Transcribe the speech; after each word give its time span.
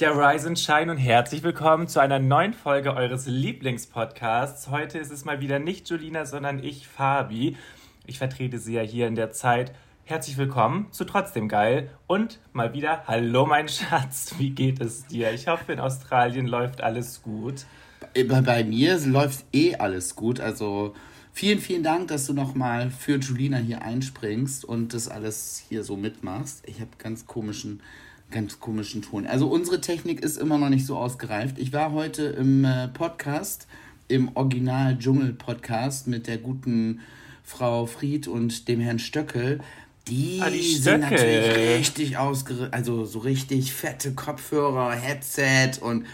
Ja, 0.00 0.12
Rise 0.12 0.46
and 0.46 0.58
Shine 0.58 0.90
und 0.90 0.96
herzlich 0.96 1.42
willkommen 1.42 1.86
zu 1.86 2.00
einer 2.00 2.18
neuen 2.18 2.54
Folge 2.54 2.94
eures 2.94 3.26
Lieblingspodcasts. 3.26 4.68
Heute 4.68 4.96
ist 4.96 5.12
es 5.12 5.26
mal 5.26 5.42
wieder 5.42 5.58
nicht 5.58 5.90
Julina, 5.90 6.24
sondern 6.24 6.64
ich, 6.64 6.88
Fabi. 6.88 7.58
Ich 8.06 8.16
vertrete 8.16 8.58
sie 8.58 8.72
ja 8.72 8.80
hier 8.80 9.06
in 9.08 9.14
der 9.14 9.30
Zeit. 9.32 9.74
Herzlich 10.04 10.38
willkommen 10.38 10.86
zu 10.90 11.04
Trotzdem 11.04 11.48
Geil 11.48 11.90
und 12.06 12.40
mal 12.54 12.72
wieder 12.72 13.06
Hallo 13.08 13.44
mein 13.44 13.68
Schatz, 13.68 14.36
wie 14.38 14.48
geht 14.48 14.80
es 14.80 15.04
dir? 15.04 15.34
Ich 15.34 15.48
hoffe, 15.48 15.70
in 15.70 15.80
Australien 15.80 16.46
läuft 16.46 16.80
alles 16.80 17.20
gut. 17.20 17.66
Bei, 18.14 18.40
bei 18.40 18.64
mir 18.64 18.98
läuft 19.00 19.44
eh 19.52 19.76
alles 19.76 20.16
gut. 20.16 20.40
Also 20.40 20.94
vielen, 21.34 21.58
vielen 21.58 21.82
Dank, 21.82 22.08
dass 22.08 22.24
du 22.24 22.32
nochmal 22.32 22.88
für 22.88 23.18
Julina 23.18 23.58
hier 23.58 23.82
einspringst 23.82 24.64
und 24.64 24.94
das 24.94 25.08
alles 25.08 25.62
hier 25.68 25.84
so 25.84 25.98
mitmachst. 25.98 26.62
Ich 26.66 26.80
habe 26.80 26.92
ganz 26.96 27.26
komischen, 27.26 27.82
ganz 28.30 28.60
komischen 28.60 29.02
Ton. 29.02 29.26
Also 29.26 29.46
unsere 29.48 29.80
Technik 29.80 30.20
ist 30.22 30.36
immer 30.36 30.58
noch 30.58 30.68
nicht 30.68 30.86
so 30.86 30.96
ausgereift. 30.96 31.58
Ich 31.58 31.72
war 31.72 31.92
heute 31.92 32.24
im 32.24 32.64
äh, 32.64 32.88
Podcast, 32.88 33.66
im 34.08 34.34
Original 34.36 34.98
Dschungel 34.98 35.32
Podcast 35.32 36.06
mit 36.06 36.26
der 36.26 36.38
guten 36.38 37.00
Frau 37.44 37.86
Fried 37.86 38.28
und 38.28 38.68
dem 38.68 38.80
Herrn 38.80 38.98
Stöckel. 38.98 39.60
Die, 40.08 40.40
Ah, 40.42 40.50
die 40.50 40.74
sind 40.76 41.02
natürlich 41.02 41.78
richtig 41.78 42.16
ausgerüstet, 42.16 42.72
also 42.72 43.04
so 43.04 43.18
richtig 43.20 43.72
fette 43.72 44.12
Kopfhörer, 44.12 44.92
Headset 44.92 45.80
und 45.80 46.06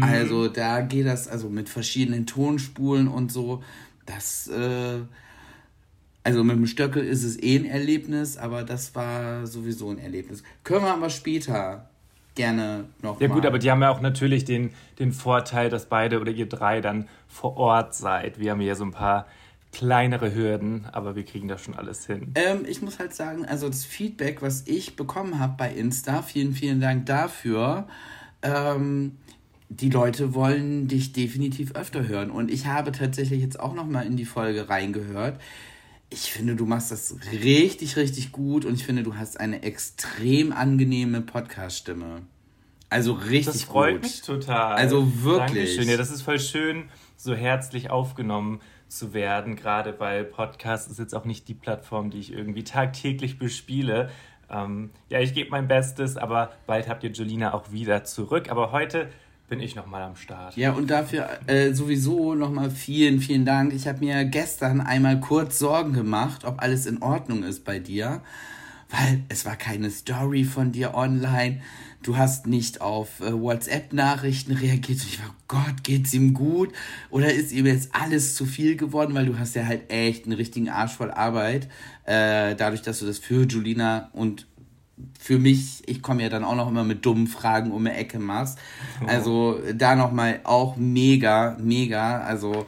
also 0.00 0.48
da 0.48 0.80
geht 0.80 1.06
das, 1.06 1.28
also 1.28 1.48
mit 1.50 1.68
verschiedenen 1.68 2.26
Tonspulen 2.26 3.06
und 3.06 3.30
so, 3.30 3.62
das, 4.06 4.48
äh, 4.48 5.00
also 6.24 6.42
mit 6.42 6.56
dem 6.56 6.66
Stöckel 6.66 7.04
ist 7.04 7.22
es 7.22 7.40
eh 7.40 7.56
ein 7.56 7.66
Erlebnis, 7.66 8.38
aber 8.38 8.64
das 8.64 8.94
war 8.94 9.46
sowieso 9.46 9.90
ein 9.90 9.98
Erlebnis. 9.98 10.42
Können 10.64 10.84
wir 10.84 10.94
aber 10.94 11.10
später 11.10 11.88
gerne 12.34 12.86
noch 13.02 13.20
Ja 13.20 13.28
mal. 13.28 13.34
gut, 13.34 13.46
aber 13.46 13.58
die 13.58 13.70
haben 13.70 13.82
ja 13.82 13.90
auch 13.90 14.00
natürlich 14.00 14.44
den, 14.44 14.70
den 14.98 15.12
Vorteil, 15.12 15.68
dass 15.68 15.86
beide 15.86 16.20
oder 16.20 16.32
ihr 16.32 16.48
drei 16.48 16.80
dann 16.80 17.08
vor 17.28 17.56
Ort 17.56 17.94
seid. 17.94 18.40
Wir 18.40 18.52
haben 18.52 18.60
ja 18.62 18.74
so 18.74 18.84
ein 18.84 18.90
paar 18.90 19.26
kleinere 19.70 20.34
Hürden, 20.34 20.86
aber 20.92 21.14
wir 21.14 21.24
kriegen 21.24 21.46
das 21.46 21.62
schon 21.62 21.74
alles 21.74 22.06
hin. 22.06 22.32
Ähm, 22.36 22.64
ich 22.66 22.80
muss 22.80 22.98
halt 22.98 23.12
sagen, 23.14 23.44
also 23.44 23.68
das 23.68 23.84
Feedback, 23.84 24.40
was 24.40 24.66
ich 24.66 24.96
bekommen 24.96 25.38
habe 25.38 25.54
bei 25.58 25.72
Insta, 25.72 26.22
vielen, 26.22 26.54
vielen 26.54 26.80
Dank 26.80 27.06
dafür. 27.06 27.86
Ähm, 28.42 29.18
die 29.68 29.90
Leute 29.90 30.34
wollen 30.34 30.88
dich 30.88 31.12
definitiv 31.12 31.74
öfter 31.74 32.06
hören. 32.06 32.30
Und 32.30 32.50
ich 32.50 32.66
habe 32.66 32.92
tatsächlich 32.92 33.42
jetzt 33.42 33.58
auch 33.58 33.74
noch 33.74 33.86
mal 33.86 34.06
in 34.06 34.16
die 34.16 34.24
Folge 34.24 34.68
reingehört. 34.68 35.40
Ich 36.10 36.32
finde, 36.32 36.54
du 36.54 36.66
machst 36.66 36.90
das 36.90 37.16
richtig, 37.32 37.96
richtig 37.96 38.30
gut 38.30 38.64
und 38.64 38.74
ich 38.74 38.84
finde, 38.84 39.02
du 39.02 39.16
hast 39.16 39.40
eine 39.40 39.62
extrem 39.62 40.52
angenehme 40.52 41.20
Podcast-Stimme. 41.22 42.22
Also 42.90 43.14
richtig 43.14 43.46
Das 43.46 43.62
freut 43.64 43.94
gut. 43.94 44.02
mich 44.02 44.22
total. 44.22 44.74
Also 44.74 45.24
wirklich. 45.24 45.70
Dankeschön. 45.76 45.88
Ja, 45.88 45.96
das 45.96 46.10
ist 46.10 46.22
voll 46.22 46.38
schön, 46.38 46.84
so 47.16 47.34
herzlich 47.34 47.90
aufgenommen 47.90 48.60
zu 48.86 49.12
werden, 49.12 49.56
gerade 49.56 49.98
weil 49.98 50.24
Podcast 50.24 50.88
ist 50.90 50.98
jetzt 51.00 51.14
auch 51.14 51.24
nicht 51.24 51.48
die 51.48 51.54
Plattform, 51.54 52.10
die 52.10 52.20
ich 52.20 52.32
irgendwie 52.32 52.62
tagtäglich 52.62 53.38
bespiele. 53.38 54.10
Ähm, 54.48 54.90
ja, 55.08 55.18
ich 55.20 55.34
gebe 55.34 55.50
mein 55.50 55.66
Bestes, 55.66 56.16
aber 56.16 56.52
bald 56.66 56.88
habt 56.88 57.02
ihr 57.02 57.10
Jolina 57.10 57.54
auch 57.54 57.72
wieder 57.72 58.04
zurück. 58.04 58.50
Aber 58.50 58.70
heute 58.70 59.08
bin 59.48 59.60
ich 59.60 59.74
nochmal 59.74 60.02
am 60.02 60.16
Start. 60.16 60.56
Ja, 60.56 60.72
und 60.72 60.90
dafür 60.90 61.28
äh, 61.46 61.72
sowieso 61.72 62.34
nochmal 62.34 62.70
vielen, 62.70 63.20
vielen 63.20 63.44
Dank. 63.44 63.72
Ich 63.72 63.86
habe 63.86 64.00
mir 64.00 64.24
gestern 64.24 64.80
einmal 64.80 65.20
kurz 65.20 65.58
Sorgen 65.58 65.92
gemacht, 65.92 66.44
ob 66.44 66.62
alles 66.62 66.86
in 66.86 67.02
Ordnung 67.02 67.42
ist 67.42 67.64
bei 67.64 67.78
dir, 67.78 68.22
weil 68.90 69.22
es 69.28 69.44
war 69.44 69.56
keine 69.56 69.90
Story 69.90 70.44
von 70.44 70.72
dir 70.72 70.94
online. 70.94 71.60
Du 72.02 72.18
hast 72.18 72.46
nicht 72.46 72.82
auf 72.82 73.20
äh, 73.20 73.32
WhatsApp-Nachrichten 73.32 74.52
reagiert. 74.52 75.00
Und 75.00 75.08
ich 75.08 75.20
war, 75.20 75.34
Gott, 75.48 75.84
geht's 75.84 76.12
ihm 76.12 76.34
gut? 76.34 76.70
Oder 77.08 77.32
ist 77.32 77.50
ihm 77.50 77.64
jetzt 77.64 77.94
alles 77.94 78.34
zu 78.34 78.44
viel 78.44 78.76
geworden? 78.76 79.14
Weil 79.14 79.24
du 79.24 79.38
hast 79.38 79.54
ja 79.54 79.64
halt 79.64 79.90
echt 79.90 80.26
einen 80.26 80.34
richtigen 80.34 80.68
Arsch 80.68 80.92
voll 80.92 81.10
Arbeit. 81.10 81.68
Äh, 82.04 82.54
dadurch, 82.56 82.82
dass 82.82 82.98
du 82.98 83.06
das 83.06 83.18
für 83.18 83.46
Julina 83.46 84.10
und 84.12 84.46
für 85.18 85.38
mich, 85.38 85.82
ich 85.86 86.02
komme 86.02 86.22
ja 86.22 86.28
dann 86.28 86.44
auch 86.44 86.54
noch 86.54 86.68
immer 86.68 86.84
mit 86.84 87.04
dummen 87.04 87.26
Fragen 87.26 87.72
um 87.72 87.84
die 87.84 87.90
Ecke 87.90 88.18
machst. 88.18 88.58
Also 89.06 89.58
da 89.74 89.96
nochmal 89.96 90.40
auch 90.44 90.76
mega, 90.76 91.56
mega. 91.60 92.20
Also 92.20 92.66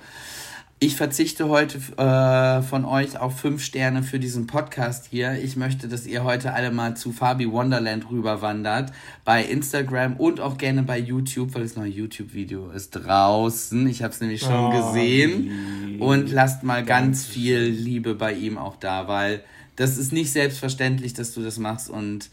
ich 0.78 0.96
verzichte 0.96 1.48
heute 1.48 1.78
äh, 1.96 2.62
von 2.62 2.84
euch 2.84 3.18
auf 3.18 3.38
fünf 3.40 3.64
Sterne 3.64 4.02
für 4.02 4.18
diesen 4.18 4.46
Podcast 4.46 5.06
hier. 5.10 5.32
Ich 5.42 5.56
möchte, 5.56 5.88
dass 5.88 6.06
ihr 6.06 6.22
heute 6.24 6.52
alle 6.52 6.70
mal 6.70 6.96
zu 6.96 7.12
Fabi 7.12 7.50
Wonderland 7.50 8.10
rüberwandert. 8.10 8.92
Bei 9.24 9.42
Instagram 9.42 10.16
und 10.16 10.40
auch 10.40 10.58
gerne 10.58 10.82
bei 10.82 10.98
YouTube, 10.98 11.54
weil 11.54 11.62
das 11.62 11.76
neue 11.76 11.88
YouTube-Video 11.90 12.70
ist 12.70 12.90
draußen. 12.90 13.86
Ich 13.86 14.02
habe 14.02 14.12
es 14.12 14.20
nämlich 14.20 14.42
schon 14.42 14.66
Oh, 14.66 14.70
gesehen. 14.70 15.98
Und 16.00 16.30
lasst 16.30 16.62
mal 16.62 16.84
ganz 16.84 17.24
viel 17.24 17.60
Liebe 17.60 18.14
bei 18.14 18.34
ihm 18.34 18.58
auch 18.58 18.76
da, 18.76 19.08
weil 19.08 19.42
das 19.76 19.98
ist 19.98 20.12
nicht 20.12 20.30
selbstverständlich, 20.32 21.14
dass 21.14 21.32
du 21.34 21.42
das 21.42 21.58
machst. 21.58 21.88
Und 21.90 22.30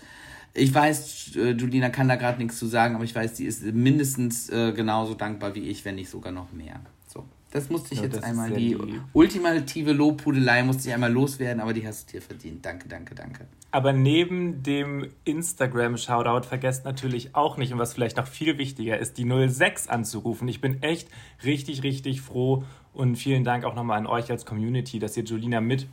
ich 0.54 0.74
weiß, 0.74 1.36
äh, 1.36 1.52
Julina 1.52 1.90
kann 1.90 2.08
da 2.08 2.16
gerade 2.16 2.38
nichts 2.42 2.58
zu 2.60 2.68
sagen, 2.68 2.96
aber 2.96 3.04
ich 3.04 3.16
weiß, 3.16 3.34
die 3.36 3.46
ist 3.46 3.64
mindestens 3.64 4.50
äh, 4.50 4.72
genauso 4.74 5.14
dankbar 5.14 5.56
wie 5.56 5.62
ich, 5.70 5.84
wenn 5.86 5.96
nicht 5.96 6.10
sogar 6.10 6.32
noch 6.32 6.52
mehr. 6.52 6.80
So, 7.08 7.26
das 7.52 7.70
musste 7.70 7.94
ich 7.94 8.00
Ja, 8.02 8.06
jetzt 8.06 8.24
einmal, 8.24 8.52
die 8.52 8.74
lieb. 8.76 9.02
ultimative 9.14 9.94
Lobpudelei 9.94 10.64
musste 10.64 10.88
ich 10.88 10.94
einmal 10.94 11.12
loswerden, 11.12 11.62
aber 11.62 11.74
die 11.74 11.86
hast 11.88 12.10
du 12.10 12.18
dir 12.18 12.22
verdient. 12.22 12.66
Danke, 12.66 12.88
danke, 12.88 13.16
danke. 13.16 13.46
Aber 13.72 13.92
neben 13.94 14.62
dem 14.62 15.08
Instagram-Shoutout 15.26 16.48
vergesst 16.48 16.86
natürlich 16.86 17.36
auch 17.36 17.58
nicht, 17.58 17.74
und 17.74 17.80
was 17.80 17.94
vielleicht 17.94 18.18
noch 18.18 18.28
viel 18.28 18.58
wichtiger 18.60 19.00
ist, 19.00 19.18
die 19.18 19.28
06 19.50 19.88
anzurufen. 19.88 20.48
Ich 20.48 20.62
bin 20.62 20.82
echt 20.84 21.08
richtig, 21.44 21.82
richtig 21.84 22.22
froh 22.22 22.64
und 22.94 23.16
vielen 23.16 23.44
Dank 23.44 23.64
auch 23.66 23.74
nochmal 23.76 23.98
an 23.98 24.06
euch 24.06 24.30
als 24.30 24.46
Community, 24.46 25.00
dass 25.00 25.18
ihr 25.18 25.24
Jolina 25.24 25.62
mit, 25.62 25.88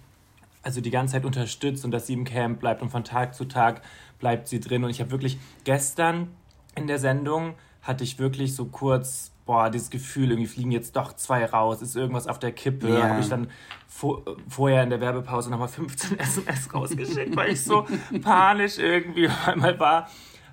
also 0.63 0.81
die 0.81 0.91
ganze 0.91 1.13
Zeit 1.13 1.25
unterstützt 1.25 1.85
und 1.85 1.91
dass 1.91 2.07
sie 2.07 2.13
im 2.15 2.25
Camp 2.25 2.61
bleibt 2.61 2.83
und 2.83 2.91
von 2.91 3.05
Tag 3.05 3.35
zu 3.35 3.47
Tag 3.47 3.83
bleibt 4.19 4.49
sie 4.49 4.61
drin. 4.61 4.85
Und 4.85 4.91
ich 4.91 5.01
habe 5.01 5.11
wirklich 5.11 5.39
gestern 5.65 6.29
in 6.75 6.87
der 6.87 6.99
Sendung 6.99 7.55
hatte 7.83 8.05
ich 8.05 8.19
wirklich 8.19 8.55
so 8.55 8.67
kurz, 8.67 9.33
boah, 9.47 9.71
dieses 9.71 9.91
Gefühl, 9.91 10.31
irgendwie 10.31 10.47
fliegen 10.47 10.71
jetzt 10.71 10.97
doch 10.97 11.15
zwei 11.15 11.45
raus, 11.47 11.83
ist 11.83 11.97
irgendwas 11.97 12.27
auf 12.27 12.39
der 12.39 12.53
Kippe. 12.53 12.89
Ja. 12.89 13.09
Habe 13.09 13.21
ich 13.21 13.29
dann 13.29 13.49
vor, 13.89 14.23
vorher 14.49 14.83
in 14.83 14.91
der 14.91 15.01
Werbepause 15.01 15.51
nochmal 15.51 15.69
15 15.69 16.19
SMS 16.19 16.73
rausgeschickt, 16.73 17.35
weil 17.37 17.53
ich 17.53 17.65
so 17.65 17.87
panisch 18.23 18.79
irgendwie 18.79 19.29
auf 19.29 19.49
einmal 19.49 19.79
war. 19.81 20.09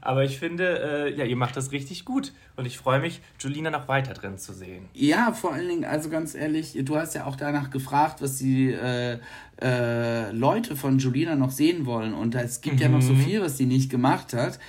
Aber 0.08 0.24
ich 0.24 0.40
finde, 0.40 1.10
äh, 1.10 1.18
ja, 1.18 1.26
ihr 1.26 1.36
macht 1.36 1.58
das 1.58 1.74
richtig 1.74 2.06
gut. 2.06 2.32
Und 2.56 2.66
ich 2.66 2.78
freue 2.78 3.02
mich, 3.02 3.20
Julina 3.42 3.70
noch 3.70 3.90
weiter 3.90 4.14
drin 4.14 4.38
zu 4.38 4.54
sehen. 4.54 4.86
Ja, 4.94 5.34
vor 5.34 5.52
allen 5.52 5.68
Dingen, 5.68 5.84
also 5.84 6.08
ganz 6.08 6.34
ehrlich, 6.34 6.80
du 6.82 6.96
hast 6.96 7.14
ja 7.14 7.26
auch 7.26 7.36
danach 7.36 7.72
gefragt, 7.72 8.22
was 8.22 8.38
die 8.38 8.72
äh, 8.72 9.20
äh, 9.62 10.32
Leute 10.32 10.78
von 10.78 10.98
Julina 10.98 11.36
noch 11.36 11.52
sehen 11.52 11.86
wollen. 11.86 12.14
Und 12.14 12.36
es 12.36 12.62
gibt 12.62 12.80
ja 12.80 12.88
noch 12.88 13.02
so 13.02 13.16
viel, 13.16 13.42
was 13.42 13.58
sie 13.58 13.66
nicht 13.66 13.92
gemacht 13.92 14.32
hat. 14.32 14.60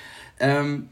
Ähm, 0.40 0.88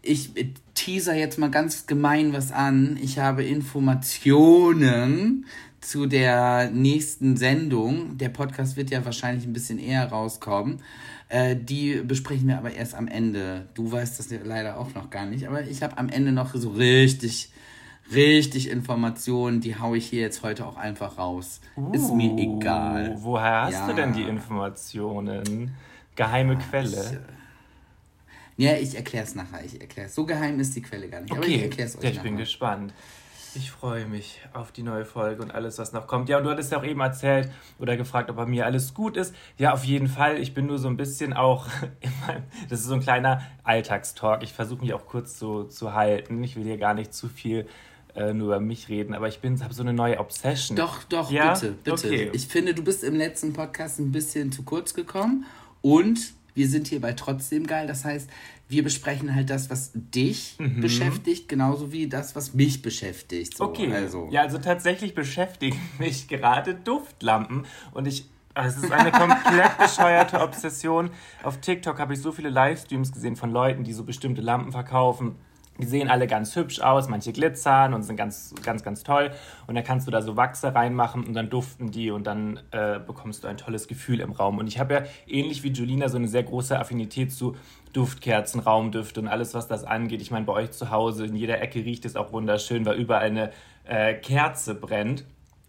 ich 0.00 0.30
teaser 0.74 1.16
jetzt 1.16 1.36
mal 1.36 1.50
ganz 1.50 1.88
gemein 1.88 2.32
was 2.32 2.52
an. 2.52 2.96
Ich 3.02 3.18
habe 3.18 3.42
Informationen 3.42 5.44
zu 5.80 6.06
der 6.06 6.70
nächsten 6.70 7.36
Sendung. 7.36 8.16
Der 8.16 8.28
Podcast 8.28 8.76
wird 8.76 8.90
ja 8.90 9.04
wahrscheinlich 9.04 9.44
ein 9.44 9.52
bisschen 9.52 9.80
eher 9.80 10.08
rauskommen. 10.08 10.82
Äh, 11.28 11.56
die 11.56 12.02
besprechen 12.04 12.46
wir 12.46 12.58
aber 12.58 12.72
erst 12.72 12.94
am 12.94 13.08
Ende. 13.08 13.66
Du 13.74 13.90
weißt 13.90 14.18
das 14.18 14.30
leider 14.44 14.78
auch 14.78 14.94
noch 14.94 15.10
gar 15.10 15.26
nicht, 15.26 15.48
aber 15.48 15.62
ich 15.62 15.82
habe 15.82 15.98
am 15.98 16.08
Ende 16.08 16.30
noch 16.30 16.54
so 16.54 16.70
richtig, 16.70 17.50
richtig 18.12 18.70
Informationen, 18.70 19.60
die 19.60 19.76
haue 19.78 19.98
ich 19.98 20.06
hier 20.06 20.20
jetzt 20.20 20.42
heute 20.44 20.66
auch 20.66 20.76
einfach 20.76 21.18
raus. 21.18 21.60
Uh, 21.76 21.92
Ist 21.92 22.12
mir 22.14 22.30
uh, 22.30 22.38
egal. 22.38 23.16
Woher 23.18 23.62
hast 23.62 23.72
ja. 23.72 23.86
du 23.88 23.94
denn 23.94 24.12
die 24.12 24.22
Informationen? 24.22 25.74
Geheime 26.14 26.56
Quelle. 26.56 27.20
Ich, 28.56 28.64
ja, 28.64 28.76
ich 28.76 28.94
erkläre 28.94 29.24
es 29.24 29.34
nachher. 29.34 29.64
Ich 29.64 29.80
erkläre 29.80 30.08
So 30.08 30.24
geheim 30.24 30.58
ist 30.60 30.74
die 30.76 30.82
Quelle 30.82 31.08
gar 31.08 31.20
nicht. 31.20 31.32
Okay. 31.32 31.40
Aber 31.40 31.48
ich 31.48 31.62
erkläre 31.62 31.88
es 31.88 31.96
euch 31.96 32.04
ja, 32.04 32.10
ich 32.10 32.16
nachher. 32.16 32.30
bin 32.30 32.36
gespannt. 32.38 32.94
Ich 33.56 33.70
freue 33.70 34.04
mich 34.04 34.40
auf 34.52 34.70
die 34.70 34.82
neue 34.82 35.06
Folge 35.06 35.42
und 35.42 35.54
alles, 35.54 35.78
was 35.78 35.92
noch 35.92 36.06
kommt. 36.06 36.28
Ja, 36.28 36.36
und 36.36 36.44
du 36.44 36.50
hattest 36.50 36.72
ja 36.72 36.78
auch 36.78 36.84
eben 36.84 37.00
erzählt 37.00 37.50
oder 37.78 37.96
gefragt, 37.96 38.28
ob 38.28 38.36
bei 38.36 38.44
mir 38.44 38.66
alles 38.66 38.92
gut 38.92 39.16
ist. 39.16 39.34
Ja, 39.56 39.72
auf 39.72 39.84
jeden 39.84 40.08
Fall. 40.08 40.38
Ich 40.38 40.52
bin 40.52 40.66
nur 40.66 40.78
so 40.78 40.88
ein 40.88 40.98
bisschen 40.98 41.32
auch, 41.32 41.66
meinem, 42.26 42.42
das 42.68 42.80
ist 42.80 42.86
so 42.86 42.94
ein 42.94 43.00
kleiner 43.00 43.40
Alltagstalk. 43.64 44.42
Ich 44.42 44.52
versuche 44.52 44.82
mich 44.82 44.92
auch 44.92 45.06
kurz 45.06 45.38
zu, 45.38 45.64
zu 45.64 45.94
halten. 45.94 46.44
Ich 46.44 46.56
will 46.56 46.64
hier 46.64 46.76
gar 46.76 46.92
nicht 46.92 47.14
zu 47.14 47.28
viel 47.28 47.66
äh, 48.14 48.34
nur 48.34 48.48
über 48.48 48.60
mich 48.60 48.88
reden, 48.90 49.14
aber 49.14 49.28
ich 49.28 49.40
habe 49.42 49.74
so 49.74 49.82
eine 49.82 49.94
neue 49.94 50.18
Obsession. 50.18 50.76
Doch, 50.76 51.04
doch, 51.04 51.30
ja? 51.30 51.54
bitte, 51.54 51.72
bitte. 51.72 52.08
Okay. 52.08 52.30
Ich 52.34 52.48
finde, 52.48 52.74
du 52.74 52.82
bist 52.82 53.04
im 53.04 53.14
letzten 53.14 53.54
Podcast 53.54 53.98
ein 53.98 54.12
bisschen 54.12 54.52
zu 54.52 54.64
kurz 54.64 54.92
gekommen 54.92 55.46
und 55.80 56.18
wir 56.56 56.68
sind 56.68 56.88
hierbei 56.88 57.12
trotzdem 57.12 57.66
geil. 57.66 57.86
Das 57.86 58.04
heißt, 58.04 58.28
wir 58.68 58.82
besprechen 58.82 59.34
halt 59.34 59.50
das, 59.50 59.70
was 59.70 59.92
dich 59.94 60.56
mhm. 60.58 60.80
beschäftigt, 60.80 61.48
genauso 61.48 61.92
wie 61.92 62.08
das, 62.08 62.34
was 62.34 62.54
mich 62.54 62.82
beschäftigt. 62.82 63.56
So, 63.56 63.64
okay. 63.64 63.92
Also. 63.92 64.28
Ja, 64.30 64.42
also 64.42 64.58
tatsächlich 64.58 65.14
beschäftigen 65.14 65.78
mich 65.98 66.28
gerade 66.28 66.74
Duftlampen 66.74 67.64
und 67.92 68.06
ich 68.06 68.28
es 68.58 68.78
ist 68.78 68.90
eine 68.90 69.12
komplett 69.12 69.76
bescheuerte 69.78 70.40
Obsession. 70.40 71.10
Auf 71.42 71.58
TikTok 71.60 71.98
habe 71.98 72.14
ich 72.14 72.22
so 72.22 72.32
viele 72.32 72.48
Livestreams 72.48 73.12
gesehen 73.12 73.36
von 73.36 73.50
Leuten, 73.50 73.84
die 73.84 73.92
so 73.92 74.02
bestimmte 74.02 74.40
Lampen 74.40 74.72
verkaufen. 74.72 75.36
Die 75.78 75.86
sehen 75.86 76.08
alle 76.08 76.26
ganz 76.26 76.56
hübsch 76.56 76.80
aus, 76.80 77.08
manche 77.08 77.32
glitzern 77.32 77.92
und 77.92 78.02
sind 78.02 78.16
ganz, 78.16 78.54
ganz, 78.62 78.82
ganz 78.82 79.02
toll. 79.02 79.32
Und 79.66 79.74
dann 79.74 79.84
kannst 79.84 80.06
du 80.06 80.10
da 80.10 80.22
so 80.22 80.36
Wachse 80.36 80.74
reinmachen 80.74 81.24
und 81.24 81.34
dann 81.34 81.50
duften 81.50 81.90
die 81.90 82.10
und 82.10 82.26
dann 82.26 82.60
äh, 82.70 82.98
bekommst 82.98 83.44
du 83.44 83.48
ein 83.48 83.58
tolles 83.58 83.88
Gefühl 83.88 84.20
im 84.20 84.32
Raum. 84.32 84.56
Und 84.56 84.68
ich 84.68 84.78
habe 84.78 84.94
ja 84.94 85.02
ähnlich 85.26 85.62
wie 85.62 85.72
Julina 85.72 86.08
so 86.08 86.16
eine 86.16 86.28
sehr 86.28 86.44
große 86.44 86.78
Affinität 86.78 87.32
zu 87.32 87.56
Duftkerzen, 87.96 88.60
Raumdüfte 88.60 89.20
und 89.20 89.28
alles, 89.28 89.54
was 89.54 89.68
das 89.68 89.84
angeht. 89.84 90.20
Ich 90.20 90.30
meine, 90.30 90.44
bei 90.44 90.52
euch 90.52 90.70
zu 90.72 90.90
Hause 90.90 91.24
in 91.24 91.34
jeder 91.34 91.62
Ecke 91.62 91.84
riecht 91.84 92.04
es 92.04 92.14
auch 92.14 92.30
wunderschön, 92.30 92.84
weil 92.84 92.96
überall 92.96 93.26
eine 93.26 93.52
äh, 93.84 94.12
Kerze 94.14 94.74
brennt. 94.74 95.24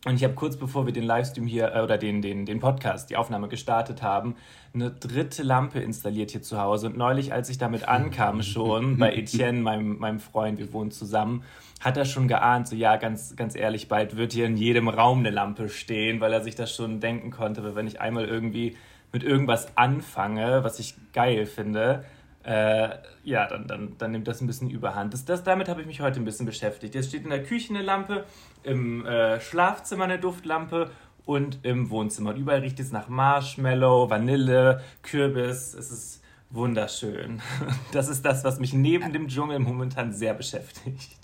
Und 0.06 0.16
ich 0.16 0.24
habe 0.24 0.34
kurz 0.34 0.58
bevor 0.58 0.86
wir 0.86 0.94
den 0.94 1.04
Livestream 1.04 1.48
hier 1.48 1.74
äh, 1.74 1.82
oder 1.82 1.98
den, 1.98 2.22
den, 2.22 2.46
den 2.46 2.60
Podcast, 2.60 3.10
die 3.10 3.16
Aufnahme 3.16 3.48
gestartet 3.48 4.02
haben, 4.02 4.36
eine 4.74 4.92
dritte 4.92 5.42
Lampe 5.42 5.80
installiert 5.80 6.32
hier 6.32 6.42
zu 6.42 6.60
Hause. 6.60 6.88
Und 6.88 6.98
neulich, 6.98 7.32
als 7.32 7.50
ich 7.50 7.58
damit 7.58 7.88
ankam 7.88 8.44
schon, 8.44 8.98
bei 9.00 9.14
Etienne, 9.14 9.62
meinem, 9.62 9.98
meinem 9.98 10.20
Freund, 10.20 10.60
wir 10.60 10.74
wohnen 10.74 10.92
zusammen, 10.92 11.44
hat 11.80 11.96
er 11.96 12.06
schon 12.06 12.28
geahnt, 12.28 12.68
so 12.68 12.76
ja, 12.76 12.98
ganz, 12.98 13.38
ganz 13.38 13.56
ehrlich, 13.56 13.88
bald 13.88 14.18
wird 14.18 14.34
hier 14.34 14.48
in 14.48 14.58
jedem 14.58 14.90
Raum 14.90 15.20
eine 15.20 15.30
Lampe 15.30 15.70
stehen, 15.70 16.20
weil 16.20 16.34
er 16.34 16.44
sich 16.44 16.56
das 16.56 16.76
schon 16.76 17.00
denken 17.00 17.32
konnte, 17.32 17.64
weil 17.64 17.76
wenn 17.76 17.88
ich 17.88 18.02
einmal 18.02 18.26
irgendwie 18.26 18.76
mit 19.14 19.24
irgendwas 19.24 19.78
anfange, 19.78 20.64
was 20.64 20.80
ich 20.80 20.96
geil 21.14 21.46
finde, 21.46 22.04
äh, 22.48 22.98
ja, 23.26 23.46
dann, 23.46 23.68
dann, 23.68 23.98
dann 23.98 24.12
nimmt 24.12 24.26
das 24.26 24.40
ein 24.40 24.48
bisschen 24.48 24.70
überhand. 24.70 25.14
Das, 25.14 25.26
das, 25.26 25.44
damit 25.44 25.68
habe 25.68 25.82
ich 25.82 25.88
mich 25.88 26.00
heute 26.00 26.22
ein 26.22 26.26
bisschen 26.26 26.46
beschäftigt. 26.46 26.96
Jetzt 26.96 27.10
steht 27.10 27.26
in 27.26 27.30
der 27.30 27.44
Küche 27.44 27.74
eine 27.74 27.84
Lampe, 27.84 28.24
im 28.64 29.06
äh, 29.06 29.42
Schlafzimmer 29.42 30.06
eine 30.06 30.18
Duftlampe 30.18 30.90
und 31.26 31.60
im 31.64 31.90
Wohnzimmer. 31.90 32.30
Und 32.30 32.38
überall 32.38 32.62
riecht 32.62 32.80
es 32.80 32.94
nach 32.94 33.10
Marshmallow, 33.10 34.10
Vanille, 34.10 34.82
Kürbis. 35.02 35.74
Es 35.74 35.92
ist 35.92 36.24
wunderschön. 36.50 37.42
Das 37.92 38.08
ist 38.08 38.24
das, 38.24 38.46
was 38.46 38.60
mich 38.60 38.74
neben 38.74 39.12
dem 39.12 39.28
Dschungel 39.28 39.60
momentan 39.60 40.14
sehr 40.14 40.34
beschäftigt. 40.34 41.20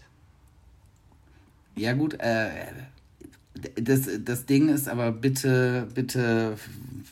Ja 1.75 1.93
gut, 1.93 2.15
äh, 2.19 2.49
das, 3.75 4.09
das 4.23 4.45
Ding 4.45 4.69
ist 4.69 4.89
aber 4.89 5.11
bitte, 5.11 5.87
bitte 5.93 6.57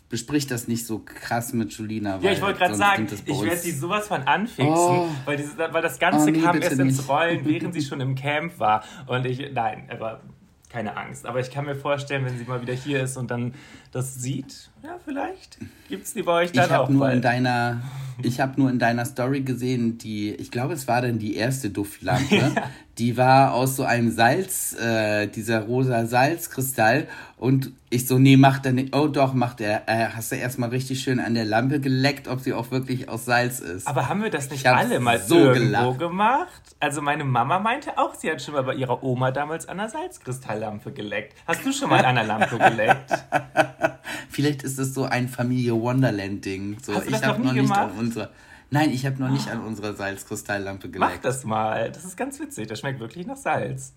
besprich 0.09 0.47
das 0.47 0.67
nicht 0.67 0.85
so 0.85 0.99
krass 0.99 1.53
mit 1.53 1.71
Julina. 1.73 2.19
Ja, 2.21 2.31
ich 2.31 2.41
wollte 2.41 2.59
gerade 2.59 2.75
sagen, 2.75 3.07
ich 3.25 3.41
werde 3.41 3.57
sie 3.57 3.71
sowas 3.71 4.07
von 4.07 4.23
anfixen, 4.23 4.67
oh. 4.67 5.07
weil, 5.25 5.37
diese, 5.37 5.57
weil 5.57 5.81
das 5.81 5.99
Ganze 5.99 6.27
oh, 6.27 6.31
nee, 6.31 6.41
kam 6.41 6.61
erst 6.61 6.79
ins 6.79 7.07
Rollen, 7.07 7.45
während 7.45 7.73
sie 7.73 7.81
schon 7.81 8.01
im 8.01 8.15
Camp 8.15 8.59
war. 8.59 8.83
Und 9.07 9.25
ich, 9.25 9.53
nein, 9.53 9.87
aber 9.89 10.21
keine 10.69 10.97
Angst. 10.97 11.25
Aber 11.25 11.39
ich 11.39 11.51
kann 11.51 11.65
mir 11.65 11.75
vorstellen, 11.75 12.25
wenn 12.25 12.37
sie 12.37 12.45
mal 12.45 12.61
wieder 12.61 12.73
hier 12.73 13.03
ist 13.03 13.17
und 13.17 13.29
dann 13.29 13.53
das 13.91 14.15
sieht, 14.15 14.70
ja, 14.83 14.97
vielleicht 15.05 15.57
gibt 15.89 16.05
es 16.05 16.13
die 16.13 16.23
bei 16.23 16.43
euch 16.43 16.51
dann 16.51 16.69
ich 16.69 16.75
auch. 16.75 16.89
Nur 16.89 17.11
in 17.11 17.21
deiner, 17.21 17.81
ich 18.23 18.39
habe 18.39 18.59
nur 18.59 18.69
in 18.69 18.79
deiner 18.79 19.05
Story 19.05 19.41
gesehen, 19.41 19.97
die, 19.97 20.31
ich 20.31 20.49
glaube, 20.49 20.73
es 20.73 20.87
war 20.87 21.01
dann 21.01 21.19
die 21.19 21.35
erste 21.35 21.69
Duftlampe. 21.69 22.35
ja. 22.35 22.51
Die 22.97 23.17
war 23.17 23.53
aus 23.53 23.75
so 23.75 23.83
einem 23.83 24.11
Salz, 24.11 24.73
äh, 24.73 25.27
dieser 25.27 25.61
rosa 25.61 26.05
Salzkristall. 26.05 27.07
Und 27.37 27.71
ich 27.89 28.07
so, 28.07 28.19
nee, 28.19 28.37
macht 28.37 28.65
er 28.65 28.73
nicht. 28.73 28.95
Oh 28.95 29.07
doch, 29.07 29.33
macht 29.33 29.61
er. 29.61 29.87
Äh, 29.87 30.09
hast 30.15 30.31
du 30.31 30.35
erstmal 30.35 30.69
richtig 30.69 31.01
schön 31.01 31.19
an 31.19 31.33
der 31.33 31.45
Lampe 31.45 31.79
geleckt, 31.79 32.27
ob 32.27 32.39
sie 32.41 32.53
auch 32.53 32.69
wirklich 32.69 33.09
aus 33.09 33.25
Salz 33.25 33.59
ist. 33.59 33.87
Aber 33.87 34.07
haben 34.07 34.21
wir 34.21 34.29
das 34.29 34.49
nicht 34.49 34.67
alle 34.67 34.99
mal 34.99 35.19
so 35.19 35.37
irgendwo 35.37 35.93
gelacht. 35.93 35.99
gemacht? 35.99 36.61
Also 36.79 37.01
meine 37.01 37.23
Mama 37.23 37.59
meinte 37.59 37.97
auch, 37.97 38.13
sie 38.15 38.29
hat 38.29 38.41
schon 38.41 38.53
mal 38.53 38.63
bei 38.63 38.75
ihrer 38.75 39.03
Oma 39.03 39.31
damals 39.31 39.67
an 39.67 39.79
einer 39.79 39.89
Salzkristalllampe 39.89 40.91
geleckt. 40.91 41.35
Hast 41.47 41.65
du 41.65 41.71
schon 41.71 41.89
mal 41.89 41.99
an 41.99 42.17
einer 42.17 42.23
Lampe 42.23 42.57
geleckt? 42.57 43.11
Vielleicht 44.29 44.63
ist 44.63 44.70
es 44.79 44.93
so 44.93 45.05
ein 45.05 45.27
Familie 45.27 45.73
Wonderland-Ding. 45.73 46.77
So, 46.81 46.95
Hast 46.95 47.07
du 47.07 47.11
das 47.11 47.21
ich 47.21 47.27
habe 47.27 47.41
noch, 47.41 47.53
nicht 47.53 47.71
an 47.71 47.91
unserer. 47.91 48.29
Nein, 48.69 48.91
ich 48.91 49.05
habe 49.05 49.21
noch 49.21 49.29
nicht 49.29 49.49
an 49.49 49.61
unserer 49.61 49.93
Salzkristalllampe 49.93 50.89
geleckt. 50.89 51.15
Mach 51.15 51.21
das 51.21 51.43
mal. 51.43 51.91
Das 51.91 52.05
ist 52.05 52.15
ganz 52.15 52.39
witzig. 52.39 52.67
Das 52.67 52.79
schmeckt 52.79 52.99
wirklich 52.99 53.27
nach 53.27 53.37
Salz. 53.37 53.93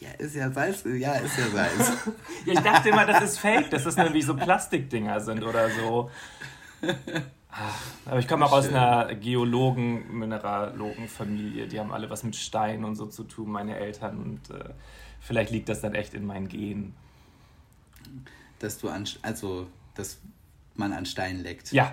Ja, 0.00 0.08
ist 0.18 0.34
ja 0.34 0.50
Salz. 0.50 0.84
Ja, 0.84 1.14
ist 1.14 1.38
ja 1.38 1.48
Salz. 1.48 1.92
ja, 2.46 2.52
ich 2.52 2.60
dachte 2.60 2.90
immer, 2.90 3.06
das 3.06 3.22
ist 3.22 3.38
Fake, 3.38 3.70
dass 3.70 3.84
das 3.84 3.96
wie 3.96 4.22
so 4.22 4.36
Plastikdinger 4.36 5.20
sind 5.20 5.42
oder 5.42 5.70
so. 5.70 6.10
Ach, 7.50 7.80
aber 8.06 8.18
ich 8.18 8.28
komme 8.28 8.44
auch 8.44 8.52
aus 8.52 8.68
einer 8.68 9.14
Geologen-Mineralogen-Familie. 9.14 11.66
Die 11.66 11.80
haben 11.80 11.92
alle 11.92 12.10
was 12.10 12.22
mit 12.22 12.36
Stein 12.36 12.84
und 12.84 12.96
so 12.96 13.06
zu 13.06 13.24
tun, 13.24 13.50
meine 13.50 13.76
Eltern. 13.76 14.18
Und 14.18 14.50
äh, 14.54 14.74
vielleicht 15.20 15.50
liegt 15.50 15.68
das 15.68 15.80
dann 15.80 15.94
echt 15.94 16.14
in 16.14 16.24
meinen 16.26 16.48
Genen 16.48 16.94
dass 18.58 18.78
du 18.78 18.88
an, 18.88 19.08
also, 19.22 19.66
dass 19.94 20.18
man 20.74 20.92
an 20.92 21.06
Stein 21.06 21.42
leckt. 21.42 21.72
Ja. 21.72 21.92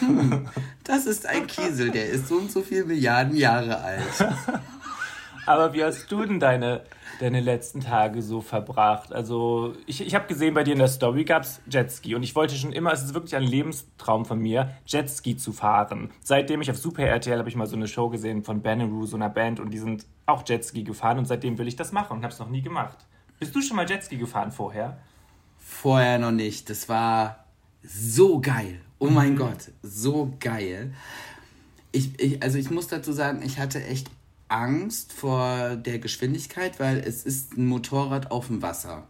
Das 0.84 1.04
ist 1.06 1.26
ein 1.26 1.48
Kiesel, 1.48 1.90
der 1.90 2.08
ist 2.08 2.28
so 2.28 2.36
und 2.36 2.50
so 2.50 2.62
viele 2.62 2.84
Milliarden 2.84 3.36
Jahre 3.36 3.78
alt. 3.78 4.28
Aber 5.46 5.72
wie 5.74 5.82
hast 5.82 6.10
du 6.10 6.24
denn 6.24 6.40
deine, 6.40 6.82
deine 7.20 7.40
letzten 7.40 7.80
Tage 7.80 8.22
so 8.22 8.40
verbracht? 8.40 9.12
Also, 9.12 9.74
ich, 9.86 10.04
ich 10.04 10.14
habe 10.14 10.26
gesehen, 10.26 10.54
bei 10.54 10.64
dir 10.64 10.72
in 10.72 10.78
der 10.78 10.88
Story 10.88 11.24
gab 11.24 11.42
es 11.42 11.60
Jetski 11.68 12.14
und 12.14 12.22
ich 12.22 12.34
wollte 12.34 12.54
schon 12.56 12.72
immer, 12.72 12.92
es 12.92 13.02
ist 13.02 13.14
wirklich 13.14 13.34
ein 13.36 13.44
Lebenstraum 13.44 14.24
von 14.24 14.40
mir, 14.40 14.76
Jetski 14.86 15.36
zu 15.36 15.52
fahren. 15.52 16.10
Seitdem 16.22 16.60
ich 16.60 16.70
auf 16.70 16.76
Super 16.76 17.04
RTL 17.04 17.38
habe 17.38 17.48
ich 17.48 17.56
mal 17.56 17.66
so 17.66 17.76
eine 17.76 17.88
Show 17.88 18.08
gesehen 18.10 18.42
von 18.42 18.62
Banneroo, 18.62 19.06
so 19.06 19.16
einer 19.16 19.30
Band 19.30 19.60
und 19.60 19.70
die 19.70 19.78
sind 19.78 20.04
auch 20.26 20.42
Jetski 20.46 20.82
gefahren 20.82 21.18
und 21.18 21.26
seitdem 21.26 21.58
will 21.58 21.68
ich 21.68 21.76
das 21.76 21.92
machen 21.92 22.16
und 22.16 22.22
habe 22.24 22.32
es 22.32 22.40
noch 22.40 22.50
nie 22.50 22.62
gemacht. 22.62 22.98
Bist 23.38 23.54
du 23.54 23.60
schon 23.60 23.76
mal 23.76 23.88
Jetski 23.88 24.16
gefahren 24.16 24.50
vorher? 24.50 24.98
Vorher 25.86 26.18
noch 26.18 26.32
nicht. 26.32 26.68
Das 26.68 26.88
war 26.88 27.44
so 27.84 28.40
geil. 28.40 28.80
Oh 28.98 29.06
mein 29.06 29.34
mhm. 29.34 29.36
Gott, 29.36 29.70
so 29.84 30.34
geil. 30.40 30.92
Ich, 31.92 32.18
ich, 32.18 32.42
also 32.42 32.58
ich 32.58 32.72
muss 32.72 32.88
dazu 32.88 33.12
sagen, 33.12 33.40
ich 33.44 33.60
hatte 33.60 33.84
echt 33.84 34.10
Angst 34.48 35.12
vor 35.12 35.76
der 35.76 36.00
Geschwindigkeit, 36.00 36.80
weil 36.80 36.98
es 36.98 37.22
ist 37.22 37.56
ein 37.56 37.68
Motorrad 37.68 38.32
auf 38.32 38.48
dem 38.48 38.62
Wasser. 38.62 39.06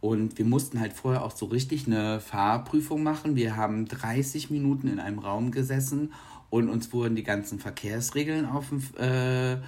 Und 0.00 0.38
wir 0.38 0.46
mussten 0.46 0.80
halt 0.80 0.94
vorher 0.94 1.22
auch 1.26 1.36
so 1.36 1.44
richtig 1.44 1.86
eine 1.86 2.20
Fahrprüfung 2.20 3.02
machen. 3.02 3.36
Wir 3.36 3.56
haben 3.56 3.84
30 3.84 4.48
Minuten 4.48 4.88
in 4.88 5.00
einem 5.00 5.18
Raum 5.18 5.50
gesessen 5.50 6.14
und 6.48 6.70
uns 6.70 6.90
wurden 6.94 7.16
die 7.16 7.22
ganzen 7.22 7.58
Verkehrsregeln 7.58 8.46
auf 8.46 8.70
dem 8.70 8.82
äh, 8.96 9.58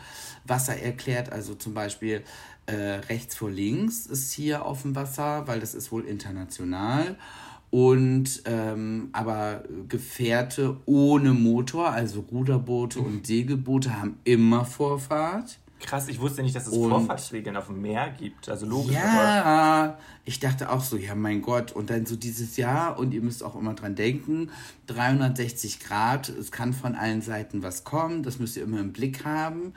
Wasser 0.46 0.80
erklärt. 0.80 1.30
Also 1.30 1.54
zum 1.54 1.74
Beispiel 1.74 2.22
äh, 2.66 2.74
rechts 3.08 3.36
vor 3.36 3.50
links 3.50 4.06
ist 4.06 4.32
hier 4.32 4.64
auf 4.64 4.82
dem 4.82 4.94
Wasser, 4.94 5.46
weil 5.46 5.60
das 5.60 5.74
ist 5.74 5.92
wohl 5.92 6.04
international. 6.04 7.16
Und 7.70 8.42
ähm, 8.44 9.08
aber 9.12 9.64
Gefährte 9.88 10.76
ohne 10.86 11.32
Motor, 11.32 11.90
also 11.90 12.20
Ruderboote 12.20 13.00
und 13.00 13.26
Segelboote, 13.26 14.00
haben 14.00 14.18
immer 14.24 14.64
Vorfahrt. 14.64 15.58
Krass, 15.80 16.08
ich 16.08 16.20
wusste 16.20 16.42
nicht, 16.42 16.56
dass 16.56 16.66
es 16.66 16.72
und, 16.72 16.88
Vorfahrtsregeln 16.88 17.56
auf 17.56 17.66
dem 17.66 17.82
Meer 17.82 18.10
gibt. 18.10 18.48
Also 18.48 18.64
logisch. 18.66 18.94
Ja, 18.94 19.98
ich 20.24 20.40
dachte 20.40 20.70
auch 20.70 20.80
so, 20.80 20.96
ja, 20.96 21.14
mein 21.14 21.42
Gott. 21.42 21.72
Und 21.72 21.90
dann 21.90 22.06
so 22.06 22.16
dieses 22.16 22.56
Jahr, 22.56 22.98
und 22.98 23.12
ihr 23.12 23.20
müsst 23.20 23.42
auch 23.42 23.56
immer 23.56 23.74
dran 23.74 23.94
denken: 23.94 24.50
360 24.86 25.80
Grad, 25.80 26.30
es 26.30 26.50
kann 26.50 26.72
von 26.72 26.94
allen 26.94 27.20
Seiten 27.20 27.62
was 27.62 27.84
kommen, 27.84 28.22
das 28.22 28.38
müsst 28.38 28.56
ihr 28.56 28.62
immer 28.62 28.80
im 28.80 28.92
Blick 28.92 29.24
haben. 29.24 29.74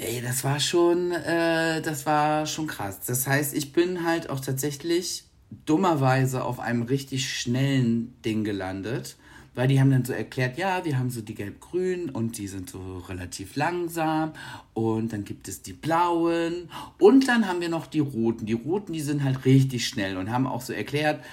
Ey, 0.00 0.20
das 0.22 0.44
war 0.44 0.60
schon, 0.60 1.10
äh, 1.10 1.82
das 1.82 2.06
war 2.06 2.46
schon 2.46 2.68
krass. 2.68 3.00
Das 3.04 3.26
heißt, 3.26 3.52
ich 3.52 3.72
bin 3.72 4.04
halt 4.04 4.30
auch 4.30 4.38
tatsächlich 4.38 5.24
dummerweise 5.66 6.44
auf 6.44 6.60
einem 6.60 6.82
richtig 6.82 7.28
schnellen 7.28 8.14
Ding 8.24 8.44
gelandet, 8.44 9.16
weil 9.56 9.66
die 9.66 9.80
haben 9.80 9.90
dann 9.90 10.04
so 10.04 10.12
erklärt, 10.12 10.56
ja, 10.56 10.84
wir 10.84 11.00
haben 11.00 11.10
so 11.10 11.20
die 11.20 11.34
gelb-grün 11.34 12.10
und 12.10 12.38
die 12.38 12.46
sind 12.46 12.70
so 12.70 12.98
relativ 13.08 13.56
langsam 13.56 14.34
und 14.72 15.12
dann 15.12 15.24
gibt 15.24 15.48
es 15.48 15.62
die 15.62 15.72
blauen 15.72 16.70
und 17.00 17.26
dann 17.26 17.48
haben 17.48 17.60
wir 17.60 17.68
noch 17.68 17.88
die 17.88 17.98
roten. 17.98 18.46
Die 18.46 18.52
roten, 18.52 18.92
die 18.92 19.00
sind 19.00 19.24
halt 19.24 19.44
richtig 19.46 19.88
schnell 19.88 20.16
und 20.16 20.30
haben 20.30 20.46
auch 20.46 20.60
so 20.62 20.72
erklärt, 20.72 21.24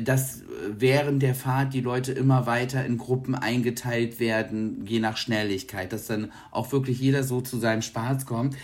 dass 0.00 0.42
während 0.68 1.22
der 1.22 1.34
Fahrt 1.34 1.74
die 1.74 1.80
Leute 1.80 2.12
immer 2.12 2.46
weiter 2.46 2.84
in 2.84 2.98
Gruppen 2.98 3.34
eingeteilt 3.34 4.20
werden, 4.20 4.84
je 4.86 4.98
nach 4.98 5.16
Schnelligkeit, 5.16 5.92
dass 5.92 6.06
dann 6.06 6.32
auch 6.50 6.72
wirklich 6.72 7.00
jeder 7.00 7.22
so 7.22 7.40
zu 7.40 7.58
seinem 7.58 7.82
Spaß 7.82 8.26
kommt. 8.26 8.56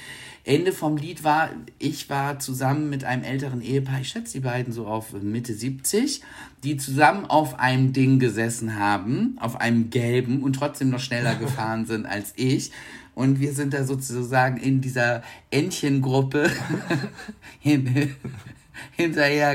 Ende 0.44 0.72
vom 0.72 0.96
Lied 0.96 1.22
war, 1.22 1.50
ich 1.78 2.08
war 2.08 2.38
zusammen 2.38 2.88
mit 2.88 3.04
einem 3.04 3.22
älteren 3.22 3.60
Ehepaar, 3.60 4.00
ich 4.00 4.08
schätze 4.08 4.38
die 4.38 4.40
beiden 4.40 4.72
so 4.72 4.86
auf 4.86 5.12
Mitte 5.12 5.52
70, 5.52 6.22
die 6.64 6.78
zusammen 6.78 7.26
auf 7.26 7.58
einem 7.58 7.92
Ding 7.92 8.18
gesessen 8.18 8.78
haben, 8.78 9.36
auf 9.38 9.60
einem 9.60 9.90
gelben 9.90 10.42
und 10.42 10.54
trotzdem 10.54 10.90
noch 10.90 11.00
schneller 11.00 11.34
gefahren 11.38 11.84
sind 11.86 12.06
als 12.06 12.32
ich. 12.36 12.72
Und 13.14 13.38
wir 13.38 13.52
sind 13.52 13.74
da 13.74 13.84
sozusagen 13.84 14.56
in 14.56 14.80
dieser 14.80 15.22
Entchengruppe 15.50 16.50
hinterher 17.60 18.08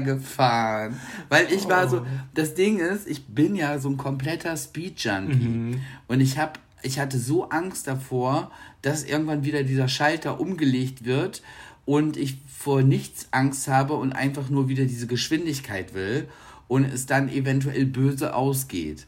gefahren. 0.02 1.00
Weil 1.30 1.52
ich 1.52 1.68
war 1.68 1.88
so, 1.88 2.06
das 2.34 2.54
Ding 2.56 2.80
ist, 2.80 3.08
ich 3.08 3.28
bin 3.28 3.56
ja 3.56 3.80
so 3.80 3.90
ein 3.90 3.98
kompletter 3.98 4.56
Speed-Junkie. 4.56 5.48
Mhm. 5.48 5.82
Und 6.08 6.22
ich 6.22 6.38
habe 6.38 6.54
ich 6.86 7.00
hatte 7.00 7.18
so 7.18 7.50
Angst 7.50 7.88
davor, 7.88 8.52
dass 8.82 9.04
irgendwann 9.04 9.44
wieder 9.44 9.64
dieser 9.64 9.88
Schalter 9.88 10.40
umgelegt 10.40 11.04
wird 11.04 11.42
und 11.86 12.16
ich 12.16 12.38
vor 12.48 12.84
nichts 12.84 13.28
Angst 13.32 13.68
habe 13.68 13.96
und 13.96 14.14
einfach 14.14 14.50
nur 14.50 14.70
wieder 14.70 14.86
diese 14.86 15.08
Geschwindigkeit 15.08 15.94
will 15.94 16.28
und 16.68 16.86
es 16.86 17.06
dann 17.06 17.30
eventuell 17.30 17.86
böse 17.86 18.36
ausgeht. 18.36 19.08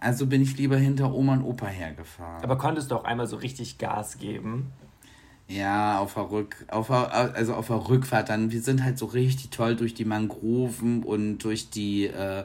Also 0.00 0.26
bin 0.26 0.42
ich 0.42 0.56
lieber 0.56 0.76
hinter 0.76 1.14
Oma 1.14 1.34
und 1.34 1.44
Opa 1.44 1.66
hergefahren. 1.66 2.42
Aber 2.42 2.58
konntest 2.58 2.90
du 2.90 2.96
auch 2.96 3.04
einmal 3.04 3.28
so 3.28 3.36
richtig 3.36 3.78
Gas 3.78 4.18
geben? 4.18 4.72
Ja, 5.48 5.98
auf 5.98 6.14
der 6.14 6.30
Rück, 6.30 6.56
auf 6.68 6.86
der, 6.86 7.12
also 7.12 7.54
auf 7.54 7.66
der 7.66 7.88
Rückfahrt 7.88 8.28
dann. 8.28 8.52
Wir 8.52 8.62
sind 8.62 8.82
halt 8.82 8.98
so 8.98 9.06
richtig 9.06 9.50
toll 9.50 9.76
durch 9.76 9.92
die 9.92 10.04
Mangroven 10.04 11.02
und 11.02 11.38
durch 11.38 11.68
die 11.68 12.06
äh, 12.06 12.44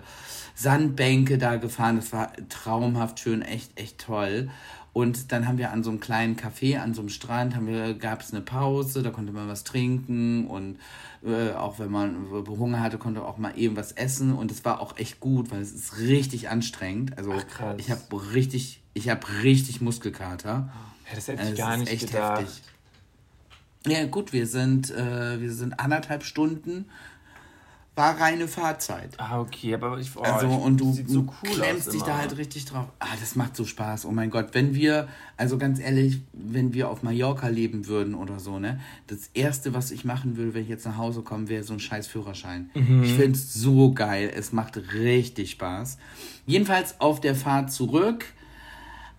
Sandbänke 0.55 1.37
da 1.37 1.55
gefahren. 1.55 1.95
Das 1.95 2.11
war 2.11 2.33
traumhaft 2.49 3.19
schön, 3.19 3.41
echt, 3.41 3.79
echt 3.79 3.99
toll. 3.99 4.49
Und 4.97 5.31
dann 5.31 5.47
haben 5.47 5.59
wir 5.59 5.71
an 5.71 5.83
so 5.83 5.91
einem 5.91 5.99
kleinen 5.99 6.35
Café, 6.35 6.79
an 6.79 6.95
so 6.95 7.01
einem 7.01 7.09
Strand, 7.09 7.55
haben 7.55 7.67
wir, 7.67 7.93
gab 7.93 8.21
es 8.21 8.33
eine 8.33 8.41
Pause, 8.41 9.03
da 9.03 9.11
konnte 9.11 9.31
man 9.31 9.47
was 9.47 9.63
trinken 9.63 10.47
und 10.47 10.79
äh, 11.23 11.51
auch 11.51 11.77
wenn 11.77 11.91
man 11.91 12.31
Hunger 12.31 12.79
hatte, 12.79 12.97
konnte 12.97 13.19
man 13.19 13.29
auch 13.29 13.37
mal 13.37 13.53
eben 13.55 13.75
was 13.75 13.91
essen. 13.91 14.33
Und 14.33 14.51
es 14.51 14.65
war 14.65 14.81
auch 14.81 14.97
echt 14.97 15.19
gut, 15.19 15.51
weil 15.51 15.61
es 15.61 15.71
ist 15.71 15.99
richtig 15.99 16.49
anstrengend. 16.49 17.15
Also 17.15 17.31
Ach, 17.31 17.75
ich 17.77 17.91
habe 17.91 18.01
richtig, 18.33 18.81
ich 18.95 19.09
habe 19.09 19.21
richtig 19.43 19.81
Muskelkater. 19.81 20.71
Ja, 21.07 21.15
das 21.15 21.27
hätte 21.27 21.43
ich 21.43 21.49
also, 21.49 21.61
gar 21.61 21.77
nicht 21.77 21.91
echt 21.91 22.07
gedacht. 22.07 22.41
Heftig. 22.41 22.63
Ja 23.87 24.05
gut, 24.05 24.33
wir 24.33 24.47
sind, 24.47 24.91
äh, 24.91 25.39
wir 25.39 25.51
sind 25.51 25.79
anderthalb 25.79 26.23
Stunden 26.23 26.85
war 27.97 28.21
reine 28.21 28.47
Fahrzeit. 28.47 29.09
Ah, 29.17 29.41
okay, 29.41 29.73
aber 29.73 29.97
ich, 29.97 30.15
oh, 30.15 30.21
also, 30.21 30.47
und 30.47 30.79
du, 30.79 30.93
so 31.07 31.21
cool 31.21 31.49
klemmst 31.51 31.91
dich 31.91 32.03
da 32.03 32.19
halt 32.19 32.37
richtig 32.37 32.65
drauf. 32.65 32.85
Ah, 32.99 33.07
das 33.19 33.35
macht 33.35 33.55
so 33.55 33.65
Spaß. 33.65 34.05
Oh 34.05 34.11
mein 34.11 34.29
Gott, 34.29 34.49
wenn 34.51 34.75
wir, 34.75 35.07
also 35.35 35.57
ganz 35.57 35.79
ehrlich, 35.79 36.21
wenn 36.31 36.73
wir 36.73 36.89
auf 36.89 37.01
Mallorca 37.01 37.47
leben 37.47 37.87
würden 37.87 38.13
oder 38.13 38.39
so, 38.39 38.59
ne, 38.59 38.79
das 39.07 39.31
erste, 39.33 39.73
was 39.73 39.89
ich 39.89 40.05
machen 40.05 40.37
würde, 40.37 40.53
wenn 40.53 40.61
ich 40.61 40.69
jetzt 40.69 40.85
nach 40.85 40.97
Hause 40.97 41.23
komme, 41.23 41.49
wäre 41.49 41.63
so 41.63 41.73
ein 41.73 41.79
scheiß 41.79 42.05
Führerschein. 42.05 42.69
Mhm. 42.75 43.03
Ich 43.03 43.13
finde 43.13 43.31
es 43.31 43.55
so 43.55 43.91
geil. 43.91 44.31
Es 44.33 44.53
macht 44.53 44.77
richtig 44.93 45.49
Spaß. 45.51 45.97
Jedenfalls 46.45 47.01
auf 47.01 47.19
der 47.19 47.33
Fahrt 47.33 47.71
zurück 47.71 48.25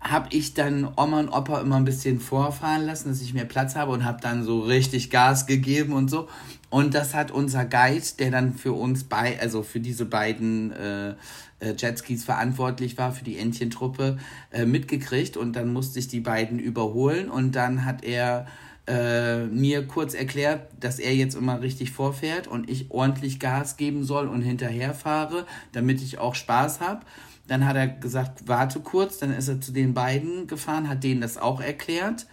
habe 0.00 0.28
ich 0.31 0.55
dann 0.55 0.88
Oma 0.97 1.21
und 1.21 1.28
Opa 1.28 1.61
immer 1.61 1.76
ein 1.76 1.85
bisschen 1.85 2.21
vorfahren 2.21 2.87
lassen, 2.87 3.09
dass 3.09 3.21
ich 3.21 3.35
mehr 3.35 3.45
Platz 3.45 3.75
habe 3.75 3.93
und 3.93 4.05
habe 4.05 4.21
dann 4.21 4.45
so 4.45 4.61
richtig 4.61 5.11
Gas 5.11 5.47
gegeben 5.47 5.93
und 5.93 6.09
so. 6.09 6.28
Und 6.71 6.95
das 6.95 7.14
hat 7.14 7.31
unser 7.31 7.64
Guide, 7.64 8.05
der 8.19 8.31
dann 8.31 8.55
für 8.55 8.73
uns 8.73 9.05
bei, 9.05 9.40
also 9.40 9.62
für 9.62 9.81
diese 9.81 10.05
beiden 10.05 10.73
äh, 10.73 11.11
äh, 11.61 11.75
Jetskis 11.76 12.25
verantwortlich 12.25 12.99
war, 12.99 13.12
für 13.12 13.25
die 13.25 13.38
Entchentruppe, 13.38 14.19
äh, 14.52 14.67
mitgekriegt. 14.67 15.37
Und 15.37 15.55
dann 15.55 15.73
musste 15.73 15.99
ich 15.99 16.09
die 16.09 16.21
beiden 16.21 16.59
überholen. 16.59 17.31
Und 17.31 17.52
dann 17.52 17.85
hat 17.85 18.05
er 18.05 18.47
äh, 18.87 19.45
mir 19.47 19.87
kurz 19.87 20.14
erklärt, 20.14 20.69
dass 20.78 20.99
er 20.99 21.14
jetzt 21.14 21.35
immer 21.35 21.61
richtig 21.61 21.90
vorfährt 21.90 22.47
und 22.47 22.71
ich 22.71 22.90
ordentlich 22.90 23.38
Gas 23.38 23.76
geben 23.76 24.05
soll 24.05 24.28
und 24.28 24.43
hinterher 24.43 24.95
fahre, 24.95 25.47
damit 25.73 26.00
ich 26.02 26.19
auch 26.19 26.35
Spaß 26.35 26.81
habe. 26.81 27.00
Dann 27.49 27.67
hat 27.67 27.76
er 27.76 27.88
gesagt, 27.88 28.47
warte 28.47 28.81
kurz, 28.81 29.19
dann 29.19 29.33
ist 29.33 29.49
er 29.49 29.61
zu 29.61 29.73
den 29.73 29.95
beiden 29.95 30.47
gefahren, 30.47 30.88
hat 30.88 31.02
denen 31.02 31.21
das 31.21 31.38
auch 31.38 31.61
erklärt. 31.61 32.26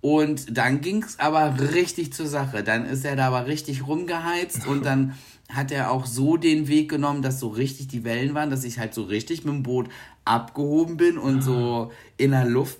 Und 0.00 0.56
dann 0.56 0.80
ging 0.80 1.02
es 1.02 1.18
aber 1.18 1.58
richtig 1.72 2.12
zur 2.12 2.26
Sache. 2.26 2.62
Dann 2.62 2.86
ist 2.86 3.04
er 3.04 3.16
da 3.16 3.26
aber 3.26 3.46
richtig 3.46 3.86
rumgeheizt 3.86 4.66
und 4.66 4.84
dann 4.84 5.14
hat 5.48 5.72
er 5.72 5.90
auch 5.90 6.06
so 6.06 6.36
den 6.36 6.68
Weg 6.68 6.88
genommen, 6.88 7.22
dass 7.22 7.40
so 7.40 7.48
richtig 7.48 7.88
die 7.88 8.04
Wellen 8.04 8.34
waren, 8.34 8.50
dass 8.50 8.64
ich 8.64 8.78
halt 8.78 8.94
so 8.94 9.02
richtig 9.02 9.44
mit 9.44 9.52
dem 9.52 9.62
Boot 9.62 9.88
abgehoben 10.24 10.96
bin 10.96 11.18
und 11.18 11.42
so 11.42 11.90
in 12.16 12.30
der 12.30 12.44
Luft. 12.44 12.78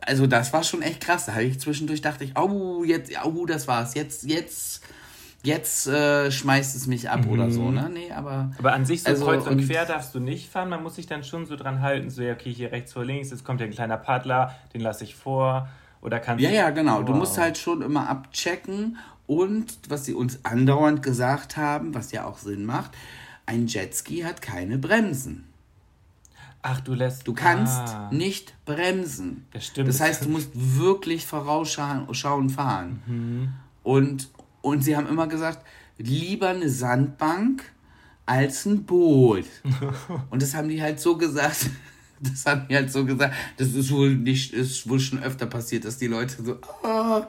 Also 0.00 0.26
das 0.26 0.52
war 0.52 0.64
schon 0.64 0.82
echt 0.82 1.00
krass. 1.00 1.26
Da 1.26 1.32
habe 1.32 1.44
ich 1.44 1.60
zwischendurch 1.60 2.00
dachte 2.00 2.24
ich, 2.24 2.36
oh, 2.38 2.84
jetzt, 2.84 3.12
oh, 3.24 3.44
das 3.46 3.68
war's. 3.68 3.94
Jetzt, 3.94 4.24
jetzt, 4.24 4.82
jetzt 5.42 5.86
äh, 5.86 6.30
schmeißt 6.30 6.76
es 6.76 6.86
mich 6.86 7.08
ab 7.08 7.24
mhm. 7.24 7.32
oder 7.32 7.50
so, 7.50 7.70
ne? 7.70 7.90
Nee, 7.92 8.12
aber. 8.12 8.50
Aber 8.58 8.72
an 8.72 8.84
sich 8.84 9.02
so 9.02 9.08
also, 9.08 9.24
kreuz 9.24 9.46
und, 9.46 9.60
und 9.60 9.66
quer 9.66 9.86
darfst 9.86 10.14
du 10.14 10.20
nicht 10.20 10.50
fahren. 10.50 10.68
Man 10.68 10.82
muss 10.82 10.96
sich 10.96 11.06
dann 11.06 11.24
schon 11.24 11.46
so 11.46 11.56
dran 11.56 11.80
halten, 11.80 12.10
so, 12.10 12.22
ja, 12.22 12.32
okay, 12.32 12.52
hier 12.52 12.72
rechts 12.72 12.92
vor 12.92 13.04
links, 13.04 13.30
jetzt 13.30 13.44
kommt 13.44 13.60
ja 13.60 13.66
ein 13.66 13.72
kleiner 13.72 13.96
Paddler, 13.96 14.54
den 14.74 14.80
lasse 14.80 15.04
ich 15.04 15.14
vor. 15.14 15.68
Oder 16.02 16.18
kannst 16.18 16.42
ja, 16.42 16.50
ja, 16.50 16.70
genau. 16.70 17.00
Wow. 17.00 17.04
Du 17.04 17.14
musst 17.14 17.38
halt 17.38 17.58
schon 17.58 17.82
immer 17.82 18.08
abchecken. 18.08 18.96
Und 19.26 19.78
was 19.88 20.06
sie 20.06 20.14
uns 20.14 20.44
andauernd 20.44 21.04
gesagt 21.04 21.56
haben, 21.56 21.94
was 21.94 22.10
ja 22.10 22.24
auch 22.24 22.38
Sinn 22.38 22.64
macht, 22.64 22.90
ein 23.46 23.68
Jetski 23.68 24.22
hat 24.22 24.42
keine 24.42 24.76
Bremsen. 24.76 25.44
Ach, 26.62 26.80
du 26.80 26.94
lässt. 26.94 27.26
Du 27.26 27.32
kannst 27.32 27.78
ah. 27.78 28.10
nicht 28.12 28.54
bremsen. 28.64 29.46
Das 29.52 29.66
stimmt. 29.66 29.88
Das 29.88 30.00
heißt, 30.00 30.24
du 30.24 30.28
musst 30.28 30.50
wirklich 30.52 31.26
vorausschauen 31.26 32.50
fahren. 32.50 33.02
Mhm. 33.06 33.48
Und, 33.82 34.28
und 34.62 34.82
sie 34.82 34.96
haben 34.96 35.06
immer 35.06 35.26
gesagt, 35.26 35.64
lieber 35.98 36.48
eine 36.48 36.68
Sandbank 36.68 37.62
als 38.26 38.66
ein 38.66 38.84
Boot. 38.84 39.44
und 40.30 40.42
das 40.42 40.54
haben 40.54 40.68
die 40.68 40.80
halt 40.80 41.00
so 41.00 41.16
gesagt. 41.16 41.70
Das 42.22 42.44
haben 42.44 42.66
die 42.68 42.74
halt 42.74 42.92
so 42.92 43.06
gesagt. 43.06 43.34
Das 43.56 43.68
ist 43.68 43.90
wohl 43.90 44.14
nicht, 44.14 44.52
ist 44.52 44.86
wohl 44.86 45.00
schon 45.00 45.22
öfter 45.22 45.46
passiert, 45.46 45.86
dass 45.86 45.96
die 45.96 46.06
Leute 46.06 46.34
so, 46.44 46.58
oh. 46.82 47.22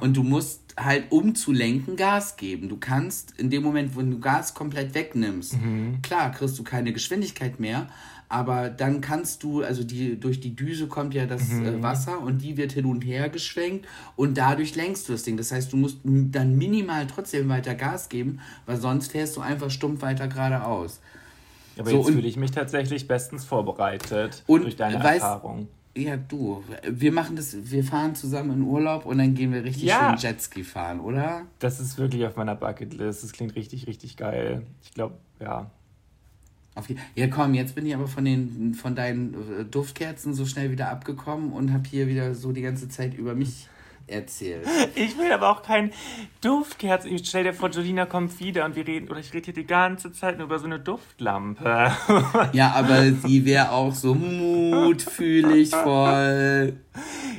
und 0.00 0.16
du 0.16 0.22
musst 0.22 0.74
halt, 0.78 1.12
um 1.12 1.34
zu 1.34 1.52
lenken, 1.52 1.94
Gas 1.94 2.38
geben. 2.38 2.70
Du 2.70 2.78
kannst 2.78 3.38
in 3.38 3.50
dem 3.50 3.62
Moment, 3.62 3.94
wenn 3.98 4.10
du 4.10 4.18
Gas 4.18 4.54
komplett 4.54 4.94
wegnimmst, 4.94 5.60
mhm. 5.60 6.00
klar, 6.00 6.32
kriegst 6.32 6.58
du 6.58 6.64
keine 6.64 6.94
Geschwindigkeit 6.94 7.60
mehr, 7.60 7.90
aber 8.30 8.70
dann 8.70 9.00
kannst 9.00 9.42
du, 9.42 9.64
also 9.64 9.82
die, 9.82 10.18
durch 10.18 10.38
die 10.38 10.54
Düse 10.54 10.86
kommt 10.86 11.14
ja 11.14 11.26
das 11.26 11.48
mhm. 11.48 11.66
äh, 11.66 11.82
Wasser 11.82 12.20
und 12.20 12.38
die 12.38 12.56
wird 12.56 12.70
hin 12.70 12.86
und 12.86 13.02
her 13.02 13.28
geschwenkt 13.28 13.86
und 14.14 14.38
dadurch 14.38 14.76
lenkst 14.76 15.08
du 15.08 15.12
das 15.12 15.24
Ding. 15.24 15.36
Das 15.36 15.50
heißt, 15.50 15.72
du 15.72 15.76
musst 15.76 15.98
dann 16.04 16.56
minimal 16.56 17.08
trotzdem 17.08 17.48
weiter 17.48 17.74
Gas 17.74 18.08
geben, 18.08 18.38
weil 18.66 18.76
sonst 18.76 19.10
fährst 19.10 19.36
du 19.36 19.40
einfach 19.40 19.68
stumpf 19.68 20.02
weiter 20.02 20.28
geradeaus. 20.28 21.00
Aber 21.76 21.90
so, 21.90 21.96
jetzt 21.96 22.10
fühle 22.10 22.28
ich 22.28 22.36
mich 22.36 22.52
tatsächlich 22.52 23.08
bestens 23.08 23.44
vorbereitet 23.44 24.44
und 24.46 24.62
durch 24.62 24.76
deine 24.76 25.02
weißt, 25.02 25.24
Erfahrung. 25.24 25.66
Ja, 25.96 26.16
du, 26.16 26.62
wir 26.88 27.10
machen 27.10 27.34
das, 27.34 27.56
wir 27.60 27.82
fahren 27.82 28.14
zusammen 28.14 28.52
in 28.52 28.62
Urlaub 28.62 29.06
und 29.06 29.18
dann 29.18 29.34
gehen 29.34 29.52
wir 29.52 29.64
richtig 29.64 29.84
ja. 29.84 30.16
schön 30.16 30.30
Jetski 30.30 30.62
fahren, 30.62 31.00
oder? 31.00 31.46
Das 31.58 31.80
ist 31.80 31.98
wirklich 31.98 32.24
auf 32.26 32.36
meiner 32.36 32.54
Bucketlist. 32.54 33.24
Das 33.24 33.32
klingt 33.32 33.56
richtig, 33.56 33.88
richtig 33.88 34.16
geil. 34.16 34.62
Ich 34.84 34.94
glaube, 34.94 35.16
ja. 35.40 35.68
Die, 36.88 36.96
ja, 37.14 37.26
komm, 37.26 37.54
jetzt 37.54 37.74
bin 37.74 37.84
ich 37.84 37.94
aber 37.94 38.06
von, 38.06 38.24
den, 38.24 38.74
von 38.74 38.94
deinen 38.94 39.34
äh, 39.34 39.64
Duftkerzen 39.64 40.34
so 40.34 40.46
schnell 40.46 40.70
wieder 40.70 40.88
abgekommen 40.88 41.52
und 41.52 41.72
habe 41.72 41.82
hier 41.88 42.08
wieder 42.08 42.34
so 42.34 42.52
die 42.52 42.62
ganze 42.62 42.88
Zeit 42.88 43.14
über 43.14 43.34
mich 43.34 43.68
erzählt. 44.10 44.66
Ich 44.94 45.16
will 45.16 45.32
aber 45.32 45.50
auch 45.50 45.62
kein 45.62 45.92
Duftkerzen. 46.40 47.12
Ich 47.12 47.28
stell 47.28 47.44
dir 47.44 47.52
vor, 47.52 47.70
Jolina 47.70 48.06
kommt 48.06 48.38
wieder 48.40 48.64
und 48.64 48.76
wir 48.76 48.86
reden, 48.86 49.08
oder 49.08 49.20
ich 49.20 49.32
rede 49.32 49.46
hier 49.46 49.54
die 49.54 49.66
ganze 49.66 50.12
Zeit 50.12 50.36
nur 50.36 50.46
über 50.46 50.58
so 50.58 50.66
eine 50.66 50.80
Duftlampe. 50.80 51.92
Ja, 52.52 52.72
aber 52.72 53.12
sie 53.12 53.44
wäre 53.44 53.70
auch 53.70 53.94
so 53.94 54.14
mutfühlig 54.14 55.70
voll. 55.70 56.74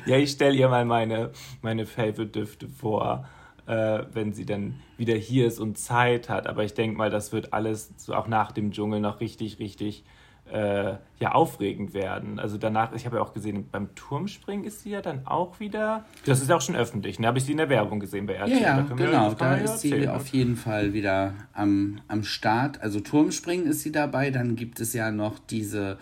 Ja, 0.05 0.17
ich 0.17 0.31
stell 0.31 0.55
ihr 0.55 0.69
mal 0.69 0.85
meine, 0.85 1.31
meine 1.61 1.85
Favorite-Düfte 1.85 2.67
vor, 2.67 3.25
äh, 3.67 4.03
wenn 4.13 4.33
sie 4.33 4.45
dann 4.45 4.79
wieder 4.97 5.15
hier 5.15 5.47
ist 5.47 5.59
und 5.59 5.77
Zeit 5.77 6.29
hat. 6.29 6.47
Aber 6.47 6.63
ich 6.63 6.73
denke 6.73 6.97
mal, 6.97 7.09
das 7.09 7.31
wird 7.31 7.53
alles 7.53 7.91
so 7.97 8.13
auch 8.13 8.27
nach 8.27 8.51
dem 8.51 8.71
Dschungel 8.71 8.99
noch 8.99 9.19
richtig, 9.19 9.59
richtig 9.59 10.03
äh, 10.51 10.95
ja 11.19 11.31
aufregend 11.33 11.93
werden. 11.93 12.39
Also 12.39 12.57
danach, 12.57 12.93
ich 12.93 13.05
habe 13.05 13.17
ja 13.17 13.21
auch 13.21 13.33
gesehen, 13.33 13.69
beim 13.71 13.93
Turmspringen 13.95 14.65
ist 14.65 14.81
sie 14.81 14.89
ja 14.89 15.01
dann 15.01 15.25
auch 15.25 15.59
wieder. 15.59 16.05
Das 16.25 16.41
ist 16.41 16.49
ja 16.49 16.55
auch 16.55 16.61
schon 16.61 16.75
öffentlich, 16.75 17.19
ne? 17.19 17.27
Habe 17.27 17.37
ich 17.37 17.45
sie 17.45 17.51
in 17.51 17.57
der 17.57 17.69
Werbung 17.69 17.99
gesehen 17.99 18.25
bei 18.25 18.33
RTL. 18.33 18.57
Ja, 18.57 18.77
ja 18.77 18.81
da 18.81 18.95
genau, 18.95 19.33
da 19.33 19.55
ist 19.55 19.79
sie 19.79 20.07
auf 20.07 20.27
jeden 20.27 20.55
Fall 20.55 20.93
wieder 20.93 21.33
am, 21.53 22.01
am 22.07 22.23
Start. 22.23 22.81
Also 22.81 22.99
Turmspringen 22.99 23.67
ist 23.67 23.81
sie 23.81 23.91
dabei. 23.91 24.31
Dann 24.31 24.55
gibt 24.55 24.79
es 24.79 24.93
ja 24.93 25.11
noch 25.11 25.39
diese 25.39 25.97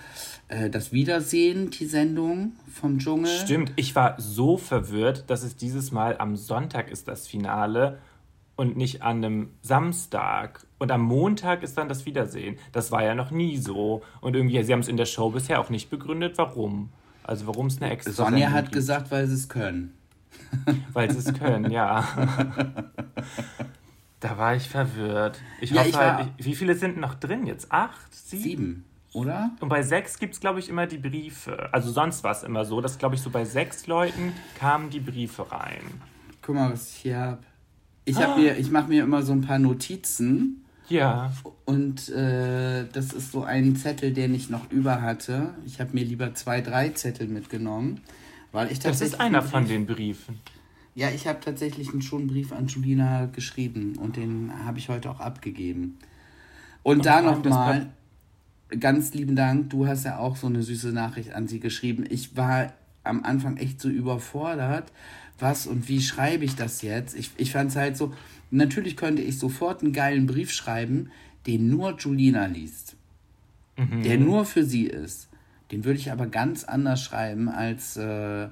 äh, 0.47 0.69
das 0.69 0.91
Wiedersehen, 0.91 1.69
die 1.69 1.85
Sendung 1.85 2.53
vom 2.73 2.97
Dschungel. 2.97 3.29
Stimmt, 3.29 3.73
ich 3.75 3.95
war 3.95 4.15
so 4.19 4.57
verwirrt, 4.57 5.29
dass 5.29 5.43
es 5.43 5.55
dieses 5.55 5.91
Mal 5.91 6.17
am 6.17 6.35
Sonntag 6.35 6.89
ist 6.89 7.07
das 7.07 7.27
Finale 7.27 7.99
und 8.59 8.75
nicht 8.75 9.03
an 9.03 9.23
einem 9.23 9.49
Samstag. 9.61 10.67
Und 10.79 10.91
am 10.91 11.01
Montag 11.01 11.63
ist 11.63 11.77
dann 11.77 11.87
das 11.87 12.05
Wiedersehen. 12.05 12.57
Das 12.73 12.91
war 12.91 13.01
ja 13.01 13.15
noch 13.15 13.31
nie 13.31 13.55
so. 13.55 14.03
Und 14.19 14.35
irgendwie, 14.35 14.61
sie 14.61 14.73
haben 14.73 14.81
es 14.81 14.89
in 14.89 14.97
der 14.97 15.05
Show 15.05 15.29
bisher 15.29 15.61
auch 15.61 15.69
nicht 15.69 15.89
begründet, 15.89 16.37
warum. 16.37 16.89
Also 17.23 17.47
warum 17.47 17.67
es 17.67 17.81
eine 17.81 17.89
extra 17.89 18.11
Sonja 18.11 18.51
hat 18.51 18.65
gibt. 18.65 18.73
gesagt, 18.73 19.11
weil 19.11 19.27
sie 19.27 19.35
es 19.35 19.47
können. 19.47 19.93
Weil 20.93 21.09
sie 21.09 21.17
es 21.19 21.33
können, 21.39 21.71
ja. 21.71 22.07
da 24.19 24.37
war 24.37 24.55
ich 24.55 24.67
verwirrt. 24.69 25.39
Ich 25.59 25.71
ja, 25.71 25.79
hoffe 25.79 25.89
ich 25.89 25.97
halt, 25.97 26.27
ich, 26.37 26.45
wie 26.45 26.55
viele 26.55 26.75
sind 26.75 26.97
noch 26.97 27.15
drin 27.15 27.45
jetzt? 27.45 27.71
Acht? 27.71 28.13
Sieben? 28.13 28.43
Sieben, 28.43 28.85
oder? 29.13 29.51
Und 29.59 29.69
bei 29.69 29.81
sechs 29.83 30.19
gibt 30.19 30.35
es, 30.35 30.39
glaube 30.39 30.59
ich, 30.59 30.69
immer 30.69 30.85
die 30.85 30.97
Briefe. 30.97 31.69
Also 31.73 31.91
sonst 31.91 32.23
war 32.23 32.31
es 32.31 32.43
immer 32.43 32.65
so, 32.65 32.79
dass, 32.79 32.97
glaube 32.97 33.15
ich, 33.15 33.21
so 33.21 33.29
bei 33.29 33.45
sechs 33.45 33.87
Leuten 33.87 34.33
kamen 34.59 34.89
die 34.89 34.99
Briefe 34.99 35.51
rein. 35.51 36.01
Guck 36.41 36.55
mal, 36.55 36.71
was 36.71 36.91
ich 36.91 36.97
hier 36.97 37.17
habe. 37.19 37.48
Ich, 38.09 38.17
hab 38.17 38.37
mir, 38.37 38.57
ich 38.57 38.71
mache 38.71 38.89
mir 38.89 39.03
immer 39.03 39.21
so 39.23 39.31
ein 39.33 39.41
paar 39.41 39.59
Notizen. 39.59 40.63
Ja. 40.89 41.31
Und 41.65 42.09
äh, 42.09 42.85
das 42.91 43.13
ist 43.13 43.31
so 43.31 43.43
ein 43.43 43.75
Zettel, 43.75 44.11
den 44.11 44.33
ich 44.33 44.49
noch 44.49 44.71
über 44.71 45.01
hatte. 45.01 45.53
Ich 45.65 45.79
habe 45.79 45.91
mir 45.93 46.03
lieber 46.03 46.33
zwei, 46.33 46.61
drei 46.61 46.89
Zettel 46.89 47.27
mitgenommen. 47.27 48.01
Weil 48.51 48.71
ich 48.71 48.79
das 48.79 49.01
ist 49.01 49.19
einer 49.19 49.43
von 49.43 49.67
den 49.67 49.85
Briefen. 49.85 50.39
Ja, 50.95 51.09
ich 51.09 51.27
habe 51.27 51.39
tatsächlich 51.39 51.89
schon 52.03 52.21
einen 52.21 52.27
Brief 52.27 52.51
an 52.51 52.67
Julina 52.67 53.27
geschrieben 53.27 53.95
und 53.97 54.17
den 54.17 54.51
habe 54.65 54.79
ich 54.79 54.89
heute 54.89 55.09
auch 55.11 55.19
abgegeben. 55.19 55.99
Und, 56.81 56.97
und 56.97 57.05
da 57.05 57.21
nochmal, 57.21 57.91
ganz 58.79 59.13
lieben 59.13 59.35
Dank, 59.35 59.69
du 59.69 59.87
hast 59.87 60.05
ja 60.05 60.17
auch 60.17 60.35
so 60.35 60.47
eine 60.47 60.63
süße 60.63 60.89
Nachricht 60.89 61.33
an 61.33 61.47
sie 61.47 61.59
geschrieben. 61.59 62.05
Ich 62.09 62.35
war 62.35 62.73
am 63.03 63.23
Anfang 63.23 63.57
echt 63.57 63.79
so 63.79 63.87
überfordert, 63.87 64.91
was 65.41 65.67
und 65.67 65.88
wie 65.88 66.01
schreibe 66.01 66.46
ich 66.46 66.55
das 66.55 66.81
jetzt? 66.81 67.15
Ich, 67.15 67.31
ich 67.38 67.51
fand 67.51 67.72
es 67.72 67.75
halt 67.75 67.98
so, 67.98 68.13
natürlich 68.51 68.98
könnte 68.98 69.22
ich 69.22 69.38
sofort 69.38 69.84
einen 69.84 69.93
geilen 69.93 70.25
Brief 70.25 70.51
schreiben, 70.51 71.12
den 71.48 71.69
nur 71.69 71.98
Julina 71.98 72.46
liest. 72.46 72.96
Mhm. 73.77 74.03
Der 74.03 74.17
nur 74.17 74.46
für 74.46 74.63
sie 74.63 74.86
ist. 74.86 75.29
Den 75.72 75.86
würde 75.86 76.00
ich 76.00 76.12
aber 76.12 76.27
ganz 76.27 76.63
anders 76.63 77.01
schreiben 77.03 77.48
als 77.48 77.96
äh, 77.96 78.48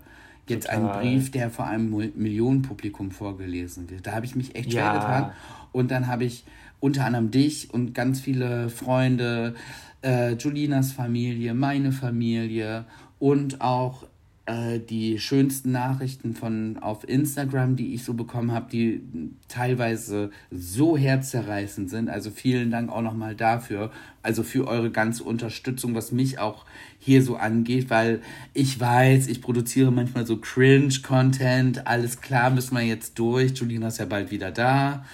jetzt 0.47 0.67
Total. 0.67 0.91
einen 0.91 1.01
Brief, 1.01 1.31
der 1.31 1.49
vor 1.49 1.67
einem 1.67 1.89
Millionenpublikum 2.15 3.11
vorgelesen 3.11 3.89
wird. 3.89 4.07
Da 4.07 4.13
habe 4.13 4.25
ich 4.25 4.35
mich 4.35 4.55
echt 4.55 4.71
schwer 4.71 4.83
ja. 4.83 4.93
getan. 4.93 5.31
Und 5.71 5.91
dann 5.91 6.07
habe 6.07 6.25
ich 6.25 6.45
unter 6.79 7.05
anderem 7.05 7.31
dich 7.31 7.73
und 7.73 7.93
ganz 7.93 8.21
viele 8.21 8.69
Freunde, 8.69 9.55
äh, 10.03 10.33
Julinas 10.33 10.91
Familie, 10.91 11.53
meine 11.53 11.91
Familie 11.91 12.85
und 13.19 13.61
auch 13.61 14.06
äh, 14.47 14.79
die 14.79 15.19
schönsten 15.19 15.73
Nachrichten 15.73 16.33
von 16.33 16.77
auf 16.77 17.07
Instagram, 17.07 17.75
die 17.75 17.93
ich 17.93 18.05
so 18.05 18.13
bekommen 18.13 18.53
habe, 18.53 18.71
die 18.71 19.01
teilweise 19.49 20.31
so 20.49 20.97
herzzerreißend 20.97 21.89
sind. 21.89 22.09
Also 22.09 22.31
vielen 22.31 22.71
Dank 22.71 22.89
auch 22.89 23.01
nochmal 23.01 23.35
dafür. 23.35 23.91
Also 24.23 24.43
für 24.43 24.65
eure 24.65 24.89
ganze 24.89 25.25
Unterstützung, 25.25 25.95
was 25.95 26.13
mich 26.13 26.39
auch 26.39 26.65
hier 26.97 27.21
so 27.23 27.35
angeht, 27.35 27.89
weil 27.89 28.21
ich 28.53 28.79
weiß, 28.79 29.27
ich 29.27 29.41
produziere 29.41 29.91
manchmal 29.91 30.25
so 30.25 30.37
Cringe-Content. 30.37 31.85
Alles 31.85 32.21
klar, 32.21 32.49
müssen 32.49 32.75
wir 32.75 32.83
jetzt 32.83 33.19
durch. 33.19 33.51
Julina 33.51 33.89
ist 33.89 33.99
ja 33.99 34.05
bald 34.05 34.31
wieder 34.31 34.51
da. 34.51 35.05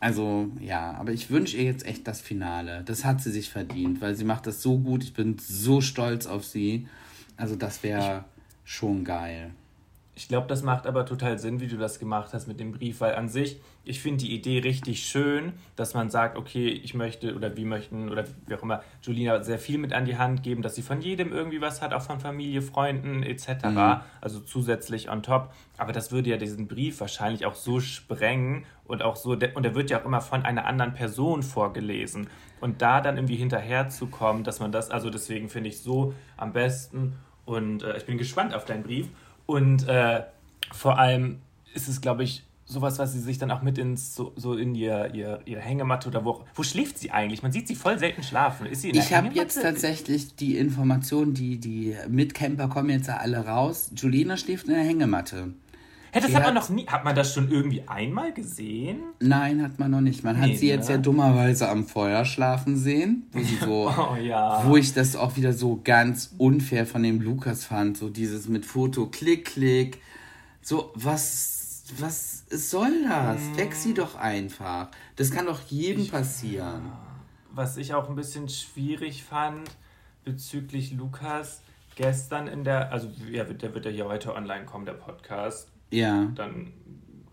Also 0.00 0.50
ja, 0.60 0.92
aber 0.92 1.12
ich 1.12 1.30
wünsche 1.30 1.58
ihr 1.58 1.64
jetzt 1.64 1.84
echt 1.84 2.08
das 2.08 2.22
Finale. 2.22 2.82
Das 2.86 3.04
hat 3.04 3.20
sie 3.20 3.30
sich 3.30 3.50
verdient, 3.50 4.00
weil 4.00 4.14
sie 4.14 4.24
macht 4.24 4.46
das 4.46 4.62
so 4.62 4.78
gut. 4.78 5.04
Ich 5.04 5.12
bin 5.12 5.36
so 5.38 5.82
stolz 5.82 6.26
auf 6.26 6.44
sie. 6.44 6.88
Also 7.36 7.54
das 7.54 7.82
wäre 7.82 8.24
schon 8.66 9.04
geil. 9.04 9.52
Ich 10.18 10.28
glaube, 10.28 10.46
das 10.46 10.62
macht 10.62 10.86
aber 10.86 11.04
total 11.04 11.38
Sinn, 11.38 11.60
wie 11.60 11.66
du 11.66 11.76
das 11.76 11.98
gemacht 11.98 12.32
hast 12.32 12.48
mit 12.48 12.58
dem 12.58 12.72
Brief, 12.72 13.02
weil 13.02 13.14
an 13.16 13.28
sich, 13.28 13.60
ich 13.84 14.00
finde 14.00 14.24
die 14.24 14.34
Idee 14.34 14.60
richtig 14.60 15.02
schön, 15.02 15.52
dass 15.76 15.92
man 15.92 16.08
sagt, 16.08 16.38
okay, 16.38 16.68
ich 16.68 16.94
möchte 16.94 17.34
oder 17.34 17.54
wir 17.54 17.66
möchten 17.66 18.08
oder 18.08 18.24
wie 18.46 18.54
auch 18.54 18.62
immer 18.62 18.82
Julina 19.02 19.42
sehr 19.42 19.58
viel 19.58 19.76
mit 19.76 19.92
an 19.92 20.06
die 20.06 20.16
Hand 20.16 20.42
geben, 20.42 20.62
dass 20.62 20.74
sie 20.74 20.80
von 20.80 21.02
jedem 21.02 21.34
irgendwie 21.34 21.60
was 21.60 21.82
hat, 21.82 21.92
auch 21.92 22.00
von 22.00 22.18
Familie, 22.18 22.62
Freunden 22.62 23.22
etc. 23.22 23.66
Mhm. 23.66 23.96
Also 24.22 24.40
zusätzlich 24.40 25.10
on 25.10 25.22
top. 25.22 25.52
Aber 25.76 25.92
das 25.92 26.10
würde 26.10 26.30
ja 26.30 26.38
diesen 26.38 26.66
Brief 26.66 26.98
wahrscheinlich 27.00 27.44
auch 27.44 27.54
so 27.54 27.78
sprengen 27.80 28.64
und 28.86 29.02
auch 29.02 29.16
so, 29.16 29.32
und 29.32 29.62
der 29.62 29.74
wird 29.74 29.90
ja 29.90 30.00
auch 30.00 30.06
immer 30.06 30.22
von 30.22 30.46
einer 30.46 30.64
anderen 30.64 30.94
Person 30.94 31.42
vorgelesen. 31.42 32.28
Und 32.62 32.80
da 32.80 33.02
dann 33.02 33.18
irgendwie 33.18 33.36
hinterherzukommen, 33.36 34.44
dass 34.44 34.60
man 34.60 34.72
das, 34.72 34.90
also 34.90 35.10
deswegen 35.10 35.50
finde 35.50 35.68
ich 35.68 35.82
so 35.82 36.14
am 36.38 36.54
besten. 36.54 37.18
Und 37.46 37.82
äh, 37.82 37.96
ich 37.96 38.04
bin 38.04 38.18
gespannt 38.18 38.54
auf 38.54 38.66
deinen 38.66 38.82
Brief. 38.82 39.08
Und 39.46 39.88
äh, 39.88 40.24
vor 40.72 40.98
allem 40.98 41.38
ist 41.72 41.88
es, 41.88 42.00
glaube 42.02 42.24
ich, 42.24 42.42
sowas, 42.66 42.98
was 42.98 43.12
sie 43.12 43.20
sich 43.20 43.38
dann 43.38 43.50
auch 43.50 43.62
mit 43.62 43.78
ins 43.78 44.14
so, 44.14 44.32
so 44.36 44.54
in 44.54 44.74
ihr, 44.74 45.14
ihr, 45.14 45.40
ihre 45.44 45.60
Hängematte 45.60 46.08
oder 46.08 46.24
wo 46.24 46.44
wo 46.54 46.62
schläft 46.64 46.98
sie 46.98 47.12
eigentlich? 47.12 47.42
Man 47.42 47.52
sieht 47.52 47.68
sie 47.68 47.76
voll 47.76 47.98
selten 47.98 48.22
schlafen. 48.22 48.66
Ist 48.66 48.82
sie 48.82 48.90
in 48.90 48.96
Ich 48.96 49.14
habe 49.14 49.28
jetzt 49.32 49.62
tatsächlich 49.62 50.34
die 50.34 50.56
Information, 50.56 51.32
die 51.32 51.58
die 51.58 51.96
Mitcamper 52.08 52.68
kommen 52.68 52.90
jetzt 52.90 53.08
alle 53.08 53.46
raus. 53.46 53.90
Julina 53.94 54.36
schläft 54.36 54.66
in 54.66 54.74
der 54.74 54.82
Hängematte. 54.82 55.54
Hey, 56.16 56.22
das 56.22 56.34
hat 56.34 56.44
man 56.44 56.54
noch 56.54 56.70
nie. 56.70 56.86
Hat 56.86 57.04
man 57.04 57.14
das 57.14 57.34
schon 57.34 57.50
irgendwie 57.50 57.86
einmal 57.86 58.32
gesehen? 58.32 59.02
Nein, 59.20 59.62
hat 59.62 59.78
man 59.78 59.90
noch 59.90 60.00
nicht. 60.00 60.24
Man 60.24 60.40
nee, 60.40 60.52
hat 60.52 60.58
sie 60.58 60.68
jetzt 60.68 60.88
ne? 60.88 60.94
ja 60.94 61.00
dummerweise 61.00 61.68
am 61.68 61.86
Feuer 61.86 62.24
schlafen 62.24 62.78
sehen, 62.78 63.26
wo 63.32 63.40
sie 63.40 63.56
so, 63.56 63.92
oh, 64.12 64.16
ja. 64.16 64.62
wo 64.64 64.78
ich 64.78 64.94
das 64.94 65.14
auch 65.14 65.36
wieder 65.36 65.52
so 65.52 65.78
ganz 65.84 66.34
unfair 66.38 66.86
von 66.86 67.02
dem 67.02 67.20
Lukas 67.20 67.66
fand, 67.66 67.98
so 67.98 68.08
dieses 68.08 68.48
mit 68.48 68.64
Foto, 68.64 69.08
klick, 69.08 69.44
klick, 69.44 70.00
so 70.62 70.90
was, 70.94 71.84
was 71.98 72.46
soll 72.48 73.04
das? 73.06 73.42
Hm. 73.42 73.56
Weg 73.58 73.74
sie 73.74 73.92
doch 73.92 74.14
einfach. 74.14 74.88
Das 75.16 75.30
kann 75.30 75.44
doch 75.44 75.60
jedem 75.68 76.04
ich, 76.04 76.12
passieren. 76.12 76.92
Was 77.52 77.76
ich 77.76 77.92
auch 77.92 78.08
ein 78.08 78.16
bisschen 78.16 78.48
schwierig 78.48 79.22
fand 79.22 79.68
bezüglich 80.24 80.92
Lukas 80.92 81.60
gestern 81.94 82.46
in 82.46 82.64
der, 82.64 82.90
also 82.90 83.10
ja, 83.30 83.44
der 83.44 83.74
wird 83.74 83.84
ja 83.84 83.90
hier 83.90 84.06
heute 84.06 84.34
online 84.34 84.64
kommen, 84.64 84.86
der 84.86 84.94
Podcast. 84.94 85.68
Ja. 85.90 86.26
Dann, 86.34 86.72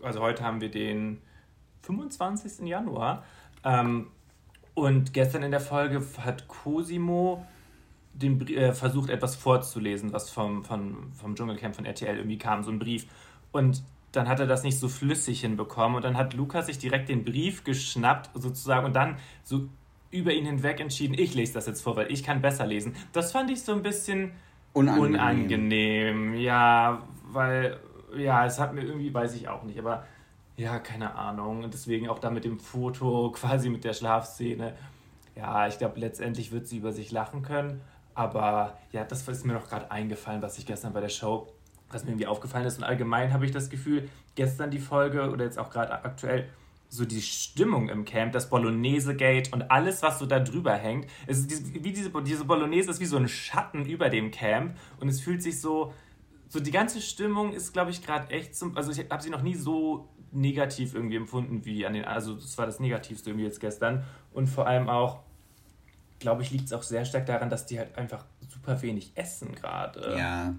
also 0.02 0.20
heute 0.20 0.44
haben 0.44 0.60
wir 0.60 0.70
den 0.70 1.20
25. 1.82 2.66
Januar. 2.66 3.24
Ähm, 3.64 4.08
und 4.74 5.12
gestern 5.12 5.42
in 5.42 5.50
der 5.50 5.60
Folge 5.60 6.02
hat 6.18 6.48
Cosimo 6.48 7.46
den, 8.12 8.46
äh, 8.48 8.72
versucht, 8.72 9.10
etwas 9.10 9.36
vorzulesen, 9.36 10.12
was 10.12 10.30
vom, 10.30 10.64
vom, 10.64 11.12
vom 11.12 11.34
Dschungelcamp 11.34 11.74
von 11.74 11.84
RTL 11.84 12.16
irgendwie 12.16 12.38
kam, 12.38 12.62
so 12.62 12.70
ein 12.70 12.78
Brief. 12.78 13.06
Und 13.52 13.82
dann 14.12 14.28
hat 14.28 14.40
er 14.40 14.46
das 14.46 14.62
nicht 14.62 14.78
so 14.78 14.88
flüssig 14.88 15.40
hinbekommen. 15.40 15.96
Und 15.96 16.04
dann 16.04 16.16
hat 16.16 16.34
Lukas 16.34 16.66
sich 16.66 16.78
direkt 16.78 17.08
den 17.08 17.24
Brief 17.24 17.64
geschnappt, 17.64 18.30
sozusagen, 18.34 18.86
und 18.86 18.94
dann 18.94 19.16
so 19.42 19.68
über 20.10 20.32
ihn 20.32 20.46
hinweg 20.46 20.78
entschieden, 20.78 21.14
ich 21.18 21.34
lese 21.34 21.54
das 21.54 21.66
jetzt 21.66 21.82
vor, 21.82 21.96
weil 21.96 22.10
ich 22.12 22.22
kann 22.22 22.40
besser 22.40 22.66
lesen. 22.66 22.94
Das 23.12 23.32
fand 23.32 23.50
ich 23.50 23.62
so 23.62 23.72
ein 23.72 23.82
bisschen 23.82 24.30
unangenehm. 24.72 25.14
unangenehm. 25.14 26.34
Ja, 26.34 27.02
weil 27.32 27.80
ja, 28.16 28.46
es 28.46 28.58
hat 28.58 28.74
mir 28.74 28.82
irgendwie, 28.82 29.12
weiß 29.12 29.34
ich 29.34 29.48
auch 29.48 29.62
nicht, 29.62 29.78
aber 29.78 30.04
ja, 30.56 30.78
keine 30.78 31.14
Ahnung. 31.14 31.64
Und 31.64 31.74
deswegen 31.74 32.08
auch 32.08 32.18
da 32.18 32.30
mit 32.30 32.44
dem 32.44 32.58
Foto, 32.58 33.30
quasi 33.34 33.68
mit 33.68 33.84
der 33.84 33.92
Schlafszene. 33.92 34.74
Ja, 35.36 35.66
ich 35.66 35.78
glaube, 35.78 35.98
letztendlich 35.98 36.52
wird 36.52 36.68
sie 36.68 36.78
über 36.78 36.92
sich 36.92 37.10
lachen 37.10 37.42
können. 37.42 37.80
Aber 38.14 38.78
ja, 38.92 39.04
das 39.04 39.26
ist 39.26 39.44
mir 39.44 39.54
noch 39.54 39.68
gerade 39.68 39.90
eingefallen, 39.90 40.40
was 40.42 40.56
ich 40.58 40.66
gestern 40.66 40.92
bei 40.92 41.00
der 41.00 41.08
Show, 41.08 41.48
was 41.90 42.04
mir 42.04 42.10
irgendwie 42.10 42.28
aufgefallen 42.28 42.64
ist. 42.66 42.78
Und 42.78 42.84
allgemein 42.84 43.32
habe 43.32 43.44
ich 43.44 43.50
das 43.50 43.70
Gefühl, 43.70 44.08
gestern 44.36 44.70
die 44.70 44.78
Folge 44.78 45.30
oder 45.30 45.44
jetzt 45.44 45.58
auch 45.58 45.70
gerade 45.70 45.92
aktuell, 46.04 46.48
so 46.88 47.04
die 47.04 47.22
Stimmung 47.22 47.88
im 47.88 48.04
Camp, 48.04 48.32
das 48.32 48.48
Bolognese-Gate 48.48 49.52
und 49.52 49.68
alles, 49.72 50.02
was 50.02 50.20
so 50.20 50.26
da 50.26 50.38
drüber 50.38 50.74
hängt. 50.74 51.08
Es 51.26 51.40
ist 51.40 51.74
wie 51.74 51.92
diese, 51.92 52.10
diese 52.22 52.44
Bolognese 52.44 52.90
ist 52.92 53.00
wie 53.00 53.06
so 53.06 53.16
ein 53.16 53.26
Schatten 53.26 53.84
über 53.84 54.10
dem 54.10 54.30
Camp 54.30 54.76
und 55.00 55.08
es 55.08 55.20
fühlt 55.20 55.42
sich 55.42 55.60
so, 55.60 55.92
so 56.48 56.60
die 56.60 56.70
ganze 56.70 57.00
Stimmung 57.00 57.52
ist, 57.52 57.72
glaube 57.72 57.90
ich, 57.90 58.04
gerade 58.04 58.30
echt 58.30 58.54
zum. 58.54 58.76
Also 58.76 58.90
ich 58.90 59.10
habe 59.10 59.22
sie 59.22 59.30
noch 59.30 59.42
nie 59.42 59.54
so 59.54 60.08
negativ 60.32 60.94
irgendwie 60.94 61.16
empfunden 61.16 61.64
wie 61.64 61.86
an 61.86 61.94
den. 61.94 62.04
Also 62.04 62.34
das 62.34 62.56
war 62.58 62.66
das 62.66 62.80
Negativste 62.80 63.30
irgendwie 63.30 63.46
jetzt 63.46 63.60
gestern. 63.60 64.04
Und 64.32 64.48
vor 64.48 64.66
allem 64.66 64.88
auch, 64.88 65.20
glaube 66.18 66.42
ich, 66.42 66.50
liegt 66.50 66.66
es 66.66 66.72
auch 66.72 66.82
sehr 66.82 67.04
stark 67.04 67.26
daran, 67.26 67.50
dass 67.50 67.66
die 67.66 67.78
halt 67.78 67.96
einfach 67.96 68.24
super 68.48 68.80
wenig 68.82 69.12
essen 69.14 69.54
gerade. 69.54 70.16
Ja. 70.18 70.54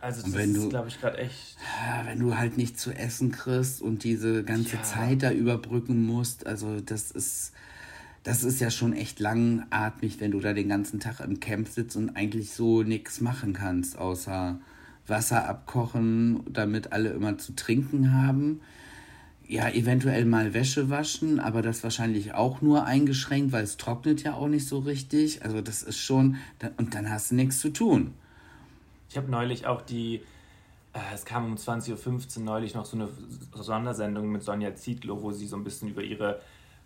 Also 0.00 0.22
das 0.22 0.34
ist, 0.34 0.70
glaube 0.70 0.88
ich, 0.88 1.00
gerade 1.00 1.18
echt. 1.18 1.56
Wenn 2.04 2.20
du 2.20 2.36
halt 2.36 2.56
nicht 2.56 2.78
zu 2.78 2.92
essen 2.92 3.32
kriegst 3.32 3.82
und 3.82 4.04
diese 4.04 4.44
ganze 4.44 4.76
ja. 4.76 4.82
Zeit 4.82 5.22
da 5.22 5.32
überbrücken 5.32 6.06
musst, 6.06 6.46
also 6.46 6.80
das 6.80 7.10
ist 7.10 7.52
das 8.26 8.42
ist 8.42 8.60
ja 8.60 8.70
schon 8.70 8.92
echt 8.92 9.20
langatmig, 9.20 10.18
wenn 10.18 10.32
du 10.32 10.40
da 10.40 10.52
den 10.52 10.68
ganzen 10.68 10.98
Tag 10.98 11.20
im 11.20 11.38
Camp 11.38 11.68
sitzt 11.68 11.96
und 11.96 12.16
eigentlich 12.16 12.50
so 12.50 12.82
nichts 12.82 13.20
machen 13.20 13.52
kannst, 13.52 13.96
außer 13.98 14.58
Wasser 15.06 15.48
abkochen, 15.48 16.40
damit 16.48 16.92
alle 16.92 17.10
immer 17.10 17.38
zu 17.38 17.54
trinken 17.54 18.12
haben. 18.14 18.60
Ja, 19.48 19.68
eventuell 19.68 20.24
mal 20.24 20.54
Wäsche 20.54 20.90
waschen, 20.90 21.38
aber 21.38 21.62
das 21.62 21.84
wahrscheinlich 21.84 22.34
auch 22.34 22.62
nur 22.62 22.84
eingeschränkt, 22.84 23.52
weil 23.52 23.62
es 23.62 23.76
trocknet 23.76 24.24
ja 24.24 24.34
auch 24.34 24.48
nicht 24.48 24.66
so 24.66 24.80
richtig. 24.80 25.44
Also 25.44 25.60
das 25.60 25.82
ist 25.84 25.98
schon, 25.98 26.36
und 26.78 26.94
dann 26.94 27.08
hast 27.08 27.30
du 27.30 27.36
nichts 27.36 27.60
zu 27.60 27.70
tun. 27.70 28.12
Ich 29.08 29.16
habe 29.16 29.30
neulich 29.30 29.66
auch 29.66 29.82
die, 29.82 30.16
äh, 30.92 30.98
es 31.14 31.24
kam 31.24 31.46
um 31.46 31.54
20.15 31.54 32.38
Uhr 32.38 32.44
neulich 32.44 32.74
noch 32.74 32.86
so 32.86 32.96
eine 32.96 33.08
Sondersendung 33.54 34.32
mit 34.32 34.42
Sonja 34.42 34.74
Zietlow, 34.74 35.22
wo 35.22 35.30
sie 35.30 35.46
so 35.46 35.56
ein 35.56 35.62
bisschen 35.62 35.88
über 35.90 36.02
ihre 36.02 36.40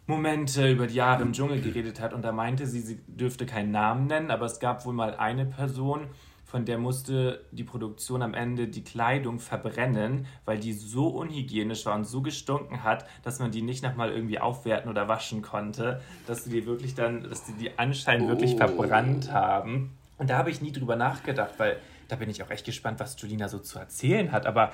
Momente, 0.07 0.71
über 0.71 0.87
die 0.87 0.97
Jahre 0.97 1.23
im 1.23 1.33
Dschungel 1.33 1.63
geredet 1.63 1.99
hat. 1.99 2.13
Und 2.13 2.23
da 2.23 2.33
meinte 2.33 2.67
sie, 2.67 2.81
sie 2.81 2.99
dürfte 3.07 3.47
keinen 3.47 3.71
Namen 3.71 4.07
nennen, 4.07 4.31
aber 4.31 4.45
es 4.45 4.61
gab 4.61 4.85
wohl 4.85 4.93
mal 4.93 5.15
eine 5.15 5.47
Person, 5.47 6.09
von 6.51 6.65
der 6.65 6.79
musste 6.79 7.45
die 7.53 7.63
Produktion 7.63 8.23
am 8.23 8.35
Ende 8.35 8.67
die 8.67 8.83
Kleidung 8.83 9.39
verbrennen, 9.39 10.27
weil 10.45 10.59
die 10.59 10.73
so 10.73 11.07
unhygienisch 11.07 11.87
war 11.87 11.95
und 11.95 12.05
so 12.05 12.23
gestunken 12.23 12.83
hat, 12.83 13.07
dass 13.23 13.39
man 13.39 13.53
die 13.53 13.63
nicht 13.63 13.85
nochmal 13.85 14.11
irgendwie 14.11 14.41
aufwerten 14.41 14.91
oder 14.91 15.07
waschen 15.07 15.43
konnte, 15.43 16.01
dass 16.27 16.45
die 16.45 16.67
wirklich 16.67 16.97
dann, 16.97 17.23
dass 17.23 17.45
die 17.45 17.53
die 17.53 17.79
anscheinend 17.79 18.27
oh. 18.27 18.31
wirklich 18.31 18.57
verbrannt 18.57 19.31
haben. 19.31 19.97
Und 20.19 20.29
da 20.29 20.39
habe 20.39 20.51
ich 20.51 20.61
nie 20.61 20.73
drüber 20.73 20.97
nachgedacht, 20.97 21.55
weil 21.59 21.77
da 22.09 22.17
bin 22.17 22.29
ich 22.29 22.43
auch 22.43 22.51
echt 22.51 22.67
gespannt, 22.67 22.99
was 22.99 23.15
Julina 23.21 23.49
so 23.49 23.61
zu 23.61 23.79
erzählen 23.79 24.33
hat. 24.33 24.47
Aber 24.47 24.73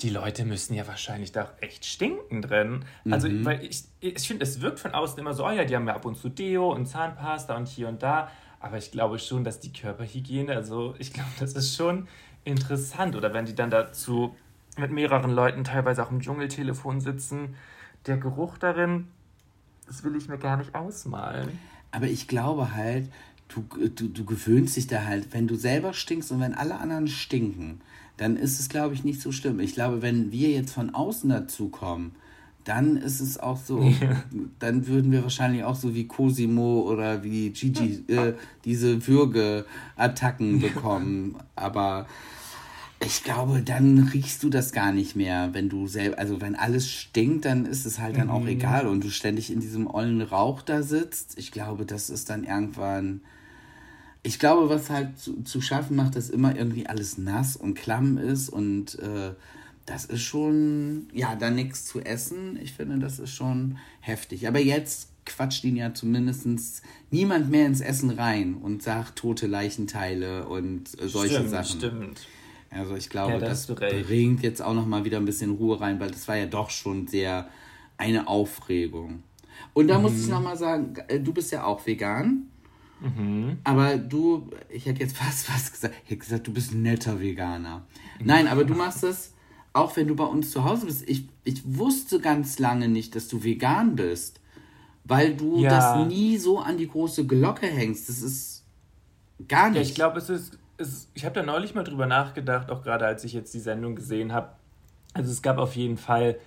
die 0.00 0.10
Leute 0.10 0.44
müssen 0.44 0.74
ja 0.74 0.88
wahrscheinlich 0.88 1.30
da 1.30 1.44
auch 1.44 1.52
echt 1.60 1.84
stinken 1.84 2.42
drin. 2.42 2.84
Also, 3.08 3.28
mhm. 3.28 3.44
weil 3.44 3.64
ich, 3.64 3.84
ich 4.00 4.26
finde, 4.26 4.42
es 4.42 4.60
wirkt 4.60 4.80
von 4.80 4.92
außen 4.92 5.20
immer 5.20 5.34
so, 5.34 5.46
oh 5.46 5.50
ja, 5.52 5.64
die 5.64 5.76
haben 5.76 5.86
ja 5.86 5.94
ab 5.94 6.04
und 6.04 6.16
zu 6.16 6.28
Deo 6.28 6.72
und 6.72 6.86
Zahnpasta 6.86 7.56
und 7.56 7.68
hier 7.68 7.86
und 7.86 8.02
da. 8.02 8.28
Aber 8.62 8.78
ich 8.78 8.92
glaube 8.92 9.18
schon, 9.18 9.42
dass 9.42 9.58
die 9.58 9.72
Körperhygiene, 9.72 10.54
also 10.54 10.94
ich 10.98 11.12
glaube, 11.12 11.30
das 11.40 11.54
ist 11.54 11.74
schon 11.74 12.06
interessant. 12.44 13.16
Oder 13.16 13.34
wenn 13.34 13.44
die 13.44 13.56
dann 13.56 13.70
dazu 13.70 14.36
mit 14.78 14.92
mehreren 14.92 15.32
Leuten 15.32 15.64
teilweise 15.64 16.06
auch 16.06 16.12
im 16.12 16.20
Dschungeltelefon 16.20 17.00
sitzen, 17.00 17.56
der 18.06 18.18
Geruch 18.18 18.58
darin, 18.58 19.08
das 19.88 20.04
will 20.04 20.14
ich 20.14 20.28
mir 20.28 20.38
gar 20.38 20.56
nicht 20.56 20.76
ausmalen. 20.76 21.58
Aber 21.90 22.06
ich 22.06 22.28
glaube 22.28 22.72
halt, 22.72 23.10
du, 23.48 23.64
du, 23.88 24.08
du 24.08 24.24
gewöhnst 24.24 24.76
dich 24.76 24.86
da 24.86 25.04
halt, 25.04 25.32
wenn 25.32 25.48
du 25.48 25.56
selber 25.56 25.92
stinkst 25.92 26.30
und 26.30 26.40
wenn 26.40 26.54
alle 26.54 26.78
anderen 26.78 27.08
stinken, 27.08 27.80
dann 28.16 28.36
ist 28.36 28.60
es, 28.60 28.68
glaube 28.68 28.94
ich, 28.94 29.02
nicht 29.02 29.20
so 29.20 29.32
schlimm. 29.32 29.58
Ich 29.58 29.74
glaube, 29.74 30.02
wenn 30.02 30.30
wir 30.30 30.50
jetzt 30.50 30.72
von 30.72 30.94
außen 30.94 31.28
dazu 31.28 31.68
kommen, 31.68 32.14
dann 32.64 32.96
ist 32.96 33.20
es 33.20 33.38
auch 33.38 33.56
so, 33.56 33.82
ja. 33.82 34.22
dann 34.58 34.86
würden 34.86 35.10
wir 35.12 35.22
wahrscheinlich 35.22 35.64
auch 35.64 35.74
so 35.74 35.94
wie 35.94 36.06
Cosimo 36.06 36.82
oder 36.82 37.24
wie 37.24 37.50
Gigi 37.50 38.04
äh, 38.08 38.34
diese 38.64 39.06
Würgeattacken 39.06 40.60
bekommen. 40.60 41.36
Aber 41.56 42.06
ich 43.04 43.24
glaube, 43.24 43.62
dann 43.62 43.98
riechst 44.12 44.42
du 44.42 44.48
das 44.48 44.72
gar 44.72 44.92
nicht 44.92 45.16
mehr, 45.16 45.50
wenn 45.52 45.68
du 45.68 45.88
selber, 45.88 46.18
also 46.18 46.40
wenn 46.40 46.54
alles 46.54 46.88
stinkt, 46.88 47.44
dann 47.44 47.66
ist 47.66 47.84
es 47.84 47.98
halt 47.98 48.16
dann 48.16 48.28
mhm. 48.28 48.32
auch 48.32 48.46
egal 48.46 48.86
und 48.86 49.02
du 49.02 49.10
ständig 49.10 49.52
in 49.52 49.60
diesem 49.60 49.88
ollen 49.88 50.22
Rauch 50.22 50.62
da 50.62 50.82
sitzt. 50.82 51.36
Ich 51.38 51.50
glaube, 51.50 51.84
das 51.84 52.10
ist 52.10 52.30
dann 52.30 52.44
irgendwann. 52.44 53.22
Ich 54.22 54.38
glaube, 54.38 54.68
was 54.68 54.88
halt 54.88 55.18
zu, 55.18 55.42
zu 55.42 55.60
schaffen 55.60 55.96
macht, 55.96 56.14
dass 56.14 56.30
immer 56.30 56.54
irgendwie 56.54 56.86
alles 56.86 57.18
nass 57.18 57.56
und 57.56 57.74
klamm 57.74 58.18
ist 58.18 58.48
und 58.48 58.96
äh, 59.00 59.32
das 59.86 60.04
ist 60.04 60.22
schon, 60.22 61.08
ja, 61.12 61.34
da 61.34 61.50
nichts 61.50 61.86
zu 61.86 62.00
essen. 62.00 62.58
Ich 62.62 62.72
finde, 62.72 62.98
das 62.98 63.18
ist 63.18 63.34
schon 63.34 63.78
heftig. 64.00 64.46
Aber 64.46 64.60
jetzt 64.60 65.08
quatscht 65.24 65.64
ihn 65.64 65.76
ja 65.76 65.94
zumindest 65.94 66.82
niemand 67.10 67.50
mehr 67.50 67.66
ins 67.66 67.80
Essen 67.80 68.10
rein 68.10 68.54
und 68.54 68.82
sagt 68.82 69.16
tote 69.16 69.46
Leichenteile 69.46 70.46
und 70.46 71.00
äh, 71.00 71.08
solche 71.08 71.34
stimmt, 71.34 71.50
Sachen. 71.50 71.78
Stimmt. 71.78 72.26
Also 72.70 72.96
ich 72.96 73.10
glaube, 73.10 73.34
ja, 73.34 73.38
das, 73.38 73.66
das 73.66 73.76
bringt 73.76 74.42
jetzt 74.42 74.62
auch 74.62 74.74
noch 74.74 74.86
mal 74.86 75.04
wieder 75.04 75.18
ein 75.18 75.24
bisschen 75.24 75.52
Ruhe 75.52 75.80
rein, 75.80 76.00
weil 76.00 76.10
das 76.10 76.26
war 76.26 76.36
ja 76.36 76.46
doch 76.46 76.70
schon 76.70 77.06
sehr 77.06 77.48
eine 77.98 78.28
Aufregung. 78.28 79.22
Und 79.74 79.88
da 79.88 79.98
mhm. 79.98 80.02
muss 80.02 80.18
ich 80.18 80.28
noch 80.28 80.40
mal 80.40 80.56
sagen, 80.56 80.94
äh, 81.08 81.20
du 81.20 81.32
bist 81.32 81.52
ja 81.52 81.64
auch 81.64 81.86
vegan. 81.86 82.48
Mhm. 83.00 83.58
Aber 83.64 83.96
du, 83.96 84.48
ich 84.70 84.86
hätte 84.86 85.00
jetzt 85.00 85.16
fast 85.18 85.52
was 85.52 85.72
gesagt, 85.72 85.94
ich 86.04 86.10
hätte 86.10 86.20
gesagt, 86.20 86.46
du 86.46 86.52
bist 86.52 86.72
ein 86.72 86.82
netter 86.82 87.20
Veganer. 87.20 87.84
Nein, 88.20 88.46
aber 88.48 88.64
du 88.64 88.74
machst 88.74 89.02
das 89.02 89.31
auch 89.72 89.96
wenn 89.96 90.08
du 90.08 90.16
bei 90.16 90.24
uns 90.24 90.50
zu 90.50 90.64
Hause 90.64 90.86
bist, 90.86 91.08
ich, 91.08 91.28
ich 91.44 91.62
wusste 91.64 92.20
ganz 92.20 92.58
lange 92.58 92.88
nicht, 92.88 93.14
dass 93.16 93.28
du 93.28 93.42
vegan 93.42 93.96
bist, 93.96 94.40
weil 95.04 95.34
du 95.34 95.58
ja. 95.58 95.70
das 95.70 96.06
nie 96.06 96.36
so 96.38 96.58
an 96.58 96.76
die 96.76 96.88
große 96.88 97.26
Glocke 97.26 97.66
hängst. 97.66 98.08
Das 98.08 98.22
ist 98.22 98.64
gar 99.48 99.70
nicht. 99.70 99.76
Ja, 99.76 99.82
ich 99.82 99.94
glaube, 99.94 100.18
es 100.18 100.28
ist, 100.28 100.58
es, 100.76 101.08
ich 101.14 101.24
habe 101.24 101.34
da 101.34 101.42
neulich 101.42 101.74
mal 101.74 101.84
drüber 101.84 102.06
nachgedacht, 102.06 102.70
auch 102.70 102.82
gerade 102.82 103.06
als 103.06 103.24
ich 103.24 103.32
jetzt 103.32 103.54
die 103.54 103.60
Sendung 103.60 103.96
gesehen 103.96 104.32
habe. 104.32 104.50
Also 105.14 105.30
es 105.30 105.42
gab 105.42 105.58
auf 105.58 105.74
jeden 105.76 105.96
Fall 105.96 106.38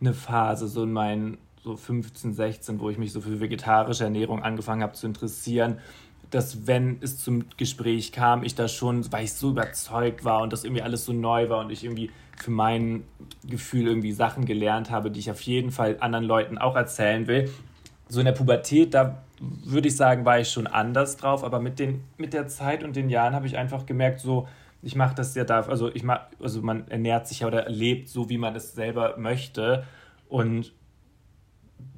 eine 0.00 0.12
Phase, 0.12 0.68
so 0.68 0.82
in 0.82 0.92
meinen 0.92 1.38
so 1.62 1.76
15, 1.76 2.34
16, 2.34 2.80
wo 2.80 2.90
ich 2.90 2.98
mich 2.98 3.12
so 3.12 3.20
für 3.20 3.40
vegetarische 3.40 4.04
Ernährung 4.04 4.42
angefangen 4.42 4.82
habe 4.82 4.92
zu 4.92 5.06
interessieren 5.06 5.80
dass 6.30 6.66
wenn 6.66 6.98
es 7.00 7.18
zum 7.22 7.44
Gespräch 7.56 8.12
kam, 8.12 8.42
ich 8.42 8.54
da 8.54 8.68
schon, 8.68 9.10
weil 9.12 9.24
ich 9.24 9.32
so 9.32 9.50
überzeugt 9.50 10.24
war 10.24 10.42
und 10.42 10.52
das 10.52 10.64
irgendwie 10.64 10.82
alles 10.82 11.04
so 11.04 11.12
neu 11.12 11.48
war 11.48 11.60
und 11.60 11.70
ich 11.70 11.84
irgendwie 11.84 12.10
für 12.38 12.50
mein 12.50 13.04
Gefühl 13.48 13.86
irgendwie 13.86 14.12
Sachen 14.12 14.44
gelernt 14.44 14.90
habe, 14.90 15.10
die 15.10 15.20
ich 15.20 15.30
auf 15.30 15.40
jeden 15.42 15.70
Fall 15.70 15.96
anderen 16.00 16.24
Leuten 16.24 16.58
auch 16.58 16.76
erzählen 16.76 17.26
will. 17.26 17.50
So 18.08 18.20
in 18.20 18.26
der 18.26 18.32
Pubertät, 18.32 18.94
da 18.94 19.22
würde 19.40 19.88
ich 19.88 19.96
sagen, 19.96 20.24
war 20.24 20.40
ich 20.40 20.50
schon 20.50 20.66
anders 20.66 21.16
drauf, 21.16 21.44
aber 21.44 21.60
mit, 21.60 21.78
den, 21.78 22.04
mit 22.18 22.32
der 22.32 22.48
Zeit 22.48 22.84
und 22.84 22.96
den 22.96 23.10
Jahren 23.10 23.34
habe 23.34 23.46
ich 23.46 23.56
einfach 23.56 23.86
gemerkt, 23.86 24.20
so, 24.20 24.46
ich 24.82 24.94
mache 24.94 25.14
das 25.14 25.34
ja 25.34 25.44
da, 25.44 25.60
also 25.60 25.92
ich 25.92 26.04
mach, 26.04 26.20
also 26.40 26.62
man 26.62 26.88
ernährt 26.88 27.26
sich 27.26 27.40
ja 27.40 27.46
oder 27.48 27.68
lebt 27.68 28.08
so, 28.08 28.28
wie 28.28 28.38
man 28.38 28.54
es 28.54 28.74
selber 28.74 29.16
möchte 29.18 29.84
und 30.28 30.72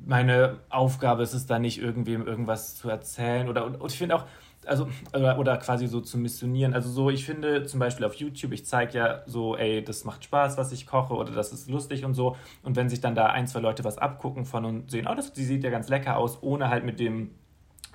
meine 0.08 0.60
Aufgabe 0.70 1.22
ist 1.22 1.34
es 1.34 1.46
da 1.46 1.58
nicht, 1.58 1.80
irgendwem 1.80 2.26
irgendwas 2.26 2.76
zu 2.76 2.88
erzählen 2.88 3.46
oder 3.48 3.66
und, 3.66 3.78
und 3.78 3.92
ich 3.92 3.98
finde 3.98 4.16
auch, 4.16 4.24
also 4.64 4.88
oder, 5.14 5.38
oder 5.38 5.58
quasi 5.58 5.86
so 5.86 6.00
zu 6.00 6.16
missionieren. 6.16 6.72
Also 6.72 6.88
so, 6.88 7.10
ich 7.10 7.26
finde 7.26 7.64
zum 7.66 7.78
Beispiel 7.78 8.06
auf 8.06 8.14
YouTube, 8.14 8.52
ich 8.52 8.64
zeige 8.64 8.96
ja 8.96 9.22
so, 9.26 9.54
ey, 9.56 9.84
das 9.84 10.04
macht 10.04 10.24
Spaß, 10.24 10.56
was 10.56 10.72
ich 10.72 10.86
koche 10.86 11.12
oder 11.14 11.32
das 11.32 11.52
ist 11.52 11.68
lustig 11.68 12.06
und 12.06 12.14
so. 12.14 12.36
Und 12.62 12.74
wenn 12.74 12.88
sich 12.88 13.02
dann 13.02 13.14
da 13.14 13.26
ein, 13.26 13.46
zwei 13.46 13.60
Leute 13.60 13.84
was 13.84 13.98
abgucken 13.98 14.46
von 14.46 14.64
und 14.64 14.90
sehen, 14.90 15.06
oh, 15.10 15.14
das 15.14 15.34
die 15.34 15.44
sieht 15.44 15.62
ja 15.62 15.70
ganz 15.70 15.90
lecker 15.90 16.16
aus, 16.16 16.42
ohne 16.42 16.70
halt 16.70 16.84
mit 16.84 17.00
dem 17.00 17.30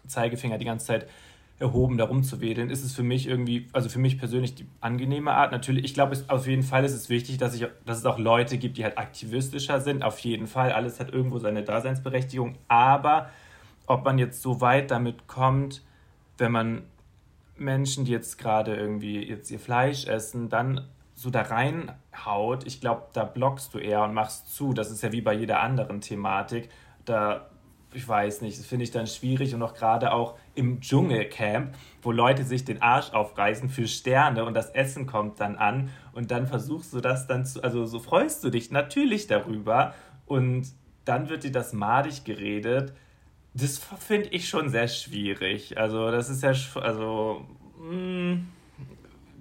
Zeigefinger 0.05 0.59
die 0.59 0.65
ganze 0.65 0.85
Zeit 0.85 1.07
erhoben 1.63 1.97
da 1.97 2.03
rumzuwedeln, 2.03 2.69
ist 2.69 2.83
es 2.83 2.93
für 2.93 3.03
mich 3.03 3.27
irgendwie, 3.27 3.67
also 3.71 3.89
für 3.89 3.97
mich 3.97 4.19
persönlich 4.19 4.53
die 4.53 4.67
angenehme 4.81 5.31
Art. 5.31 5.51
Natürlich, 5.51 5.85
ich 5.85 5.93
glaube, 5.93 6.21
auf 6.27 6.45
jeden 6.45 6.61
Fall 6.61 6.83
ist 6.83 6.93
es 6.93 7.09
wichtig, 7.09 7.37
dass, 7.37 7.55
ich, 7.55 7.65
dass 7.85 7.97
es 7.97 8.05
auch 8.05 8.19
Leute 8.19 8.57
gibt, 8.57 8.77
die 8.77 8.83
halt 8.83 8.97
aktivistischer 8.97 9.79
sind. 9.79 10.03
Auf 10.03 10.19
jeden 10.19 10.47
Fall, 10.47 10.73
alles 10.73 10.99
hat 10.99 11.11
irgendwo 11.11 11.39
seine 11.39 11.63
Daseinsberechtigung. 11.63 12.57
Aber 12.67 13.29
ob 13.87 14.03
man 14.03 14.19
jetzt 14.19 14.41
so 14.41 14.61
weit 14.61 14.91
damit 14.91 15.27
kommt, 15.27 15.81
wenn 16.37 16.51
man 16.51 16.83
Menschen, 17.55 18.05
die 18.05 18.11
jetzt 18.11 18.37
gerade 18.37 18.75
irgendwie 18.75 19.23
jetzt 19.23 19.49
ihr 19.49 19.59
Fleisch 19.59 20.05
essen, 20.05 20.49
dann 20.49 20.87
so 21.15 21.29
da 21.29 21.43
reinhaut, 21.43 22.65
ich 22.65 22.81
glaube, 22.81 23.03
da 23.13 23.23
blockst 23.23 23.73
du 23.73 23.77
eher 23.77 24.03
und 24.03 24.13
machst 24.13 24.53
zu. 24.53 24.73
Das 24.73 24.91
ist 24.91 25.01
ja 25.01 25.11
wie 25.11 25.21
bei 25.21 25.33
jeder 25.33 25.61
anderen 25.61 26.01
Thematik. 26.01 26.69
Da 27.05 27.49
ich 27.93 28.07
weiß 28.07 28.41
nicht, 28.41 28.59
das 28.59 28.65
finde 28.65 28.83
ich 28.83 28.91
dann 28.91 29.07
schwierig 29.07 29.53
und 29.53 29.61
auch 29.61 29.73
gerade 29.73 30.13
auch 30.13 30.35
im 30.55 30.81
Dschungelcamp, 30.81 31.73
wo 32.01 32.11
Leute 32.11 32.43
sich 32.43 32.65
den 32.65 32.81
Arsch 32.81 33.11
aufreißen 33.11 33.69
für 33.69 33.87
Sterne 33.87 34.45
und 34.45 34.53
das 34.53 34.69
Essen 34.69 35.07
kommt 35.07 35.39
dann 35.39 35.55
an 35.55 35.89
und 36.13 36.31
dann 36.31 36.47
versuchst 36.47 36.93
du 36.93 37.01
das 37.01 37.27
dann 37.27 37.45
zu, 37.45 37.63
also 37.63 37.85
so 37.85 37.99
freust 37.99 38.43
du 38.43 38.49
dich 38.49 38.71
natürlich 38.71 39.27
darüber 39.27 39.93
und 40.25 40.67
dann 41.05 41.29
wird 41.29 41.43
dir 41.43 41.51
das 41.51 41.73
madig 41.73 42.23
geredet. 42.23 42.93
Das 43.53 43.79
finde 43.99 44.29
ich 44.29 44.47
schon 44.47 44.69
sehr 44.69 44.87
schwierig. 44.87 45.77
Also 45.77 46.11
das 46.11 46.29
ist 46.29 46.43
ja, 46.43 46.53
also 46.81 47.45
hm, 47.79 48.47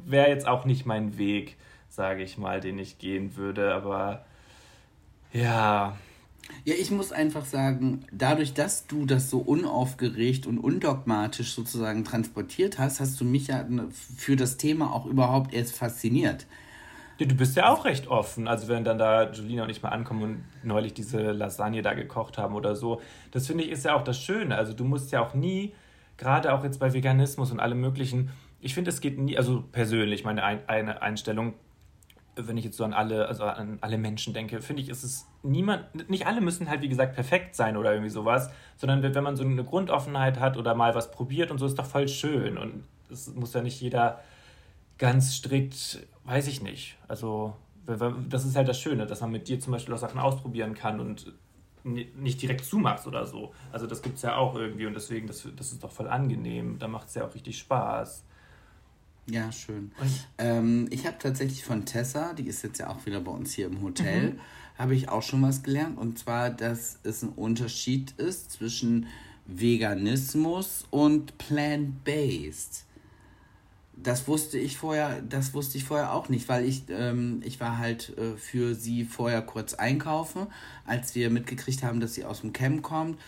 wäre 0.04 0.28
jetzt 0.28 0.46
auch 0.46 0.64
nicht 0.64 0.86
mein 0.86 1.18
Weg, 1.18 1.56
sage 1.88 2.22
ich 2.22 2.38
mal, 2.38 2.60
den 2.60 2.78
ich 2.78 2.98
gehen 2.98 3.36
würde, 3.36 3.74
aber 3.74 4.24
ja, 5.32 5.96
ja, 6.64 6.74
ich 6.74 6.90
muss 6.90 7.12
einfach 7.12 7.44
sagen, 7.44 8.04
dadurch, 8.12 8.54
dass 8.54 8.86
du 8.86 9.04
das 9.04 9.30
so 9.30 9.38
unaufgeregt 9.38 10.46
und 10.46 10.58
undogmatisch 10.58 11.54
sozusagen 11.54 12.04
transportiert 12.04 12.78
hast, 12.78 13.00
hast 13.00 13.20
du 13.20 13.24
mich 13.24 13.48
ja 13.48 13.66
für 14.16 14.36
das 14.36 14.56
Thema 14.56 14.92
auch 14.92 15.06
überhaupt 15.06 15.54
erst 15.54 15.76
fasziniert. 15.76 16.46
Ja, 17.18 17.26
du 17.26 17.34
bist 17.34 17.56
ja 17.56 17.68
auch 17.68 17.84
recht 17.84 18.06
offen. 18.08 18.48
Also 18.48 18.68
wenn 18.68 18.84
dann 18.84 18.98
da 18.98 19.30
Julina 19.30 19.64
und 19.64 19.70
ich 19.70 19.82
mal 19.82 19.90
ankommen 19.90 20.22
und 20.22 20.44
neulich 20.62 20.94
diese 20.94 21.32
Lasagne 21.32 21.82
da 21.82 21.94
gekocht 21.94 22.38
haben 22.38 22.54
oder 22.54 22.76
so, 22.76 23.00
das 23.32 23.46
finde 23.46 23.64
ich 23.64 23.70
ist 23.70 23.84
ja 23.84 23.94
auch 23.94 24.04
das 24.04 24.20
Schöne. 24.20 24.56
Also 24.56 24.72
du 24.72 24.84
musst 24.84 25.12
ja 25.12 25.20
auch 25.20 25.34
nie, 25.34 25.74
gerade 26.16 26.52
auch 26.52 26.64
jetzt 26.64 26.78
bei 26.78 26.92
Veganismus 26.92 27.50
und 27.50 27.60
allem 27.60 27.80
möglichen, 27.80 28.30
ich 28.60 28.74
finde 28.74 28.90
es 28.90 29.00
geht 29.00 29.18
nie, 29.18 29.36
also 29.36 29.64
persönlich 29.72 30.24
meine 30.24 30.44
eine 30.44 31.02
Einstellung, 31.02 31.54
wenn 32.36 32.56
ich 32.56 32.64
jetzt 32.64 32.76
so 32.76 32.84
an 32.84 32.94
alle, 32.94 33.28
also 33.28 33.44
an 33.44 33.78
alle 33.80 33.98
Menschen 33.98 34.32
denke, 34.32 34.62
finde 34.62 34.82
ich, 34.82 34.88
ist 34.88 35.02
es 35.02 35.26
niemand, 35.42 36.08
nicht 36.08 36.26
alle 36.26 36.40
müssen 36.40 36.68
halt, 36.68 36.80
wie 36.80 36.88
gesagt, 36.88 37.14
perfekt 37.14 37.54
sein 37.54 37.76
oder 37.76 37.92
irgendwie 37.92 38.10
sowas, 38.10 38.50
sondern 38.76 39.02
wenn 39.02 39.24
man 39.24 39.36
so 39.36 39.44
eine 39.44 39.64
Grundoffenheit 39.64 40.40
hat 40.40 40.56
oder 40.56 40.74
mal 40.74 40.94
was 40.94 41.10
probiert 41.10 41.50
und 41.50 41.58
so, 41.58 41.66
ist 41.66 41.78
doch 41.78 41.86
voll 41.86 42.08
schön. 42.08 42.56
Und 42.56 42.84
es 43.10 43.34
muss 43.34 43.52
ja 43.52 43.62
nicht 43.62 43.80
jeder 43.80 44.20
ganz 44.98 45.34
strikt, 45.34 46.06
weiß 46.24 46.46
ich 46.48 46.62
nicht. 46.62 46.96
Also, 47.08 47.54
das 48.28 48.44
ist 48.44 48.56
halt 48.56 48.68
das 48.68 48.80
Schöne, 48.80 49.06
dass 49.06 49.20
man 49.20 49.32
mit 49.32 49.48
dir 49.48 49.60
zum 49.60 49.72
Beispiel 49.72 49.92
auch 49.94 49.98
Sachen 49.98 50.20
ausprobieren 50.20 50.74
kann 50.74 51.00
und 51.00 51.32
nicht 51.84 52.40
direkt 52.40 52.64
zumachst 52.64 53.06
oder 53.06 53.26
so. 53.26 53.52
Also, 53.72 53.86
das 53.86 54.00
gibt 54.00 54.16
es 54.16 54.22
ja 54.22 54.36
auch 54.36 54.54
irgendwie 54.54 54.86
und 54.86 54.94
deswegen, 54.94 55.26
das, 55.26 55.46
das 55.56 55.72
ist 55.72 55.82
doch 55.84 55.90
voll 55.90 56.08
angenehm. 56.08 56.78
Da 56.78 56.88
macht 56.88 57.08
es 57.08 57.14
ja 57.14 57.26
auch 57.26 57.34
richtig 57.34 57.58
Spaß. 57.58 58.24
Ja, 59.26 59.52
schön. 59.52 59.92
Ähm, 60.38 60.88
ich 60.90 61.06
habe 61.06 61.16
tatsächlich 61.18 61.64
von 61.64 61.84
Tessa, 61.84 62.32
die 62.32 62.46
ist 62.48 62.62
jetzt 62.62 62.78
ja 62.78 62.88
auch 62.88 63.06
wieder 63.06 63.20
bei 63.20 63.30
uns 63.30 63.52
hier 63.52 63.66
im 63.66 63.80
Hotel, 63.82 64.32
mhm. 64.32 64.40
habe 64.76 64.94
ich 64.94 65.08
auch 65.08 65.22
schon 65.22 65.42
was 65.42 65.62
gelernt. 65.62 65.96
Und 65.96 66.18
zwar, 66.18 66.50
dass 66.50 66.98
es 67.04 67.22
ein 67.22 67.28
Unterschied 67.30 68.12
ist 68.12 68.50
zwischen 68.52 69.06
Veganismus 69.46 70.84
und 70.90 71.38
plant-based. 71.38 72.84
Das 73.94 74.26
wusste 74.26 74.58
ich 74.58 74.78
vorher, 74.78 75.22
das 75.22 75.54
wusste 75.54 75.78
ich 75.78 75.84
vorher 75.84 76.12
auch 76.12 76.28
nicht, 76.28 76.48
weil 76.48 76.64
ich, 76.64 76.84
ähm, 76.88 77.40
ich 77.44 77.60
war 77.60 77.78
halt 77.78 78.16
äh, 78.18 78.36
für 78.36 78.74
sie 78.74 79.04
vorher 79.04 79.42
kurz 79.42 79.74
einkaufen, 79.74 80.48
als 80.84 81.14
wir 81.14 81.30
mitgekriegt 81.30 81.84
haben, 81.84 82.00
dass 82.00 82.14
sie 82.14 82.24
aus 82.24 82.40
dem 82.40 82.52
Camp 82.52 82.82
kommt 82.82 83.18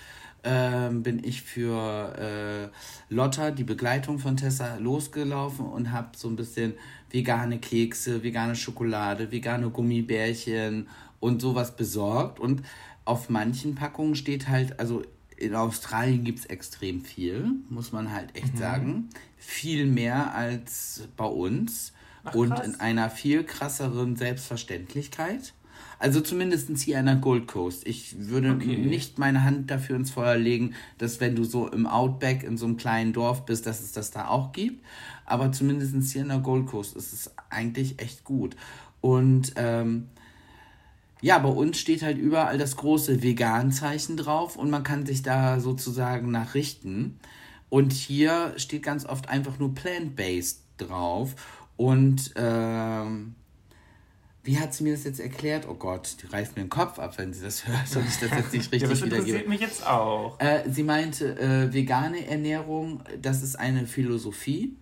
ähm, 0.44 1.02
bin 1.02 1.24
ich 1.24 1.42
für 1.42 2.70
äh, 3.10 3.14
Lotta, 3.14 3.50
die 3.50 3.64
Begleitung 3.64 4.18
von 4.18 4.36
Tessa, 4.36 4.76
losgelaufen 4.76 5.66
und 5.66 5.90
habe 5.90 6.10
so 6.16 6.28
ein 6.28 6.36
bisschen 6.36 6.74
vegane 7.10 7.58
Kekse, 7.58 8.22
vegane 8.22 8.54
Schokolade, 8.54 9.32
vegane 9.32 9.70
Gummibärchen 9.70 10.88
und 11.20 11.40
sowas 11.40 11.76
besorgt. 11.76 12.40
Und 12.40 12.62
auf 13.04 13.30
manchen 13.30 13.74
Packungen 13.74 14.14
steht 14.14 14.48
halt, 14.48 14.78
also 14.78 15.02
in 15.36 15.54
Australien 15.54 16.24
gibt 16.24 16.40
es 16.40 16.46
extrem 16.46 17.02
viel, 17.02 17.50
muss 17.68 17.92
man 17.92 18.12
halt 18.12 18.34
echt 18.36 18.54
mhm. 18.54 18.58
sagen. 18.58 19.08
Viel 19.36 19.86
mehr 19.86 20.34
als 20.34 21.08
bei 21.16 21.26
uns. 21.26 21.92
Ach, 22.24 22.34
und 22.34 22.58
in 22.60 22.80
einer 22.80 23.10
viel 23.10 23.44
krasseren 23.44 24.16
Selbstverständlichkeit. 24.16 25.52
Also 25.98 26.20
zumindest 26.20 26.70
hier 26.78 26.98
an 26.98 27.06
der 27.06 27.16
Gold 27.16 27.46
Coast. 27.46 27.86
Ich 27.86 28.16
würde 28.28 28.52
okay. 28.52 28.76
nicht 28.76 29.18
meine 29.18 29.44
Hand 29.44 29.70
dafür 29.70 29.96
ins 29.96 30.10
Feuer 30.10 30.36
legen, 30.36 30.74
dass 30.98 31.20
wenn 31.20 31.36
du 31.36 31.44
so 31.44 31.68
im 31.68 31.86
Outback 31.86 32.42
in 32.42 32.56
so 32.56 32.66
einem 32.66 32.76
kleinen 32.76 33.12
Dorf 33.12 33.46
bist, 33.46 33.66
dass 33.66 33.80
es 33.80 33.92
das 33.92 34.10
da 34.10 34.28
auch 34.28 34.52
gibt. 34.52 34.84
Aber 35.24 35.52
zumindest 35.52 36.12
hier 36.12 36.22
an 36.22 36.28
der 36.28 36.38
Gold 36.38 36.66
Coast 36.66 36.96
ist 36.96 37.12
es 37.12 37.30
eigentlich 37.50 38.00
echt 38.00 38.24
gut. 38.24 38.56
Und 39.00 39.52
ähm, 39.56 40.08
ja, 41.20 41.38
bei 41.38 41.48
uns 41.48 41.78
steht 41.78 42.02
halt 42.02 42.18
überall 42.18 42.58
das 42.58 42.76
große 42.76 43.22
Vegan-Zeichen 43.22 44.16
drauf 44.16 44.56
und 44.56 44.70
man 44.70 44.82
kann 44.82 45.06
sich 45.06 45.22
da 45.22 45.58
sozusagen 45.58 46.30
nachrichten. 46.30 47.18
Und 47.70 47.92
hier 47.92 48.52
steht 48.56 48.82
ganz 48.82 49.06
oft 49.06 49.28
einfach 49.28 49.58
nur 49.58 49.74
plant-based 49.74 50.60
drauf. 50.76 51.34
Und 51.76 52.32
ähm, 52.36 53.34
wie 54.44 54.58
hat 54.58 54.74
sie 54.74 54.84
mir 54.84 54.92
das 54.92 55.04
jetzt 55.04 55.20
erklärt? 55.20 55.66
Oh 55.66 55.74
Gott, 55.74 56.16
die 56.22 56.26
reißt 56.26 56.54
mir 56.54 56.64
den 56.64 56.68
Kopf 56.68 56.98
ab, 56.98 57.16
wenn 57.16 57.32
sie 57.32 57.42
das 57.42 57.66
hört 57.66 57.96
und 57.96 58.06
ich 58.06 58.18
das 58.20 58.30
jetzt 58.30 58.52
nicht 58.52 58.72
richtig 58.72 58.82
ja, 58.82 58.88
das 58.88 59.00
interessiert 59.00 59.48
mich 59.48 59.60
jetzt 59.60 59.86
auch. 59.86 60.38
Äh, 60.38 60.64
sie 60.70 60.82
meinte, 60.82 61.38
äh, 61.38 61.72
vegane 61.72 62.26
Ernährung, 62.26 63.02
das 63.20 63.42
ist 63.42 63.58
eine 63.58 63.86
Philosophie, 63.86 64.76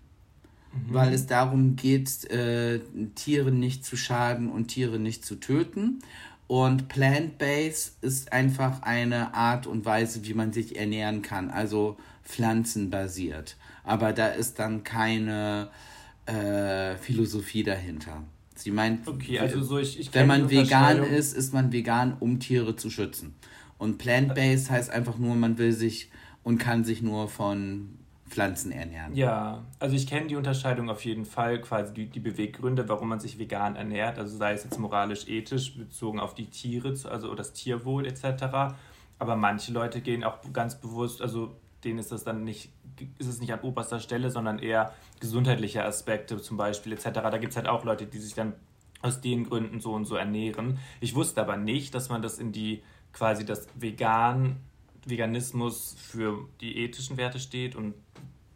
mhm. 0.72 0.94
weil 0.94 1.14
es 1.14 1.26
darum 1.26 1.76
geht, 1.76 2.28
äh, 2.30 2.80
Tieren 3.14 3.60
nicht 3.60 3.84
zu 3.84 3.96
schaden 3.96 4.50
und 4.50 4.66
Tiere 4.66 4.98
nicht 4.98 5.24
zu 5.24 5.36
töten. 5.36 6.00
Und 6.48 6.88
plant-based 6.88 8.02
ist 8.02 8.32
einfach 8.32 8.82
eine 8.82 9.32
Art 9.32 9.68
und 9.68 9.84
Weise, 9.84 10.24
wie 10.24 10.34
man 10.34 10.52
sich 10.52 10.76
ernähren 10.76 11.22
kann, 11.22 11.50
also 11.50 11.96
pflanzenbasiert. 12.24 13.56
Aber 13.84 14.12
da 14.12 14.26
ist 14.26 14.58
dann 14.58 14.82
keine 14.82 15.70
äh, 16.26 16.96
Philosophie 16.96 17.62
dahinter. 17.62 18.24
Sie 18.62 18.70
meint, 18.70 19.06
okay, 19.06 19.38
also 19.38 19.62
so 19.62 19.78
ich, 19.78 19.98
ich 19.98 20.14
wenn 20.14 20.26
man 20.26 20.50
vegan 20.50 21.02
ist, 21.02 21.34
ist 21.34 21.52
man 21.52 21.72
vegan, 21.72 22.16
um 22.20 22.40
Tiere 22.40 22.76
zu 22.76 22.90
schützen. 22.90 23.34
Und 23.78 23.98
plant-based 23.98 24.70
heißt 24.70 24.90
einfach 24.90 25.18
nur, 25.18 25.34
man 25.34 25.58
will 25.58 25.72
sich 25.72 26.10
und 26.44 26.58
kann 26.58 26.84
sich 26.84 27.02
nur 27.02 27.28
von 27.28 27.98
Pflanzen 28.32 28.72
ernähren. 28.72 29.14
Ja, 29.14 29.64
also 29.78 29.94
ich 29.94 30.06
kenne 30.06 30.26
die 30.26 30.36
Unterscheidung 30.36 30.88
auf 30.88 31.04
jeden 31.04 31.24
Fall, 31.24 31.60
quasi 31.60 31.92
die, 31.92 32.06
die 32.06 32.20
Beweggründe, 32.20 32.88
warum 32.88 33.08
man 33.08 33.20
sich 33.20 33.38
vegan 33.38 33.76
ernährt, 33.76 34.18
also 34.18 34.36
sei 34.36 34.54
es 34.54 34.64
jetzt 34.64 34.78
moralisch, 34.78 35.28
ethisch, 35.28 35.76
bezogen 35.76 36.18
auf 36.18 36.34
die 36.34 36.46
Tiere, 36.46 36.96
also 37.10 37.34
das 37.34 37.52
Tierwohl 37.52 38.06
etc. 38.06 38.74
Aber 39.18 39.36
manche 39.36 39.72
Leute 39.72 40.00
gehen 40.00 40.24
auch 40.24 40.38
ganz 40.52 40.80
bewusst, 40.80 41.20
also 41.20 41.56
denen 41.84 41.98
ist 41.98 42.12
das 42.12 42.24
dann 42.24 42.44
nicht, 42.44 42.70
ist 43.18 43.26
es 43.26 43.40
nicht 43.40 43.52
an 43.52 43.60
oberster 43.60 44.00
Stelle, 44.00 44.30
sondern 44.30 44.58
eher 44.58 44.94
gesundheitliche 45.20 45.84
Aspekte 45.84 46.40
zum 46.40 46.56
Beispiel 46.56 46.92
etc. 46.92 47.10
Da 47.12 47.38
gibt 47.38 47.52
es 47.52 47.56
halt 47.56 47.68
auch 47.68 47.84
Leute, 47.84 48.06
die 48.06 48.18
sich 48.18 48.34
dann 48.34 48.54
aus 49.02 49.20
den 49.20 49.44
Gründen 49.44 49.80
so 49.80 49.92
und 49.92 50.04
so 50.04 50.16
ernähren. 50.16 50.78
Ich 51.00 51.14
wusste 51.14 51.40
aber 51.40 51.56
nicht, 51.56 51.94
dass 51.94 52.08
man 52.08 52.22
das 52.22 52.38
in 52.38 52.52
die 52.52 52.82
quasi 53.12 53.44
das 53.44 53.66
Vegan, 53.74 54.60
Veganismus 55.04 55.96
für 55.98 56.48
die 56.60 56.78
ethischen 56.78 57.16
Werte 57.16 57.40
steht 57.40 57.74
und 57.74 57.94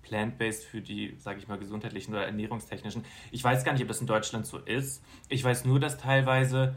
plant-based 0.02 0.64
für 0.64 0.80
die, 0.80 1.16
sage 1.18 1.40
ich 1.40 1.48
mal, 1.48 1.58
gesundheitlichen 1.58 2.14
oder 2.14 2.24
ernährungstechnischen. 2.24 3.04
Ich 3.32 3.42
weiß 3.42 3.64
gar 3.64 3.72
nicht, 3.72 3.82
ob 3.82 3.88
das 3.88 4.00
in 4.00 4.06
Deutschland 4.06 4.46
so 4.46 4.58
ist. 4.58 5.02
Ich 5.28 5.42
weiß 5.42 5.64
nur, 5.64 5.80
dass 5.80 5.98
teilweise, 5.98 6.76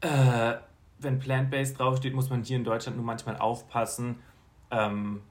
äh, 0.00 0.54
wenn 0.98 1.20
plant-based 1.20 1.78
draufsteht, 1.78 2.14
muss 2.14 2.30
man 2.30 2.42
hier 2.42 2.56
in 2.56 2.64
Deutschland 2.64 2.96
nur 2.96 3.06
manchmal 3.06 3.36
aufpassen, 3.36 4.16
ähm, 4.72 5.22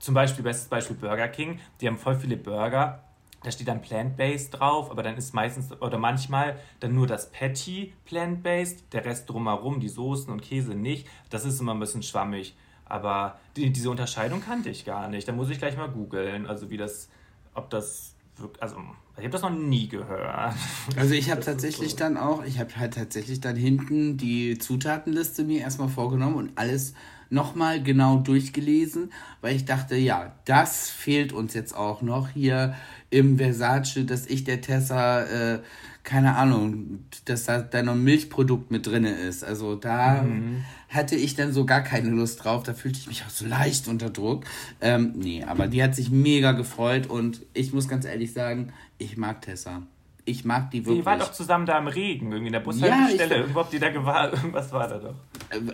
zum 0.00 0.14
Beispiel, 0.14 0.42
bestes 0.42 0.66
Beispiel 0.66 0.96
Burger 0.96 1.28
King, 1.28 1.60
die 1.80 1.86
haben 1.86 1.98
voll 1.98 2.16
viele 2.16 2.36
Burger, 2.36 3.04
da 3.42 3.50
steht 3.50 3.68
dann 3.68 3.80
plant-based 3.80 4.58
drauf, 4.58 4.90
aber 4.90 5.02
dann 5.02 5.16
ist 5.16 5.32
meistens 5.32 5.80
oder 5.80 5.98
manchmal 5.98 6.58
dann 6.80 6.94
nur 6.94 7.06
das 7.06 7.30
Patty 7.30 7.92
plant-based, 8.04 8.92
der 8.92 9.04
Rest 9.04 9.30
drumherum, 9.30 9.80
die 9.80 9.88
Soßen 9.88 10.30
und 10.30 10.42
Käse 10.42 10.74
nicht. 10.74 11.06
Das 11.30 11.44
ist 11.44 11.60
immer 11.60 11.72
ein 11.72 11.80
bisschen 11.80 12.02
schwammig. 12.02 12.54
Aber 12.84 13.38
die, 13.56 13.70
diese 13.70 13.88
Unterscheidung 13.88 14.42
kannte 14.42 14.68
ich 14.68 14.84
gar 14.84 15.08
nicht. 15.08 15.26
Da 15.26 15.32
muss 15.32 15.48
ich 15.48 15.58
gleich 15.58 15.76
mal 15.76 15.88
googeln, 15.88 16.46
also 16.46 16.70
wie 16.70 16.76
das, 16.76 17.08
ob 17.54 17.70
das 17.70 18.14
also 18.58 18.76
ich 19.18 19.24
habe 19.24 19.30
das 19.30 19.42
noch 19.42 19.50
nie 19.50 19.88
gehört. 19.88 20.54
Also 20.96 21.14
ich 21.14 21.30
habe 21.30 21.42
tatsächlich 21.42 21.92
so. 21.92 21.96
dann 21.98 22.16
auch, 22.16 22.44
ich 22.44 22.58
habe 22.58 22.74
halt 22.76 22.94
tatsächlich 22.94 23.40
dann 23.40 23.56
hinten 23.56 24.16
die 24.16 24.58
Zutatenliste 24.58 25.44
mir 25.44 25.60
erstmal 25.60 25.88
vorgenommen 25.88 26.36
und 26.36 26.58
alles 26.58 26.94
nochmal 27.30 27.82
genau 27.82 28.18
durchgelesen, 28.18 29.12
weil 29.40 29.56
ich 29.56 29.64
dachte, 29.64 29.96
ja, 29.96 30.32
das 30.44 30.90
fehlt 30.90 31.32
uns 31.32 31.54
jetzt 31.54 31.74
auch 31.74 32.02
noch 32.02 32.28
hier 32.28 32.74
im 33.08 33.38
Versace, 33.38 34.04
dass 34.04 34.26
ich 34.26 34.44
der 34.44 34.60
Tessa, 34.60 35.22
äh, 35.24 35.60
keine 36.02 36.36
Ahnung, 36.36 37.04
dass 37.24 37.44
da, 37.44 37.60
da 37.60 37.82
noch 37.82 37.92
ein 37.92 38.02
Milchprodukt 38.02 38.70
mit 38.70 38.86
drin 38.86 39.04
ist. 39.04 39.44
Also 39.44 39.76
da 39.76 40.22
mhm. 40.22 40.64
hatte 40.88 41.14
ich 41.14 41.36
dann 41.36 41.52
so 41.52 41.64
gar 41.64 41.82
keine 41.82 42.10
Lust 42.10 42.44
drauf. 42.44 42.62
Da 42.62 42.74
fühlte 42.74 42.98
ich 42.98 43.06
mich 43.06 43.24
auch 43.24 43.30
so 43.30 43.46
leicht 43.46 43.86
unter 43.86 44.10
Druck. 44.10 44.44
Ähm, 44.80 45.12
nee, 45.16 45.44
aber 45.44 45.68
die 45.68 45.82
hat 45.82 45.94
sich 45.94 46.10
mega 46.10 46.52
gefreut 46.52 47.06
und 47.06 47.42
ich 47.54 47.72
muss 47.72 47.88
ganz 47.88 48.04
ehrlich 48.04 48.32
sagen, 48.32 48.72
ich 48.98 49.16
mag 49.16 49.42
Tessa. 49.42 49.82
Ich 50.24 50.44
mag 50.44 50.70
die 50.70 50.84
wirklich. 50.84 51.00
Die 51.00 51.06
war 51.06 51.18
doch 51.18 51.32
zusammen 51.32 51.66
da 51.66 51.78
im 51.78 51.86
Regen, 51.86 52.26
irgendwie 52.26 52.48
in 52.48 52.52
der 52.52 52.60
Bushaltestelle. 52.60 53.34
Ja, 53.34 53.40
Irgendwo, 53.40 53.62
die 53.64 53.78
da 53.78 53.90
gewahr, 53.90 54.32
irgendwas 54.32 54.70
war 54.72 54.88
da 54.88 54.98
doch. 54.98 55.14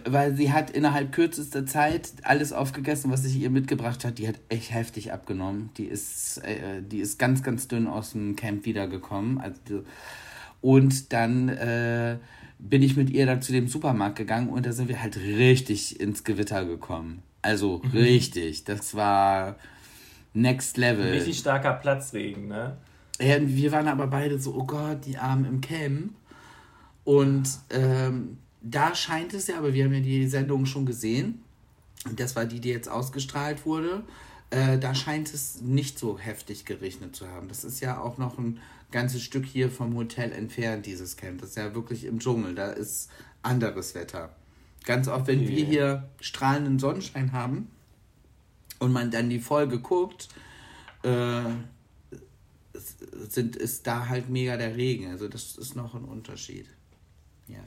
Weil 0.04 0.34
sie 0.36 0.52
hat 0.52 0.70
innerhalb 0.70 1.12
kürzester 1.12 1.66
Zeit 1.66 2.12
alles 2.22 2.52
aufgegessen, 2.52 3.10
was 3.10 3.22
sich 3.22 3.36
ihr 3.36 3.50
mitgebracht 3.50 4.04
hat. 4.04 4.18
Die 4.18 4.26
hat 4.26 4.36
echt 4.48 4.72
heftig 4.72 5.12
abgenommen. 5.12 5.70
Die 5.76 5.84
ist, 5.84 6.38
äh, 6.38 6.82
die 6.82 6.98
ist 6.98 7.18
ganz, 7.18 7.42
ganz 7.42 7.68
dünn 7.68 7.86
aus 7.86 8.12
dem 8.12 8.36
Camp 8.36 8.64
wiedergekommen. 8.64 9.38
Also, 9.38 9.84
und 10.60 11.12
dann 11.12 11.48
äh, 11.48 12.18
bin 12.58 12.82
ich 12.82 12.96
mit 12.96 13.10
ihr 13.10 13.26
dann 13.26 13.42
zu 13.42 13.52
dem 13.52 13.68
Supermarkt 13.68 14.16
gegangen 14.16 14.48
und 14.48 14.64
da 14.64 14.72
sind 14.72 14.88
wir 14.88 15.02
halt 15.02 15.16
richtig 15.16 16.00
ins 16.00 16.24
Gewitter 16.24 16.64
gekommen. 16.64 17.22
Also 17.42 17.80
mhm. 17.84 17.90
richtig. 17.90 18.64
Das 18.64 18.94
war 18.94 19.56
next 20.34 20.76
level. 20.76 21.12
Richtig 21.12 21.38
starker 21.38 21.74
Platzregen, 21.74 22.48
ne? 22.48 22.76
Ja, 23.20 23.36
wir 23.40 23.72
waren 23.72 23.88
aber 23.88 24.08
beide 24.08 24.38
so, 24.38 24.54
oh 24.54 24.64
Gott, 24.64 25.06
die 25.06 25.16
Armen 25.16 25.46
im 25.46 25.60
Camp. 25.60 26.12
Und 27.04 27.48
ähm, 27.70 28.38
da 28.70 28.94
scheint 28.94 29.32
es 29.32 29.46
ja, 29.46 29.58
aber 29.58 29.74
wir 29.74 29.84
haben 29.84 29.94
ja 29.94 30.00
die 30.00 30.26
Sendung 30.26 30.66
schon 30.66 30.86
gesehen. 30.86 31.42
Das 32.14 32.36
war 32.36 32.44
die, 32.44 32.60
die 32.60 32.70
jetzt 32.70 32.88
ausgestrahlt 32.88 33.64
wurde. 33.64 34.02
Äh, 34.50 34.78
da 34.78 34.94
scheint 34.94 35.32
es 35.32 35.60
nicht 35.60 35.98
so 35.98 36.18
heftig 36.18 36.64
geregnet 36.64 37.14
zu 37.14 37.28
haben. 37.28 37.48
Das 37.48 37.64
ist 37.64 37.80
ja 37.80 38.00
auch 38.00 38.18
noch 38.18 38.38
ein 38.38 38.58
ganzes 38.90 39.22
Stück 39.22 39.44
hier 39.44 39.70
vom 39.70 39.94
Hotel 39.94 40.32
entfernt, 40.32 40.86
dieses 40.86 41.16
Camp. 41.16 41.40
Das 41.40 41.50
ist 41.50 41.56
ja 41.56 41.74
wirklich 41.74 42.04
im 42.04 42.18
Dschungel. 42.18 42.54
Da 42.54 42.70
ist 42.70 43.10
anderes 43.42 43.94
Wetter. 43.94 44.34
Ganz 44.84 45.08
oft, 45.08 45.26
wenn 45.26 45.40
okay. 45.40 45.48
wir 45.48 45.64
hier 45.64 46.08
strahlenden 46.20 46.78
Sonnenschein 46.78 47.32
haben 47.32 47.68
und 48.78 48.92
man 48.92 49.10
dann 49.10 49.30
die 49.30 49.40
Folge 49.40 49.80
guckt, 49.80 50.28
äh, 51.02 51.40
sind, 53.28 53.56
ist 53.56 53.86
da 53.86 54.08
halt 54.08 54.28
mega 54.28 54.56
der 54.56 54.76
Regen. 54.76 55.10
Also 55.10 55.28
das 55.28 55.56
ist 55.56 55.74
noch 55.76 55.94
ein 55.94 56.04
Unterschied. 56.04 56.66
Ja. 57.48 57.58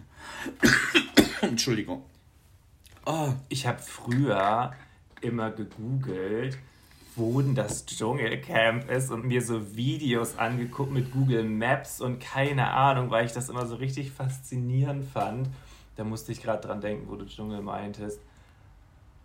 Entschuldigung. 1.42 2.04
Oh. 3.06 3.34
Ich 3.50 3.66
habe 3.66 3.80
früher 3.80 4.74
immer 5.22 5.52
gegoogelt, 5.52 6.58
wo 7.16 7.42
denn 7.42 7.56
das 7.56 7.86
Dschungelcamp 7.86 8.90
ist 8.90 9.12
und 9.12 9.26
mir 9.26 9.42
so 9.42 9.76
Videos 9.76 10.38
angeguckt 10.38 10.92
mit 10.92 11.12
Google 11.12 11.44
Maps 11.44 12.02
und 12.02 12.20
keine 12.20 12.72
Ahnung, 12.72 13.10
weil 13.10 13.26
ich 13.26 13.34
das 13.34 13.50
immer 13.50 13.66
so 13.66 13.76
richtig 13.76 14.12
faszinierend 14.12 15.06
fand. 15.12 15.50
Da 15.96 16.04
musste 16.04 16.32
ich 16.32 16.42
gerade 16.42 16.66
dran 16.66 16.82
denken, 16.82 17.10
wo 17.10 17.16
du 17.16 17.26
Dschungel 17.26 17.62
meintest. 17.62 18.20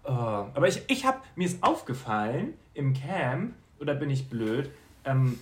Oh. 0.04 0.10
Aber 0.10 0.68
ich, 0.68 0.82
ich 0.88 1.04
habe, 1.04 1.18
mir 1.36 1.46
ist 1.46 1.62
aufgefallen 1.62 2.54
im 2.74 2.94
Camp, 2.94 3.54
oder 3.78 3.94
bin 3.94 4.10
ich 4.10 4.28
blöd, 4.28 4.70
ähm, 5.04 5.38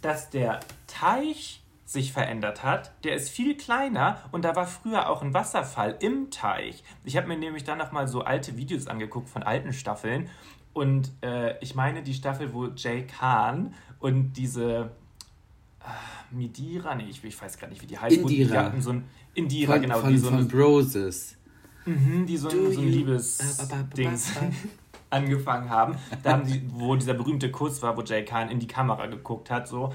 dass 0.00 0.30
der 0.30 0.60
Teich 0.86 1.61
sich 1.92 2.12
verändert 2.12 2.62
hat. 2.62 2.92
Der 3.04 3.14
ist 3.14 3.28
viel 3.28 3.56
kleiner 3.56 4.18
und 4.32 4.44
da 4.44 4.56
war 4.56 4.66
früher 4.66 5.08
auch 5.08 5.22
ein 5.22 5.34
Wasserfall 5.34 5.96
im 6.00 6.30
Teich. 6.30 6.82
Ich 7.04 7.16
habe 7.16 7.28
mir 7.28 7.36
nämlich 7.36 7.64
dann 7.64 7.78
noch 7.78 7.92
mal 7.92 8.08
so 8.08 8.22
alte 8.22 8.56
Videos 8.56 8.86
angeguckt 8.86 9.28
von 9.28 9.42
alten 9.42 9.72
Staffeln 9.72 10.28
und 10.72 11.10
äh, 11.22 11.58
ich 11.60 11.74
meine 11.74 12.02
die 12.02 12.14
Staffel, 12.14 12.52
wo 12.54 12.68
Jay 12.68 13.06
Khan 13.06 13.74
und 13.98 14.32
diese 14.34 14.90
äh, 15.80 16.34
Midira, 16.34 16.94
nee, 16.94 17.06
ich, 17.08 17.22
ich 17.22 17.40
weiß 17.40 17.58
gar 17.58 17.68
nicht, 17.68 17.82
wie 17.82 17.86
die 17.86 17.98
heißt. 17.98 18.16
Indira. 18.16 18.50
Die 18.50 18.58
hatten 18.58 18.82
so 18.82 18.90
ein, 18.90 19.04
Indira, 19.34 19.74
von, 19.74 19.82
genau. 19.82 19.98
Von, 20.00 20.10
die 20.10 20.18
so 20.18 20.30
von 20.30 20.48
Broses. 20.48 21.36
Mhm, 21.84 22.26
die 22.26 22.36
so, 22.36 22.48
ein, 22.48 22.72
so 22.72 22.80
ein 22.80 22.88
Liebes-Dings 22.88 24.32
angefangen 25.10 25.68
haben. 25.68 25.96
Da 26.22 26.32
haben 26.32 26.46
die, 26.46 26.62
wo 26.72 26.96
dieser 26.96 27.14
berühmte 27.14 27.50
Kuss 27.50 27.82
war, 27.82 27.96
wo 27.96 28.02
Jay 28.02 28.24
Khan 28.24 28.48
in 28.48 28.58
die 28.58 28.66
Kamera 28.68 29.06
geguckt 29.06 29.50
hat, 29.50 29.68
so. 29.68 29.92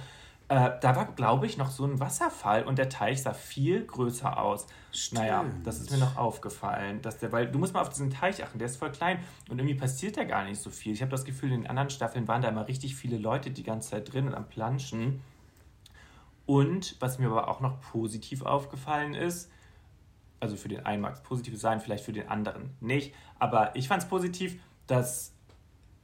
Äh, 0.50 0.72
da 0.80 0.96
war, 0.96 1.12
glaube 1.14 1.46
ich, 1.46 1.58
noch 1.58 1.70
so 1.70 1.84
ein 1.84 2.00
Wasserfall 2.00 2.64
und 2.64 2.78
der 2.78 2.88
Teich 2.88 3.22
sah 3.22 3.34
viel 3.34 3.86
größer 3.86 4.42
aus. 4.42 4.66
Stimmt. 4.94 5.22
Naja, 5.22 5.46
das 5.64 5.80
ist 5.80 5.92
mir 5.92 5.98
noch 5.98 6.16
aufgefallen, 6.16 7.02
dass 7.02 7.18
der, 7.18 7.34
weil 7.34 7.52
du 7.52 7.60
musst 7.60 7.74
mal 7.74 7.82
auf 7.82 7.90
diesen 7.90 8.10
Teich 8.10 8.42
achten, 8.44 8.58
der 8.58 8.68
ist 8.68 8.78
voll 8.78 8.92
klein 8.92 9.20
und 9.50 9.60
irgendwie 9.60 9.76
passiert 9.76 10.16
da 10.16 10.24
gar 10.24 10.46
nicht 10.46 10.62
so 10.62 10.70
viel. 10.70 10.94
Ich 10.94 11.02
habe 11.02 11.12
das 11.12 11.26
Gefühl, 11.26 11.52
in 11.52 11.64
den 11.64 11.70
anderen 11.70 11.90
Staffeln 11.90 12.30
waren 12.30 12.42
da 12.42 12.48
immer 12.48 12.66
richtig 12.68 12.96
viele 12.96 13.18
Leute 13.18 13.52
die 13.52 13.64
ganze 13.64 13.90
Zeit 13.92 14.14
drin 14.14 14.28
und 14.28 14.36
am 14.36 14.48
Planschen. 14.48 15.22
Und 16.46 16.96
was 17.02 17.20
mir 17.20 17.28
aber 17.28 17.50
auch 17.50 17.60
noch 17.60 17.82
positiv 17.82 18.42
aufgefallen 18.42 19.16
ist, 19.16 19.52
also 20.40 20.56
für 20.56 20.70
den 20.70 20.86
einen 20.86 21.02
mag 21.02 21.16
es 21.16 21.22
positiv 21.24 21.60
sein, 21.60 21.82
vielleicht 21.82 22.06
für 22.06 22.14
den 22.14 22.30
anderen 22.30 22.70
nicht, 22.80 23.14
aber 23.38 23.76
ich 23.76 23.90
fand 23.90 24.04
es 24.04 24.08
positiv, 24.08 24.62
dass 24.86 25.34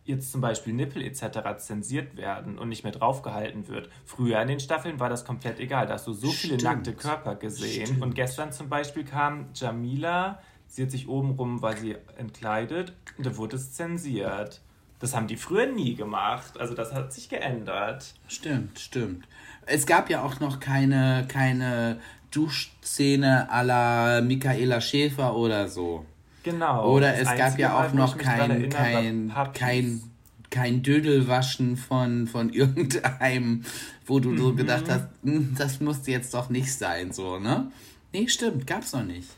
jetzt 0.05 0.31
zum 0.31 0.41
Beispiel 0.41 0.73
Nippel 0.73 1.01
etc. 1.01 1.57
zensiert 1.57 2.17
werden 2.17 2.57
und 2.57 2.69
nicht 2.69 2.83
mehr 2.83 2.91
draufgehalten 2.91 3.67
wird. 3.67 3.89
Früher 4.05 4.41
in 4.41 4.47
den 4.47 4.59
Staffeln 4.59 4.99
war 4.99 5.09
das 5.09 5.25
komplett 5.25 5.59
egal. 5.59 5.87
Da 5.87 5.93
hast 5.93 6.07
du 6.07 6.13
so 6.13 6.27
viele 6.27 6.59
Stimmt. 6.59 6.63
nackte 6.63 6.93
Körper 6.93 7.35
gesehen. 7.35 7.87
Stimmt. 7.87 8.01
Und 8.01 8.15
gestern 8.15 8.51
zum 8.51 8.69
Beispiel 8.69 9.05
kam 9.05 9.47
Jamila, 9.53 10.39
sie 10.67 10.83
hat 10.83 10.91
sich 10.91 11.07
obenrum, 11.07 11.61
weil 11.61 11.77
sie 11.77 11.95
entkleidet, 12.17 12.93
und 13.17 13.25
da 13.25 13.37
wurde 13.37 13.55
es 13.55 13.73
zensiert. 13.73 14.61
Das 14.99 15.15
haben 15.15 15.27
die 15.27 15.35
früher 15.35 15.67
nie 15.67 15.95
gemacht. 15.95 16.57
Also 16.59 16.73
das 16.75 16.93
hat 16.93 17.11
sich 17.11 17.27
geändert. 17.27 18.13
Stimmt, 18.27 18.79
stimmt. 18.79 19.25
Es 19.65 19.85
gab 19.85 20.09
ja 20.09 20.23
auch 20.23 20.39
noch 20.39 20.59
keine, 20.59 21.25
keine 21.27 21.99
Duschszene 22.31 23.49
à 23.51 23.63
la 23.63 24.21
Michaela 24.21 24.81
Schäfer 24.81 25.35
oder 25.35 25.67
so. 25.67 26.05
Genau. 26.43 26.93
Oder 26.93 27.17
es 27.17 27.33
gab 27.35 27.57
ja 27.57 27.83
auch 27.83 27.93
noch 27.93 28.17
kein, 28.17 28.69
kein, 28.69 29.33
kein, 29.53 30.03
kein 30.49 30.83
Dödelwaschen 30.83 31.77
von, 31.77 32.27
von 32.27 32.49
irgendeinem, 32.53 33.63
wo 34.05 34.19
du 34.19 34.31
mhm. 34.31 34.37
so 34.37 34.53
gedacht 34.53 34.89
hast, 34.89 35.07
hm, 35.23 35.55
das 35.57 35.79
musste 35.79 36.11
jetzt 36.11 36.33
doch 36.33 36.49
nicht 36.49 36.71
sein, 36.71 37.11
so, 37.11 37.39
ne? 37.39 37.71
Nee, 38.11 38.27
stimmt, 38.27 38.67
gab's 38.67 38.93
noch 38.93 39.03
nicht. 39.03 39.29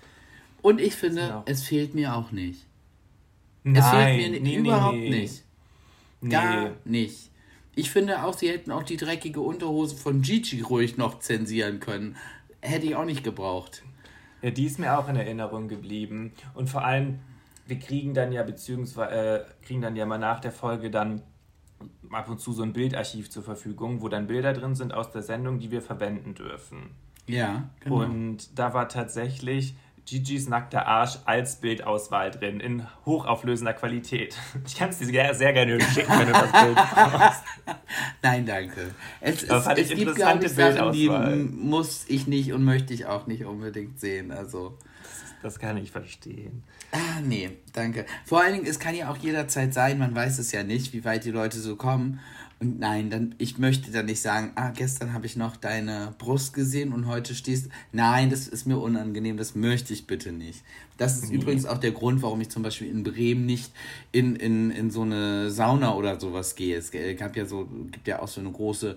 Und 0.62 0.82
ich 0.82 0.96
finde, 0.96 1.22
genau. 1.22 1.44
es 1.46 1.64
fehlt 1.64 1.94
mir 1.94 2.16
auch 2.16 2.32
nicht. 2.32 2.66
Nein, 3.64 3.78
es 3.78 3.90
fehlt 3.90 4.32
mir 4.32 4.40
nee, 4.42 4.56
überhaupt 4.56 4.98
nee. 4.98 5.10
nicht. 5.10 5.44
Gar 6.28 6.72
nicht. 6.86 7.30
Ich 7.76 7.92
finde 7.92 8.24
auch, 8.24 8.36
sie 8.36 8.50
hätten 8.50 8.72
auch 8.72 8.84
die 8.84 8.98
dreckige 8.98 9.42
Unterhose 9.42 9.96
von 9.96 10.22
Gigi 10.22 10.62
ruhig 10.62 10.98
noch 10.98 11.20
zensieren 11.20 11.80
können. 11.80 12.16
Hätte 12.62 12.88
ich 12.88 12.96
auch 12.96 13.06
nicht 13.06 13.24
gebraucht. 13.24 13.84
Ja, 14.46 14.52
die 14.52 14.66
ist 14.66 14.78
mir 14.78 14.96
auch 14.96 15.10
in 15.10 15.16
Erinnerung 15.16 15.68
geblieben. 15.68 16.32
Und 16.54 16.70
vor 16.70 16.86
allem, 16.86 17.18
wir 17.66 17.80
kriegen 17.80 18.14
dann 18.14 18.32
ja, 18.32 18.44
beziehungsweise 18.44 19.10
äh, 19.12 19.66
kriegen 19.66 19.82
dann 19.82 19.96
ja 19.96 20.06
mal 20.06 20.20
nach 20.20 20.40
der 20.40 20.52
Folge 20.52 20.92
dann 20.92 21.24
ab 22.12 22.30
und 22.30 22.40
zu 22.40 22.54
so 22.54 22.62
ein 22.62 22.72
Bildarchiv 22.72 23.32
zur 23.32 23.42
Verfügung, 23.42 24.04
wo 24.04 24.08
dann 24.08 24.28
Bilder 24.28 24.54
drin 24.54 24.76
sind 24.76 24.94
aus 24.94 25.10
der 25.10 25.24
Sendung, 25.24 25.58
die 25.58 25.72
wir 25.72 25.82
verwenden 25.82 26.36
dürfen. 26.36 26.92
Ja, 27.26 27.72
genau. 27.80 28.04
Und 28.04 28.60
da 28.60 28.76
war 28.76 28.88
tatsächlich 28.88 29.76
Gigi's 30.06 30.48
nackter 30.48 30.86
Arsch 30.86 31.18
als 31.26 31.56
Bildauswahl 31.58 32.32
drin, 32.32 32.60
in 32.60 32.86
hochauflösender 33.06 33.74
Qualität. 33.74 34.36
Ich 34.66 34.76
kann 34.76 34.90
es 34.90 35.00
dir 35.00 35.34
sehr 35.34 35.54
gerne 35.54 35.80
schicken, 35.82 36.12
wenn 36.12 36.28
du 36.28 36.34
das 36.34 36.52
Bild 36.52 36.76
brauchst. 36.94 37.44
Nein, 38.22 38.46
danke. 38.46 38.92
Es, 39.22 39.44
es, 39.44 39.68
es 39.68 39.90
gibt, 39.90 40.16
glaube 40.16 40.46
ich, 40.46 40.52
Sachen, 40.52 40.92
die 40.92 41.10
muss 41.10 42.06
ich 42.08 42.28
nicht 42.28 42.54
und 42.54 42.64
möchte 42.64 42.94
ich 42.94 43.06
auch 43.06 43.28
nicht 43.28 43.46
unbedingt 43.46 44.00
sehen. 44.00 44.32
Also. 44.32 44.78
Das, 45.42 45.54
das 45.54 45.60
kann 45.60 45.78
ich 45.78 45.92
verstehen. 45.92 46.64
Ah, 46.92 47.20
nee, 47.24 47.52
danke. 47.74 48.06
Vor 48.26 48.42
allen 48.42 48.54
Dingen, 48.54 48.66
es 48.66 48.80
kann 48.80 48.96
ja 48.96 49.10
auch 49.10 49.18
jederzeit 49.18 49.74
sein, 49.74 49.98
man 49.98 50.16
weiß 50.16 50.40
es 50.40 50.52
ja 50.52 50.64
nicht, 50.64 50.94
wie 50.94 51.06
weit 51.06 51.26
die 51.26 51.32
Leute 51.32 51.60
so 51.60 51.76
kommen. 51.76 52.20
Und 52.60 52.80
nein, 52.80 53.10
dann, 53.10 53.36
ich 53.38 53.58
möchte 53.58 53.92
dann 53.92 54.06
nicht 54.06 54.22
sagen, 54.22 54.54
ah, 54.56 54.70
gestern 54.70 55.12
habe 55.12 55.26
ich 55.26 55.36
noch 55.36 55.58
deine 55.58 56.16
Brust 56.18 56.54
gesehen 56.54 56.94
und 56.94 57.06
heute 57.06 57.36
stehst. 57.36 57.70
Nein, 57.92 58.30
das 58.30 58.48
ist 58.48 58.66
mir 58.66 58.78
unangenehm, 58.78 59.36
das 59.36 59.56
möchte 59.56 59.94
ich 59.94 60.08
bitte 60.08 60.32
nicht. 60.32 60.64
Das 60.98 61.18
ist 61.18 61.30
nee. 61.30 61.36
übrigens 61.36 61.66
auch 61.66 61.78
der 61.78 61.92
Grund, 61.92 62.22
warum 62.22 62.40
ich 62.40 62.50
zum 62.50 62.64
Beispiel 62.64 62.90
in 62.90 63.04
Bremen 63.04 63.46
nicht 63.46 63.74
in, 64.14 64.38
in, 64.38 64.72
in 64.72 64.90
so 64.90 65.02
eine 65.02 65.52
Sauna 65.52 65.96
oder 65.96 66.18
sowas 66.18 66.56
gehe. 66.56 66.78
Es 66.78 66.92
gab 66.92 67.36
ja 67.36 67.46
so, 67.46 67.68
gibt 67.92 68.08
ja 68.08 68.22
auch 68.22 68.30
so 68.30 68.40
eine 68.40 68.52
große 68.52 68.96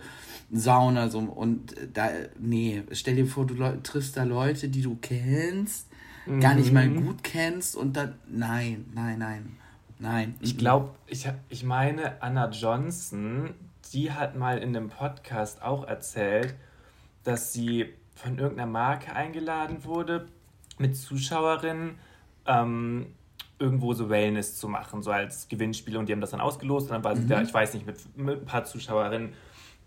Sauna, 0.52 1.08
so, 1.08 1.18
und 1.18 1.74
da, 1.92 2.10
nee, 2.38 2.84
stell 2.92 3.16
dir 3.16 3.26
vor, 3.26 3.44
du 3.44 3.56
triffst 3.82 4.16
da 4.16 4.22
Leute, 4.22 4.68
die 4.68 4.82
du 4.82 4.96
kennst, 5.00 5.88
mhm. 6.26 6.38
gar 6.38 6.54
nicht 6.54 6.72
mal 6.72 6.88
mhm. 6.88 7.06
gut 7.06 7.24
kennst 7.24 7.74
und 7.74 7.96
dann, 7.96 8.14
nein, 8.28 8.84
nein, 8.94 9.18
nein. 9.18 9.56
Nein. 9.98 10.36
Ich 10.40 10.56
glaube, 10.56 10.90
ich, 11.06 11.28
ich 11.48 11.64
meine, 11.64 12.22
Anna 12.22 12.50
Johnson, 12.50 13.54
die 13.92 14.12
hat 14.12 14.36
mal 14.36 14.58
in 14.58 14.76
einem 14.76 14.90
Podcast 14.90 15.62
auch 15.62 15.84
erzählt, 15.86 16.54
dass 17.24 17.52
sie 17.52 17.92
von 18.14 18.38
irgendeiner 18.38 18.70
Marke 18.70 19.14
eingeladen 19.14 19.84
wurde, 19.84 20.26
mit 20.78 20.96
Zuschauerinnen 20.96 21.98
ähm, 22.46 23.06
irgendwo 23.58 23.92
so 23.92 24.08
Wellness 24.08 24.56
zu 24.56 24.68
machen, 24.68 25.02
so 25.02 25.10
als 25.10 25.48
Gewinnspiel. 25.48 25.96
Und 25.96 26.08
die 26.08 26.12
haben 26.12 26.20
das 26.20 26.30
dann 26.30 26.40
ausgelost 26.40 26.86
und 26.86 26.92
dann 26.92 27.04
war 27.04 27.16
sie 27.16 27.22
mhm. 27.22 27.28
da, 27.28 27.42
ich 27.42 27.52
weiß 27.52 27.74
nicht, 27.74 27.86
mit, 27.86 28.16
mit 28.16 28.42
ein 28.42 28.46
paar 28.46 28.64
Zuschauerinnen 28.64 29.32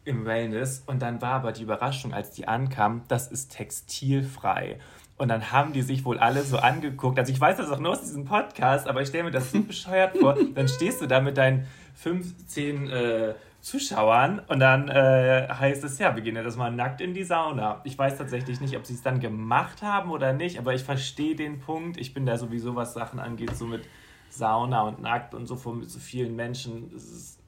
im 0.03 0.25
Wellness. 0.25 0.83
Und 0.85 1.01
dann 1.01 1.21
war 1.21 1.33
aber 1.33 1.51
die 1.51 1.63
Überraschung, 1.63 2.13
als 2.13 2.31
die 2.31 2.47
ankam, 2.47 3.03
das 3.07 3.31
ist 3.31 3.51
textilfrei. 3.53 4.79
Und 5.21 5.27
dann 5.27 5.51
haben 5.51 5.71
die 5.71 5.83
sich 5.83 6.03
wohl 6.03 6.17
alle 6.17 6.41
so 6.41 6.57
angeguckt. 6.57 7.19
Also 7.19 7.31
ich 7.31 7.39
weiß 7.39 7.57
das 7.57 7.69
auch 7.69 7.77
nur 7.77 7.91
aus 7.91 8.01
diesem 8.01 8.25
Podcast, 8.25 8.87
aber 8.87 9.03
ich 9.03 9.09
stelle 9.09 9.25
mir 9.25 9.29
das 9.29 9.51
so 9.51 9.61
bescheuert 9.61 10.17
vor. 10.17 10.35
Dann 10.55 10.67
stehst 10.67 10.99
du 10.99 11.05
da 11.05 11.21
mit 11.21 11.37
deinen 11.37 11.67
15 11.93 12.89
äh, 12.89 13.35
Zuschauern 13.59 14.39
und 14.47 14.59
dann 14.59 14.89
äh, 14.89 15.47
heißt 15.47 15.83
es, 15.83 15.99
ja, 15.99 16.15
wir 16.15 16.23
gehen 16.23 16.35
ja 16.35 16.41
das 16.41 16.57
mal 16.57 16.71
nackt 16.71 17.01
in 17.01 17.13
die 17.13 17.23
Sauna. 17.23 17.81
Ich 17.83 17.95
weiß 17.95 18.17
tatsächlich 18.17 18.61
nicht, 18.61 18.75
ob 18.75 18.87
sie 18.87 18.95
es 18.95 19.03
dann 19.03 19.19
gemacht 19.19 19.83
haben 19.83 20.09
oder 20.09 20.33
nicht, 20.33 20.57
aber 20.57 20.73
ich 20.73 20.83
verstehe 20.83 21.35
den 21.35 21.59
Punkt. 21.59 21.97
Ich 21.97 22.15
bin 22.15 22.25
da 22.25 22.39
sowieso, 22.39 22.75
was 22.75 22.95
Sachen 22.95 23.19
angeht, 23.19 23.55
so 23.55 23.67
mit 23.67 23.83
Sauna 24.31 24.81
und 24.81 25.03
nackt 25.03 25.35
und 25.35 25.45
so 25.45 25.55
vor 25.55 25.77
so 25.83 25.99
vielen 25.99 26.35
Menschen. 26.35 26.89
Das 26.91 27.03
ist 27.03 27.39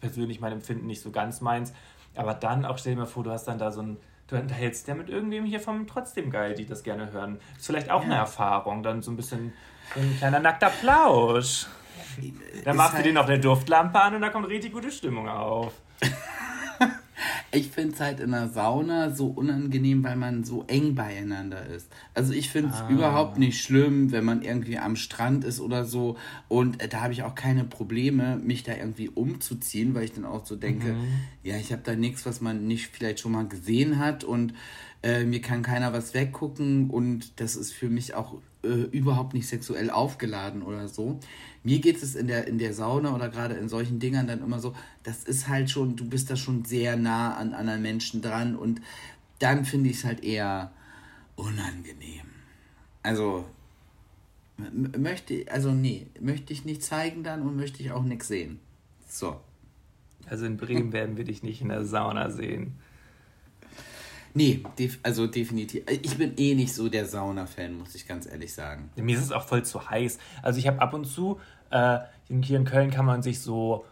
persönlich 0.00 0.40
mein 0.40 0.52
Empfinden 0.52 0.86
nicht 0.86 1.00
so 1.00 1.10
ganz 1.10 1.40
meins. 1.40 1.72
Aber 2.14 2.34
dann 2.34 2.66
auch 2.66 2.76
stell 2.76 2.96
dir 2.96 3.00
mal 3.00 3.06
vor, 3.06 3.24
du 3.24 3.30
hast 3.30 3.46
dann 3.46 3.56
da 3.56 3.72
so 3.72 3.80
ein 3.80 3.96
du 4.28 4.36
unterhältst 4.36 4.86
ja 4.88 4.94
mit 4.94 5.08
irgendwem 5.08 5.44
hier 5.44 5.60
vom 5.60 5.86
Trotzdem 5.86 6.30
geil, 6.30 6.54
die 6.54 6.66
das 6.66 6.82
gerne 6.82 7.12
hören. 7.12 7.40
Ist 7.56 7.66
vielleicht 7.66 7.90
auch 7.90 8.02
ja. 8.02 8.06
eine 8.06 8.14
Erfahrung, 8.16 8.82
dann 8.82 9.02
so 9.02 9.10
ein 9.10 9.16
bisschen 9.16 9.52
so 9.94 10.00
ein 10.00 10.16
kleiner 10.18 10.40
nackter 10.40 10.70
Plausch. 10.70 11.66
Dann 12.64 12.76
machst 12.76 12.94
halt 12.94 13.04
du 13.04 13.08
dir 13.08 13.14
noch 13.14 13.26
eine 13.26 13.38
Duftlampe 13.38 14.00
an 14.00 14.14
und 14.14 14.20
da 14.20 14.28
kommt 14.28 14.48
richtig 14.48 14.72
gute 14.72 14.90
Stimmung 14.90 15.28
auf. 15.28 15.72
Ich 17.50 17.68
finde 17.68 17.94
es 17.94 18.00
halt 18.00 18.20
in 18.20 18.30
der 18.30 18.48
Sauna 18.48 19.10
so 19.10 19.26
unangenehm, 19.26 20.04
weil 20.04 20.16
man 20.16 20.44
so 20.44 20.64
eng 20.66 20.94
beieinander 20.94 21.66
ist. 21.66 21.88
Also 22.14 22.32
ich 22.32 22.50
finde 22.50 22.70
es 22.74 22.80
ah. 22.80 22.88
überhaupt 22.88 23.38
nicht 23.38 23.60
schlimm, 23.60 24.12
wenn 24.12 24.24
man 24.24 24.42
irgendwie 24.42 24.78
am 24.78 24.96
Strand 24.96 25.44
ist 25.44 25.60
oder 25.60 25.84
so. 25.84 26.16
Und 26.48 26.82
äh, 26.82 26.88
da 26.88 27.00
habe 27.00 27.12
ich 27.12 27.22
auch 27.22 27.34
keine 27.34 27.64
Probleme, 27.64 28.36
mich 28.36 28.62
da 28.62 28.74
irgendwie 28.74 29.08
umzuziehen, 29.08 29.94
weil 29.94 30.04
ich 30.04 30.12
dann 30.12 30.24
auch 30.24 30.44
so 30.46 30.56
denke, 30.56 30.92
mhm. 30.92 31.08
ja, 31.42 31.56
ich 31.56 31.72
habe 31.72 31.82
da 31.84 31.94
nichts, 31.94 32.26
was 32.26 32.40
man 32.40 32.66
nicht 32.66 32.88
vielleicht 32.88 33.20
schon 33.20 33.32
mal 33.32 33.46
gesehen 33.46 33.98
hat 33.98 34.24
und 34.24 34.54
äh, 35.02 35.24
mir 35.24 35.40
kann 35.40 35.62
keiner 35.62 35.92
was 35.92 36.14
weggucken 36.14 36.90
und 36.90 37.40
das 37.40 37.56
ist 37.56 37.72
für 37.72 37.88
mich 37.88 38.14
auch 38.14 38.40
äh, 38.64 38.68
überhaupt 38.68 39.34
nicht 39.34 39.46
sexuell 39.46 39.90
aufgeladen 39.90 40.62
oder 40.62 40.88
so. 40.88 41.20
Mir 41.62 41.78
geht 41.80 42.02
es 42.02 42.14
in 42.14 42.26
der, 42.26 42.46
in 42.46 42.58
der 42.58 42.74
Sauna 42.74 43.14
oder 43.14 43.28
gerade 43.28 43.54
in 43.54 43.68
solchen 43.68 44.00
Dingern 44.00 44.26
dann 44.26 44.42
immer 44.42 44.58
so, 44.58 44.74
das 45.04 45.24
ist 45.24 45.48
halt 45.48 45.70
schon, 45.70 45.96
du 45.96 46.08
bist 46.08 46.30
da 46.30 46.36
schon 46.36 46.64
sehr 46.64 46.96
nah 46.96 47.36
an 47.36 47.54
anderen 47.54 47.82
Menschen 47.82 48.22
dran 48.22 48.56
und 48.56 48.80
dann 49.38 49.64
finde 49.64 49.90
ich 49.90 49.98
es 49.98 50.04
halt 50.04 50.24
eher 50.24 50.72
unangenehm. 51.36 52.26
Also 53.02 53.44
möchte 54.98 55.46
also 55.50 55.70
nee, 55.70 56.08
möchte 56.20 56.52
ich 56.52 56.64
nicht 56.64 56.82
zeigen 56.82 57.22
dann 57.22 57.42
und 57.42 57.56
möchte 57.56 57.82
ich 57.82 57.92
auch 57.92 58.02
nichts 58.02 58.28
sehen. 58.28 58.58
So. 59.06 59.40
Also 60.26 60.44
in 60.46 60.56
Bremen 60.56 60.92
werden 60.92 61.16
wir 61.16 61.24
dich 61.24 61.42
nicht 61.42 61.62
in 61.62 61.68
der 61.68 61.84
Sauna 61.84 62.30
sehen. 62.30 62.74
Nee, 64.38 64.62
def 64.78 65.00
also 65.02 65.26
definitiv. 65.26 65.82
Ich 65.90 66.16
bin 66.16 66.34
eh 66.36 66.54
nicht 66.54 66.72
so 66.72 66.88
der 66.88 67.06
Sauna-Fan, 67.06 67.76
muss 67.76 67.96
ich 67.96 68.06
ganz 68.06 68.24
ehrlich 68.24 68.54
sagen. 68.54 68.88
Mir 68.94 69.16
ist 69.16 69.24
es 69.24 69.32
auch 69.32 69.42
voll 69.42 69.64
zu 69.64 69.90
heiß. 69.90 70.16
Also 70.42 70.60
ich 70.60 70.68
habe 70.68 70.80
ab 70.80 70.94
und 70.94 71.06
zu, 71.06 71.40
äh, 71.70 71.98
hier 72.28 72.56
in 72.56 72.64
Köln 72.64 72.92
kann 72.92 73.04
man 73.04 73.20
sich 73.20 73.40
so 73.40 73.84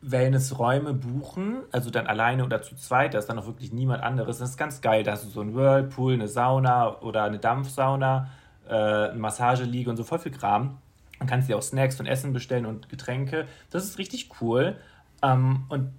Wellnessräume 0.00 0.94
buchen, 0.94 1.56
also 1.72 1.90
dann 1.90 2.06
alleine 2.06 2.44
oder 2.44 2.62
zu 2.62 2.76
zweit, 2.76 3.14
da 3.14 3.18
ist 3.18 3.26
dann 3.26 3.36
auch 3.36 3.46
wirklich 3.46 3.72
niemand 3.72 4.04
anderes. 4.04 4.38
Das 4.38 4.50
ist 4.50 4.56
ganz 4.56 4.80
geil. 4.80 5.02
Da 5.02 5.10
hast 5.10 5.24
du 5.24 5.30
so 5.30 5.40
einen 5.40 5.56
Whirlpool, 5.56 6.12
eine 6.12 6.28
Sauna 6.28 7.00
oder 7.00 7.24
eine 7.24 7.40
Dampfsauna, 7.40 8.30
äh, 8.68 8.74
eine 8.74 9.18
Massageliege 9.18 9.90
und 9.90 9.96
so 9.96 10.04
voll 10.04 10.20
viel 10.20 10.30
Kram. 10.30 10.78
Dann 11.18 11.26
kannst 11.26 11.48
du 11.48 11.52
dir 11.52 11.58
auch 11.58 11.62
Snacks 11.62 11.98
und 11.98 12.06
Essen 12.06 12.32
bestellen 12.32 12.66
und 12.66 12.88
Getränke. 12.90 13.48
Das 13.70 13.82
ist 13.82 13.98
richtig 13.98 14.28
cool. 14.40 14.76
Ähm, 15.20 15.64
und 15.68 15.90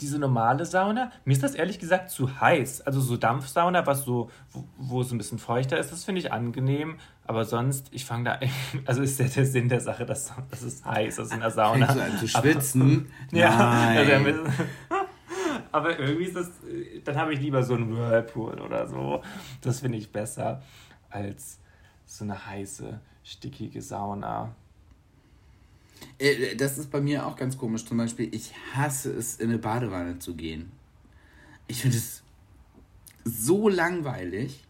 diese 0.00 0.18
normale 0.18 0.64
Sauna, 0.64 1.10
mir 1.24 1.32
ist 1.32 1.42
das 1.42 1.54
ehrlich 1.54 1.78
gesagt 1.78 2.10
zu 2.10 2.40
heiß. 2.40 2.82
Also 2.82 3.00
so 3.00 3.16
Dampfsauna, 3.16 3.86
was 3.86 4.04
so, 4.04 4.30
wo, 4.52 4.64
wo 4.76 5.00
es 5.00 5.10
ein 5.10 5.18
bisschen 5.18 5.38
feuchter 5.38 5.78
ist, 5.78 5.92
das 5.92 6.04
finde 6.04 6.20
ich 6.20 6.32
angenehm. 6.32 6.98
Aber 7.26 7.44
sonst, 7.44 7.88
ich 7.90 8.04
fange 8.04 8.24
da, 8.24 8.40
also 8.86 9.02
ist 9.02 9.18
der, 9.18 9.28
der 9.28 9.46
Sinn 9.46 9.68
der 9.68 9.80
Sache, 9.80 10.06
dass, 10.06 10.32
dass 10.50 10.62
es 10.62 10.84
heiß 10.84 11.18
ist 11.18 11.32
in 11.32 11.40
der 11.40 11.50
Sauna. 11.50 11.86
Fängst 11.86 11.96
du 11.96 12.04
an 12.04 12.18
zu 12.18 12.28
schwitzen? 12.28 13.10
Aber, 13.30 13.36
ja, 13.38 13.58
also, 13.90 14.44
aber 15.72 15.98
irgendwie 15.98 16.24
ist 16.24 16.36
das, 16.36 16.50
dann 17.04 17.16
habe 17.16 17.34
ich 17.34 17.40
lieber 17.40 17.62
so 17.62 17.74
einen 17.74 17.96
Whirlpool 17.96 18.60
oder 18.60 18.86
so. 18.86 19.22
Das 19.60 19.80
finde 19.80 19.98
ich 19.98 20.10
besser 20.12 20.62
als 21.10 21.58
so 22.06 22.24
eine 22.24 22.46
heiße, 22.46 23.00
stickige 23.22 23.82
Sauna. 23.82 24.54
Äh, 26.18 26.56
das 26.56 26.78
ist 26.78 26.90
bei 26.90 27.00
mir 27.00 27.26
auch 27.26 27.36
ganz 27.36 27.56
komisch. 27.56 27.84
Zum 27.84 27.98
Beispiel, 27.98 28.32
ich 28.34 28.52
hasse 28.74 29.12
es, 29.12 29.36
in 29.36 29.50
eine 29.50 29.58
Badewanne 29.58 30.18
zu 30.18 30.34
gehen. 30.34 30.70
Ich 31.66 31.82
finde 31.82 31.96
es 31.96 32.22
so 33.24 33.68
langweilig. 33.68 34.64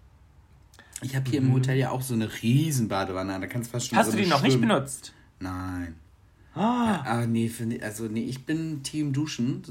Ich 1.03 1.15
habe 1.15 1.31
hier 1.31 1.41
mhm. 1.41 1.49
im 1.49 1.55
Hotel 1.55 1.79
ja 1.79 1.91
auch 1.91 2.03
so 2.03 2.15
eine 2.15 2.31
riesen 2.43 2.89
Badewanne. 2.89 3.39
Da 3.41 3.47
kannst 3.47 3.71
fast 3.71 3.89
schon 3.89 3.99
Hast 3.99 4.13
du 4.13 4.17
die 4.17 4.27
noch 4.27 4.43
nicht 4.43 4.61
benutzt? 4.61 5.13
Nein. 5.41 5.95
Ah. 6.55 7.03
ah 7.05 7.27
nee, 7.27 7.51
also 7.83 8.05
nee, 8.07 8.25
ich 8.25 8.45
bin 8.45 8.83
Team 8.83 9.13
Duschen 9.13 9.63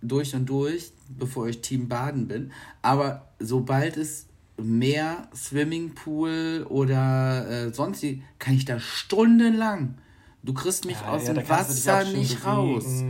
durch 0.00 0.34
und 0.34 0.46
durch, 0.46 0.92
bevor 1.08 1.48
ich 1.48 1.60
Team 1.60 1.88
Baden 1.88 2.26
bin. 2.26 2.52
Aber 2.80 3.28
sobald 3.38 3.96
es 3.96 4.26
Meer, 4.56 5.28
Swimmingpool 5.34 6.66
oder 6.68 7.48
äh, 7.48 7.74
sonst, 7.74 8.06
kann 8.38 8.54
ich 8.54 8.64
da 8.64 8.78
stundenlang 8.78 9.98
Du 10.44 10.52
kriegst 10.52 10.84
mich 10.84 11.00
ja, 11.00 11.08
aus 11.08 11.26
ja, 11.26 11.32
dem 11.32 11.48
Wasser 11.48 12.04
nicht 12.04 12.42
bewegen. 12.42 12.46
raus. 12.46 13.04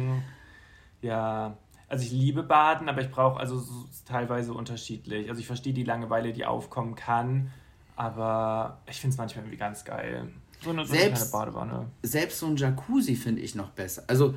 Ja, 1.02 1.56
also 1.88 2.04
ich 2.04 2.12
liebe 2.12 2.44
Baden, 2.44 2.88
aber 2.88 3.00
ich 3.00 3.10
brauche 3.10 3.40
also 3.40 3.58
so, 3.58 3.86
teilweise 4.06 4.54
unterschiedlich. 4.54 5.28
Also 5.28 5.40
ich 5.40 5.46
verstehe 5.46 5.72
die 5.72 5.82
Langeweile, 5.82 6.32
die 6.32 6.46
aufkommen 6.46 6.94
kann, 6.94 7.50
aber 7.96 8.78
ich 8.88 9.00
finde 9.00 9.14
es 9.14 9.18
manchmal 9.18 9.44
irgendwie 9.44 9.58
ganz 9.58 9.84
geil. 9.84 10.28
So 10.62 10.70
eine, 10.70 10.86
so 10.86 10.94
selbst, 10.94 11.22
eine 11.22 11.30
Badewanne. 11.32 11.90
Selbst 12.02 12.38
so 12.38 12.46
ein 12.46 12.56
Jacuzzi 12.56 13.16
finde 13.16 13.42
ich 13.42 13.54
noch 13.54 13.70
besser. 13.70 14.04
Also 14.06 14.34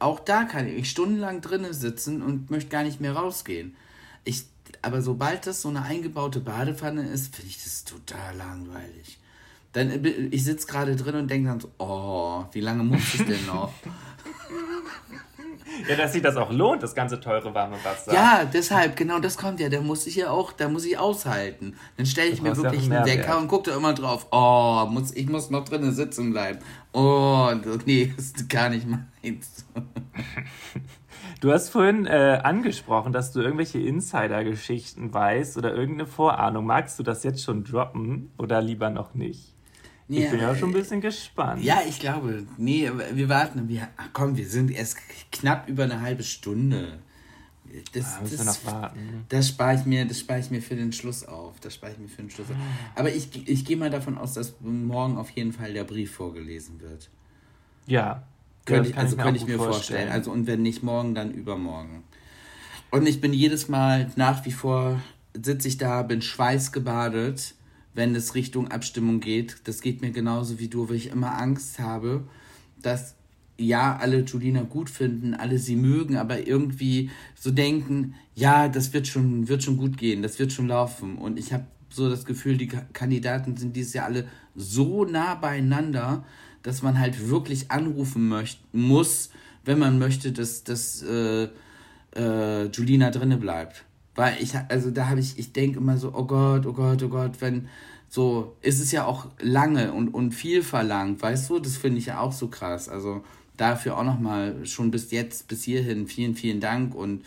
auch 0.00 0.20
da 0.20 0.44
kann 0.44 0.66
ich 0.66 0.90
stundenlang 0.90 1.40
drinnen 1.40 1.72
sitzen 1.72 2.22
und 2.22 2.50
möchte 2.50 2.70
gar 2.70 2.82
nicht 2.82 3.00
mehr 3.00 3.14
rausgehen. 3.14 3.76
Ich, 4.24 4.44
aber 4.82 5.02
sobald 5.02 5.46
das 5.46 5.62
so 5.62 5.68
eine 5.68 5.82
eingebaute 5.82 6.40
Badewanne 6.40 7.02
ist, 7.02 7.34
finde 7.36 7.48
ich 7.48 7.62
das 7.62 7.84
total 7.84 8.36
langweilig. 8.36 9.18
Dann, 9.72 10.04
ich 10.30 10.44
sitze 10.44 10.66
gerade 10.66 10.96
drin 10.96 11.14
und 11.14 11.30
denke 11.30 11.48
dann 11.48 11.60
so, 11.60 11.70
oh, 11.78 12.44
wie 12.52 12.60
lange 12.60 12.82
muss 12.84 13.14
ich 13.14 13.24
denn 13.26 13.46
noch? 13.46 13.72
ja, 15.88 15.96
dass 15.96 16.12
sich 16.12 16.22
das 16.22 16.36
auch 16.36 16.50
lohnt, 16.50 16.82
das 16.82 16.94
ganze 16.94 17.20
teure 17.20 17.54
warme 17.54 17.76
Wasser. 17.84 18.12
Ja, 18.12 18.44
deshalb, 18.44 18.96
genau, 18.96 19.18
das 19.18 19.36
kommt 19.36 19.60
ja. 19.60 19.68
Da 19.68 19.80
muss 19.80 20.06
ich 20.06 20.16
ja 20.16 20.30
auch, 20.30 20.52
da 20.52 20.68
muss 20.68 20.84
ich 20.84 20.98
aushalten. 20.98 21.74
Dann 21.96 22.06
stelle 22.06 22.30
ich 22.30 22.42
mir 22.42 22.56
wirklich 22.56 22.86
ja 22.86 22.98
einen 22.98 23.06
Wecker 23.06 23.38
und 23.38 23.48
gucke 23.48 23.70
da 23.70 23.76
immer 23.76 23.92
drauf, 23.92 24.26
oh, 24.32 24.86
muss, 24.88 25.12
ich 25.12 25.28
muss 25.28 25.50
noch 25.50 25.64
drinnen 25.64 25.92
sitzen 25.92 26.32
bleiben. 26.32 26.60
Oh, 26.92 27.50
nee, 27.84 28.12
ist 28.16 28.48
gar 28.48 28.70
nicht 28.70 28.86
meins. 28.86 29.66
Du 31.40 31.52
hast 31.52 31.68
vorhin 31.68 32.06
äh, 32.06 32.40
angesprochen, 32.42 33.12
dass 33.12 33.30
du 33.30 33.40
irgendwelche 33.40 33.78
Insider-Geschichten 33.78 35.14
weißt 35.14 35.56
oder 35.56 35.72
irgendeine 35.72 36.08
Vorahnung. 36.08 36.66
Magst 36.66 36.98
du 36.98 37.04
das 37.04 37.22
jetzt 37.22 37.44
schon 37.44 37.62
droppen 37.62 38.32
oder 38.38 38.60
lieber 38.60 38.90
noch 38.90 39.14
nicht? 39.14 39.54
Nee, 40.08 40.24
ich 40.24 40.30
bin 40.30 40.40
ja 40.40 40.54
schon 40.56 40.70
ein 40.70 40.72
bisschen 40.72 41.02
gespannt. 41.02 41.62
Ja, 41.62 41.82
ich 41.86 42.00
glaube. 42.00 42.46
Nee, 42.56 42.90
wir 43.12 43.28
warten. 43.28 43.68
Wir, 43.68 43.88
ach 43.96 44.08
komm, 44.14 44.36
wir 44.36 44.48
sind 44.48 44.70
erst 44.70 44.96
knapp 45.30 45.68
über 45.68 45.84
eine 45.84 46.00
halbe 46.00 46.22
Stunde. 46.22 46.98
Das, 47.92 48.16
ah, 48.16 48.20
das, 48.22 48.44
noch 48.46 48.72
warten. 48.72 49.26
das 49.28 49.48
spare 49.48 49.74
ich 49.74 49.84
mir, 49.84 50.06
das 50.06 50.20
spare 50.20 50.40
ich 50.40 50.50
mir 50.50 50.62
für 50.62 50.74
den 50.74 50.92
Schluss 50.92 51.24
auf. 51.24 51.60
Das 51.60 51.74
spare 51.74 51.92
ich 51.92 51.98
mir 51.98 52.08
für 52.08 52.22
den 52.22 52.30
Schluss 52.30 52.48
auf. 52.48 52.56
Aber 52.94 53.12
ich, 53.12 53.46
ich 53.46 53.66
gehe 53.66 53.76
mal 53.76 53.90
davon 53.90 54.16
aus, 54.16 54.32
dass 54.32 54.54
morgen 54.60 55.18
auf 55.18 55.28
jeden 55.30 55.52
Fall 55.52 55.74
der 55.74 55.84
Brief 55.84 56.12
vorgelesen 56.12 56.80
wird. 56.80 57.10
Ja. 57.86 58.22
Könnte 58.64 58.90
ich, 58.90 58.96
also 58.96 59.16
ich 59.16 59.22
könnte 59.22 59.40
ich 59.40 59.46
mir 59.46 59.56
vorstellen. 59.56 59.74
vorstellen. 59.74 60.08
Also 60.08 60.30
und 60.30 60.46
wenn 60.46 60.62
nicht 60.62 60.82
morgen, 60.82 61.14
dann 61.14 61.30
übermorgen. 61.30 62.04
Und 62.90 63.06
ich 63.06 63.20
bin 63.20 63.34
jedes 63.34 63.68
Mal 63.68 64.10
nach 64.16 64.46
wie 64.46 64.52
vor 64.52 65.02
sitze 65.34 65.68
ich 65.68 65.76
da, 65.76 66.02
bin 66.02 66.22
schweißgebadet 66.22 67.54
wenn 67.98 68.14
es 68.14 68.36
Richtung 68.36 68.68
Abstimmung 68.68 69.18
geht. 69.18 69.56
Das 69.64 69.80
geht 69.80 70.02
mir 70.02 70.12
genauso 70.12 70.60
wie 70.60 70.68
du, 70.68 70.88
weil 70.88 70.94
ich 70.94 71.08
immer 71.08 71.36
Angst 71.36 71.80
habe, 71.80 72.28
dass 72.80 73.16
ja, 73.58 73.96
alle 73.96 74.20
Julina 74.20 74.62
gut 74.62 74.88
finden, 74.88 75.34
alle 75.34 75.58
sie 75.58 75.74
mögen, 75.74 76.16
aber 76.16 76.46
irgendwie 76.46 77.10
so 77.34 77.50
denken, 77.50 78.14
ja, 78.36 78.68
das 78.68 78.92
wird 78.92 79.08
schon, 79.08 79.48
wird 79.48 79.64
schon 79.64 79.76
gut 79.76 79.98
gehen, 79.98 80.22
das 80.22 80.38
wird 80.38 80.52
schon 80.52 80.68
laufen. 80.68 81.18
Und 81.18 81.40
ich 81.40 81.52
habe 81.52 81.66
so 81.88 82.08
das 82.08 82.24
Gefühl, 82.24 82.56
die 82.56 82.68
Kandidaten 82.68 83.56
sind 83.56 83.74
dieses 83.74 83.94
Jahr 83.94 84.06
alle 84.06 84.28
so 84.54 85.04
nah 85.04 85.34
beieinander, 85.34 86.24
dass 86.62 86.82
man 86.82 87.00
halt 87.00 87.28
wirklich 87.28 87.72
anrufen 87.72 88.28
möcht 88.28 88.60
muss, 88.72 89.30
wenn 89.64 89.80
man 89.80 89.98
möchte, 89.98 90.30
dass, 90.30 90.62
dass 90.62 91.02
äh, 91.02 91.48
äh, 92.14 92.66
Julina 92.66 93.10
drinne 93.10 93.38
bleibt. 93.38 93.84
Weil 94.18 94.34
ich, 94.40 94.52
also 94.68 94.90
da 94.90 95.10
habe 95.10 95.20
ich, 95.20 95.38
ich 95.38 95.52
denke 95.52 95.78
immer 95.78 95.96
so, 95.96 96.12
oh 96.12 96.24
Gott, 96.24 96.66
oh 96.66 96.72
Gott, 96.72 97.00
oh 97.04 97.08
Gott, 97.08 97.40
wenn, 97.40 97.68
so, 98.08 98.56
ist 98.62 98.80
es 98.80 98.90
ja 98.90 99.04
auch 99.04 99.28
lange 99.38 99.92
und, 99.92 100.08
und 100.08 100.32
viel 100.32 100.64
verlangt, 100.64 101.22
weißt 101.22 101.48
du? 101.48 101.60
Das 101.60 101.76
finde 101.76 101.98
ich 101.98 102.06
ja 102.06 102.18
auch 102.18 102.32
so 102.32 102.48
krass. 102.48 102.88
Also 102.88 103.22
dafür 103.56 103.96
auch 103.96 104.02
nochmal 104.02 104.66
schon 104.66 104.90
bis 104.90 105.12
jetzt, 105.12 105.46
bis 105.46 105.62
hierhin, 105.62 106.08
vielen, 106.08 106.34
vielen 106.34 106.58
Dank. 106.58 106.96
Und 106.96 107.24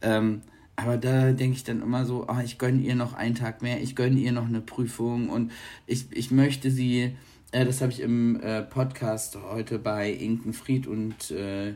ähm, 0.00 0.40
aber 0.76 0.96
da 0.96 1.32
denke 1.32 1.56
ich 1.56 1.64
dann 1.64 1.82
immer 1.82 2.06
so, 2.06 2.24
oh, 2.26 2.40
ich 2.42 2.56
gönne 2.56 2.80
ihr 2.80 2.94
noch 2.94 3.12
einen 3.12 3.34
Tag 3.34 3.60
mehr, 3.60 3.82
ich 3.82 3.94
gönne 3.94 4.18
ihr 4.18 4.32
noch 4.32 4.46
eine 4.46 4.62
Prüfung 4.62 5.28
und 5.28 5.52
ich, 5.86 6.06
ich 6.10 6.30
möchte 6.30 6.70
sie, 6.70 7.16
äh, 7.52 7.66
das 7.66 7.82
habe 7.82 7.92
ich 7.92 8.00
im 8.00 8.40
äh, 8.40 8.62
Podcast 8.62 9.36
heute 9.50 9.78
bei 9.78 10.10
Inken 10.10 10.54
Fried 10.54 10.86
und 10.86 11.32
äh, 11.32 11.74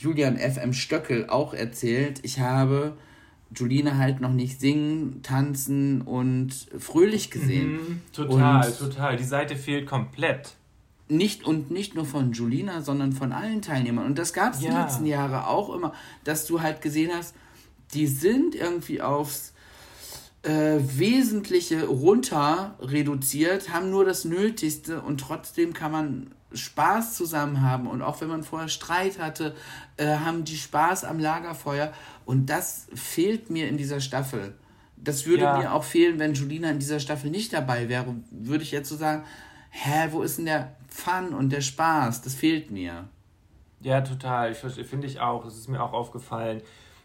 Julian 0.00 0.36
FM 0.36 0.72
Stöckel 0.72 1.28
auch 1.28 1.54
erzählt. 1.54 2.18
Ich 2.24 2.40
habe 2.40 2.96
Julina 3.54 3.96
halt 3.96 4.20
noch 4.20 4.32
nicht 4.32 4.60
singen, 4.60 5.22
tanzen 5.22 6.02
und 6.02 6.68
fröhlich 6.78 7.30
gesehen. 7.30 7.72
Mhm, 7.72 8.02
total, 8.12 8.68
und 8.68 8.78
total. 8.78 9.16
Die 9.16 9.24
Seite 9.24 9.56
fehlt 9.56 9.86
komplett. 9.86 10.54
Nicht 11.08 11.44
und 11.44 11.70
nicht 11.72 11.96
nur 11.96 12.04
von 12.04 12.32
Julina, 12.32 12.82
sondern 12.82 13.12
von 13.12 13.32
allen 13.32 13.62
Teilnehmern. 13.62 14.06
Und 14.06 14.18
das 14.18 14.32
gab 14.32 14.54
es 14.54 14.62
ja. 14.62 14.70
die 14.70 14.76
letzten 14.76 15.06
Jahre 15.06 15.48
auch 15.48 15.74
immer, 15.74 15.92
dass 16.22 16.46
du 16.46 16.60
halt 16.60 16.80
gesehen 16.80 17.10
hast, 17.12 17.34
die 17.94 18.06
sind 18.06 18.54
irgendwie 18.54 19.02
aufs 19.02 19.52
äh, 20.42 20.78
Wesentliche 20.78 21.86
runter 21.86 22.76
reduziert, 22.80 23.72
haben 23.72 23.90
nur 23.90 24.04
das 24.04 24.24
Nötigste 24.24 25.00
und 25.02 25.20
trotzdem 25.20 25.72
kann 25.72 25.92
man 25.92 26.30
Spaß 26.52 27.14
zusammen 27.14 27.62
haben 27.62 27.86
und 27.86 28.02
auch 28.02 28.20
wenn 28.20 28.28
man 28.28 28.42
vorher 28.42 28.68
Streit 28.68 29.18
hatte, 29.18 29.54
äh, 29.96 30.16
haben 30.16 30.44
die 30.44 30.56
Spaß 30.56 31.04
am 31.04 31.18
Lagerfeuer 31.18 31.92
und 32.30 32.46
das 32.46 32.86
fehlt 32.94 33.50
mir 33.50 33.68
in 33.68 33.76
dieser 33.76 34.00
Staffel. 34.00 34.54
Das 34.96 35.26
würde 35.26 35.42
ja. 35.42 35.58
mir 35.58 35.72
auch 35.72 35.84
fehlen, 35.84 36.18
wenn 36.18 36.34
Julina 36.34 36.70
in 36.70 36.78
dieser 36.78 37.00
Staffel 37.00 37.30
nicht 37.30 37.52
dabei 37.52 37.88
wäre. 37.88 38.14
Würde 38.30 38.62
ich 38.62 38.70
jetzt 38.70 38.88
so 38.88 38.96
sagen, 38.96 39.24
hä, 39.70 40.08
wo 40.10 40.22
ist 40.22 40.38
denn 40.38 40.46
der 40.46 40.76
Fun 40.88 41.34
und 41.34 41.50
der 41.50 41.60
Spaß? 41.60 42.22
Das 42.22 42.34
fehlt 42.34 42.70
mir. 42.70 43.08
Ja, 43.80 44.02
total. 44.02 44.52
Ich, 44.52 44.58
finde 44.58 45.06
ich 45.06 45.20
auch. 45.20 45.44
Es 45.44 45.56
ist 45.56 45.68
mir 45.68 45.82
auch 45.82 45.92
aufgefallen 45.92 46.62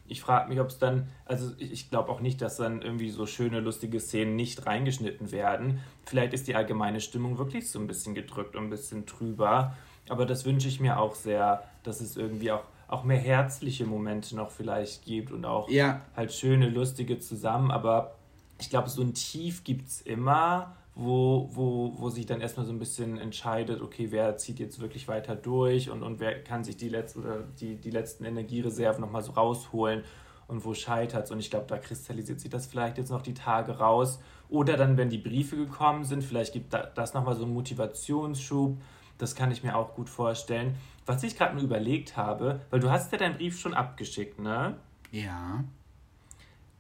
ich 0.07 0.21
frage 0.21 0.49
mich, 0.49 0.59
ob 0.59 0.67
es 0.67 0.77
dann, 0.77 1.07
also 1.25 1.51
ich, 1.57 1.71
ich 1.71 1.89
glaube 1.89 2.11
auch 2.11 2.21
nicht, 2.21 2.41
dass 2.41 2.57
dann 2.57 2.81
irgendwie 2.81 3.09
so 3.09 3.25
schöne, 3.25 3.59
lustige 3.59 3.99
Szenen 3.99 4.35
nicht 4.35 4.65
reingeschnitten 4.65 5.31
werden. 5.31 5.79
Vielleicht 6.05 6.33
ist 6.33 6.47
die 6.47 6.55
allgemeine 6.55 7.01
Stimmung 7.01 7.37
wirklich 7.37 7.69
so 7.69 7.79
ein 7.79 7.87
bisschen 7.87 8.13
gedrückt 8.13 8.55
und 8.55 8.65
ein 8.65 8.69
bisschen 8.69 9.05
trüber. 9.05 9.75
Aber 10.07 10.25
das 10.25 10.45
wünsche 10.45 10.67
ich 10.67 10.79
mir 10.79 10.99
auch 10.99 11.15
sehr, 11.15 11.63
dass 11.83 12.01
es 12.01 12.17
irgendwie 12.17 12.51
auch 12.51 12.65
auch 12.87 13.03
mehr 13.03 13.17
herzliche 13.17 13.85
Momente 13.85 14.35
noch 14.35 14.51
vielleicht 14.51 15.03
gibt 15.05 15.31
und 15.31 15.45
auch 15.45 15.69
Ja. 15.69 16.01
halt 16.15 16.31
schöne, 16.33 16.69
lustige 16.69 17.19
zusammen. 17.19 17.71
Aber 17.71 18.15
ich 18.59 18.69
glaube, 18.69 18.89
so 18.89 19.01
ein 19.01 19.13
Tief 19.13 19.63
gibt 19.63 19.87
es 19.87 20.01
immer, 20.01 20.75
wo, 20.93 21.49
wo, 21.51 21.93
wo 21.97 22.09
sich 22.09 22.25
dann 22.25 22.39
erstmal 22.41 22.65
so 22.65 22.71
ein 22.71 22.79
bisschen 22.79 23.17
entscheidet, 23.17 23.81
okay, 23.81 24.07
wer 24.11 24.37
zieht 24.37 24.59
jetzt 24.59 24.79
wirklich 24.79 25.07
weiter 25.09 25.35
durch 25.35 25.89
und, 25.89 26.03
und 26.03 26.19
wer 26.21 26.41
kann 26.43 26.63
sich 26.63 26.77
die, 26.77 26.87
letzten 26.87 27.19
oder 27.23 27.43
die, 27.59 27.75
die 27.75 27.91
letzten 27.91 28.23
Energiereserven 28.23 29.01
nochmal 29.01 29.21
so 29.23 29.33
rausholen 29.33 30.03
und 30.47 30.63
wo 30.63 30.73
scheitert 30.73 31.25
es. 31.25 31.31
Und 31.31 31.39
ich 31.39 31.49
glaube, 31.49 31.65
da 31.67 31.77
kristallisiert 31.79 32.39
sich 32.39 32.49
das 32.49 32.65
vielleicht 32.67 32.97
jetzt 32.97 33.09
noch 33.09 33.23
die 33.23 33.33
Tage 33.33 33.77
raus. 33.79 34.19
Oder 34.47 34.77
dann, 34.77 34.95
wenn 34.95 35.09
die 35.09 35.17
Briefe 35.17 35.57
gekommen 35.57 36.03
sind, 36.05 36.23
vielleicht 36.23 36.53
gibt 36.53 36.71
da- 36.73 36.85
das 36.85 37.13
nochmal 37.13 37.35
so 37.35 37.43
einen 37.43 37.53
Motivationsschub. 37.53 38.77
Das 39.17 39.35
kann 39.35 39.51
ich 39.51 39.63
mir 39.63 39.75
auch 39.75 39.95
gut 39.95 40.09
vorstellen. 40.09 40.75
Was 41.05 41.23
ich 41.23 41.37
gerade 41.37 41.55
nur 41.55 41.63
überlegt 41.63 42.17
habe, 42.17 42.61
weil 42.69 42.79
du 42.79 42.89
hast 42.89 43.11
ja 43.11 43.17
deinen 43.17 43.35
Brief 43.37 43.59
schon 43.59 43.73
abgeschickt, 43.73 44.39
ne? 44.39 44.77
Ja. 45.11 45.63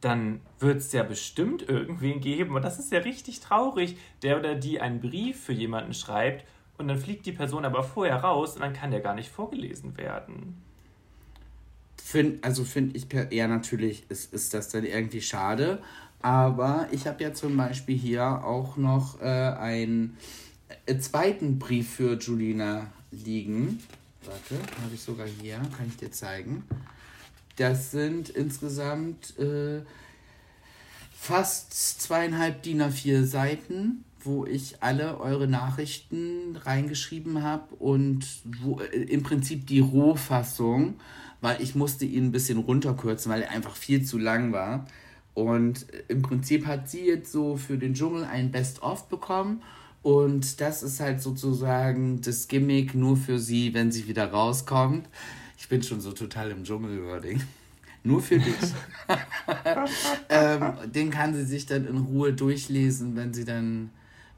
dann 0.01 0.41
wird 0.59 0.77
es 0.77 0.91
ja 0.91 1.03
bestimmt 1.03 1.67
irgendwen 1.67 2.21
geben, 2.21 2.55
und 2.55 2.63
das 2.63 2.77
ist 2.79 2.91
ja 2.91 2.99
richtig 2.99 3.39
traurig, 3.39 3.97
der 4.21 4.37
oder 4.37 4.53
die 4.55 4.79
einen 4.81 4.99
Brief 4.99 5.43
für 5.45 5.53
jemanden 5.53 5.93
schreibt 5.93 6.45
und 6.77 6.87
dann 6.87 6.97
fliegt 6.97 7.25
die 7.25 7.31
Person 7.31 7.65
aber 7.65 7.83
vorher 7.83 8.17
raus 8.17 8.55
und 8.55 8.61
dann 8.61 8.73
kann 8.73 8.91
der 8.91 8.99
gar 8.99 9.15
nicht 9.15 9.29
vorgelesen 9.29 9.97
werden. 9.97 10.61
Find, 11.97 12.43
also 12.43 12.63
finde 12.65 12.95
ich, 12.97 13.09
per- 13.09 13.33
ja 13.33 13.47
natürlich 13.47 14.09
ist, 14.11 14.31
ist 14.33 14.53
das 14.53 14.69
dann 14.69 14.85
irgendwie 14.85 15.21
schade, 15.21 15.81
aber 16.21 16.87
ich 16.91 17.07
habe 17.07 17.23
ja 17.23 17.33
zum 17.33 17.57
Beispiel 17.57 17.97
hier 17.97 18.43
auch 18.43 18.77
noch 18.77 19.21
äh, 19.21 19.25
einen 19.25 20.17
äh, 20.85 20.97
zweiten 20.97 21.57
Brief 21.57 21.95
für 21.95 22.13
Julina 22.17 22.87
liegen. 23.11 23.79
Warte, 24.25 24.55
habe 24.81 24.95
ich 24.95 25.01
sogar 25.01 25.27
hier, 25.27 25.57
kann 25.77 25.87
ich 25.87 25.97
dir 25.97 26.11
zeigen. 26.11 26.63
Das 27.57 27.91
sind 27.91 28.29
insgesamt 28.29 29.37
äh, 29.37 29.81
fast 31.11 32.01
zweieinhalb 32.01 32.63
DIN 32.63 32.81
A4 32.81 33.23
Seiten, 33.23 34.03
wo 34.23 34.45
ich 34.45 34.81
alle 34.81 35.19
eure 35.19 35.47
Nachrichten 35.47 36.55
reingeschrieben 36.55 37.43
habe 37.43 37.75
und 37.75 38.25
wo 38.61 38.79
äh, 38.79 39.03
im 39.03 39.21
Prinzip 39.21 39.67
die 39.67 39.79
Rohfassung, 39.79 40.95
weil 41.41 41.61
ich 41.61 41.75
musste 41.75 42.05
ihn 42.05 42.25
ein 42.25 42.31
bisschen 42.31 42.57
runterkürzen, 42.57 43.31
weil 43.31 43.43
er 43.43 43.51
einfach 43.51 43.75
viel 43.75 44.03
zu 44.03 44.17
lang 44.17 44.51
war. 44.51 44.87
Und 45.35 45.93
äh, 45.93 46.03
im 46.07 46.23
Prinzip 46.23 46.65
hat 46.65 46.89
sie 46.89 47.05
jetzt 47.05 47.31
so 47.31 47.57
für 47.57 47.77
den 47.77 47.93
Dschungel 47.93 48.23
ein 48.23 48.51
Best-of 48.51 49.07
bekommen. 49.07 49.61
Und 50.05 50.61
das 50.61 50.83
ist 50.83 50.99
halt 50.99 51.19
sozusagen 51.19 52.21
das 52.21 52.47
Gimmick 52.47 52.93
nur 52.93 53.17
für 53.17 53.39
sie, 53.39 53.73
wenn 53.73 53.91
sie 53.91 54.07
wieder 54.07 54.29
rauskommt. 54.31 55.09
Ich 55.57 55.67
bin 55.67 55.81
schon 55.81 55.99
so 55.99 56.11
total 56.11 56.51
im 56.51 56.63
Dschungelwording. 56.63 57.41
Nur 58.03 58.21
für 58.21 58.37
dich. 58.37 58.53
ähm, 60.29 60.73
den 60.85 61.09
kann 61.09 61.33
sie 61.33 61.43
sich 61.43 61.65
dann 61.65 61.87
in 61.87 61.97
Ruhe 61.97 62.33
durchlesen, 62.33 63.15
wenn 63.15 63.33
sie 63.33 63.45
dann, 63.45 63.89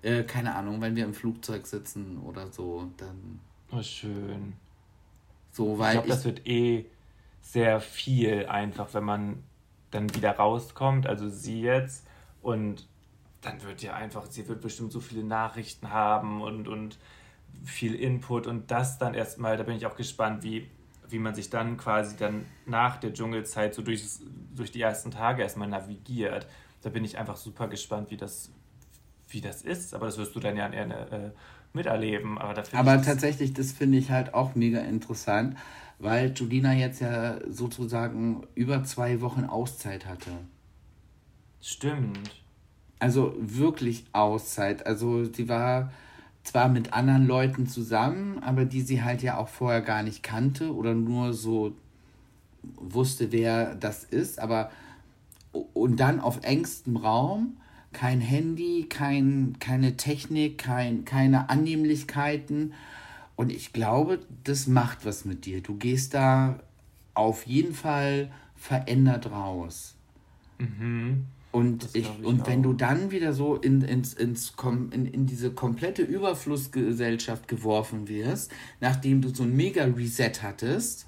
äh, 0.03 0.23
keine 0.23 0.55
Ahnung, 0.55 0.79
wenn 0.79 0.95
wir 0.95 1.03
im 1.03 1.13
Flugzeug 1.13 1.67
sitzen 1.67 2.17
oder 2.19 2.49
so. 2.49 2.89
Dann 2.95 3.41
Oh, 3.69 3.83
schön. 3.83 4.53
so, 5.51 5.73
Ich 5.73 5.79
weil 5.79 5.91
glaube, 5.95 6.07
ich, 6.07 6.13
das 6.13 6.23
wird 6.23 6.47
eh 6.47 6.85
sehr 7.41 7.81
viel 7.81 8.45
einfach, 8.45 8.93
wenn 8.93 9.03
man 9.03 9.43
dann 9.91 10.15
wieder 10.15 10.31
rauskommt, 10.31 11.07
also 11.07 11.27
sie 11.27 11.59
jetzt, 11.59 12.05
und 12.41 12.87
dann 13.47 13.63
wird 13.63 13.81
ja 13.81 13.93
einfach, 13.93 14.25
sie 14.27 14.47
wird 14.47 14.61
bestimmt 14.61 14.91
so 14.91 14.99
viele 14.99 15.23
Nachrichten 15.23 15.89
haben 15.91 16.41
und, 16.41 16.67
und 16.67 16.97
viel 17.65 17.95
Input 17.95 18.47
und 18.47 18.71
das 18.71 18.97
dann 18.97 19.13
erstmal, 19.13 19.57
da 19.57 19.63
bin 19.63 19.75
ich 19.77 19.85
auch 19.85 19.95
gespannt, 19.95 20.43
wie, 20.43 20.69
wie 21.09 21.19
man 21.19 21.33
sich 21.35 21.49
dann 21.49 21.77
quasi 21.77 22.17
dann 22.17 22.45
nach 22.65 22.97
der 22.97 23.13
Dschungelzeit 23.13 23.73
so 23.73 23.81
durch, 23.81 24.03
durch 24.55 24.71
die 24.71 24.81
ersten 24.81 25.11
Tage 25.11 25.41
erstmal 25.41 25.67
navigiert. 25.67 26.47
Da 26.81 26.89
bin 26.89 27.03
ich 27.03 27.17
einfach 27.17 27.37
super 27.37 27.67
gespannt, 27.67 28.11
wie 28.11 28.17
das, 28.17 28.51
wie 29.29 29.41
das 29.41 29.61
ist, 29.61 29.93
aber 29.93 30.05
das 30.07 30.17
wirst 30.17 30.35
du 30.35 30.39
dann 30.39 30.57
ja 30.57 30.67
äh, 30.67 31.31
miterleben. 31.73 32.37
Aber, 32.37 32.49
aber 32.73 32.97
das- 32.97 33.05
tatsächlich, 33.05 33.53
das 33.53 33.71
finde 33.71 33.97
ich 33.97 34.11
halt 34.11 34.33
auch 34.33 34.55
mega 34.55 34.79
interessant, 34.79 35.57
weil 35.99 36.31
Julina 36.33 36.73
jetzt 36.73 36.99
ja 37.01 37.39
sozusagen 37.49 38.45
über 38.55 38.83
zwei 38.83 39.21
Wochen 39.21 39.45
Auszeit 39.45 40.05
hatte. 40.05 40.31
Stimmt. 41.61 42.31
Also 42.99 43.35
wirklich 43.39 44.05
Auszeit. 44.13 44.85
Also 44.85 45.25
sie 45.25 45.49
war 45.49 45.91
zwar 46.43 46.69
mit 46.69 46.93
anderen 46.93 47.27
Leuten 47.27 47.67
zusammen, 47.67 48.39
aber 48.41 48.65
die 48.65 48.81
sie 48.81 49.03
halt 49.03 49.21
ja 49.21 49.37
auch 49.37 49.49
vorher 49.49 49.81
gar 49.81 50.03
nicht 50.03 50.23
kannte 50.23 50.73
oder 50.73 50.93
nur 50.93 51.33
so 51.33 51.75
wusste, 52.75 53.31
wer 53.31 53.75
das 53.75 54.03
ist, 54.03 54.39
aber 54.39 54.71
und 55.73 55.99
dann 55.99 56.19
auf 56.19 56.43
engstem 56.43 56.97
Raum, 56.97 57.57
kein 57.93 58.21
Handy, 58.21 58.85
kein, 58.89 59.55
keine 59.59 59.97
Technik, 59.97 60.57
kein, 60.57 61.05
keine 61.05 61.49
Annehmlichkeiten. 61.49 62.73
Und 63.35 63.51
ich 63.51 63.73
glaube, 63.73 64.19
das 64.43 64.67
macht 64.67 65.05
was 65.05 65.25
mit 65.25 65.45
dir. 65.45 65.61
Du 65.61 65.75
gehst 65.75 66.13
da 66.13 66.59
auf 67.13 67.47
jeden 67.47 67.73
Fall 67.73 68.31
verändert 68.55 69.31
raus. 69.31 69.95
Und, 71.51 71.87
ich, 71.93 72.03
ich 72.03 72.25
und 72.25 72.45
wenn 72.45 72.61
du 72.61 72.73
dann 72.73 73.11
wieder 73.11 73.33
so 73.33 73.55
in, 73.55 73.81
ins, 73.81 74.13
ins, 74.13 74.53
in, 74.91 75.05
in 75.05 75.25
diese 75.25 75.51
komplette 75.51 76.03
Überflussgesellschaft 76.03 77.47
geworfen 77.47 78.07
wirst, 78.07 78.51
nachdem 78.79 79.21
du 79.21 79.33
so 79.33 79.43
ein 79.43 79.55
Mega-Reset 79.55 80.41
hattest, 80.41 81.07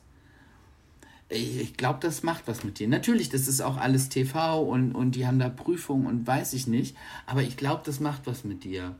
ich, 1.30 1.60
ich 1.60 1.78
glaube, 1.78 2.00
das 2.02 2.24
macht 2.24 2.48
was 2.48 2.64
mit 2.64 2.80
dir. 2.80 2.88
Natürlich, 2.88 3.30
das 3.30 3.48
ist 3.48 3.62
auch 3.62 3.78
alles 3.78 4.10
TV 4.10 4.64
und, 4.64 4.94
und 4.94 5.12
die 5.12 5.28
haben 5.28 5.40
da 5.40 5.50
Prüfungen 5.50 6.08
und 6.08 6.26
weiß 6.26 6.54
ich 6.54 6.68
nicht, 6.68 6.96
aber 7.26 7.44
ich 7.44 7.56
glaube, 7.56 7.84
das 7.86 8.00
macht 8.00 8.26
was 8.26 8.44
mit 8.44 8.64
dir. 8.64 8.96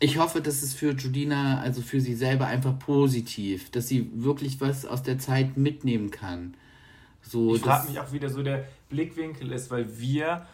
Ich 0.00 0.18
hoffe, 0.18 0.42
dass 0.42 0.62
es 0.62 0.74
für 0.74 0.92
Judina, 0.92 1.60
also 1.60 1.80
für 1.80 2.00
sie 2.00 2.14
selber 2.14 2.46
einfach 2.46 2.78
positiv, 2.78 3.70
dass 3.70 3.88
sie 3.88 4.10
wirklich 4.12 4.60
was 4.60 4.84
aus 4.84 5.02
der 5.02 5.18
Zeit 5.18 5.56
mitnehmen 5.56 6.10
kann. 6.10 6.54
So, 7.26 7.54
Ich 7.54 7.62
frage 7.62 7.88
mich 7.88 7.98
auch, 7.98 8.12
wie 8.12 8.20
da 8.20 8.28
so 8.28 8.42
der 8.42 8.66
Blickwinkel 8.90 9.50
ist, 9.52 9.70
weil 9.70 9.98
wir 9.98 10.46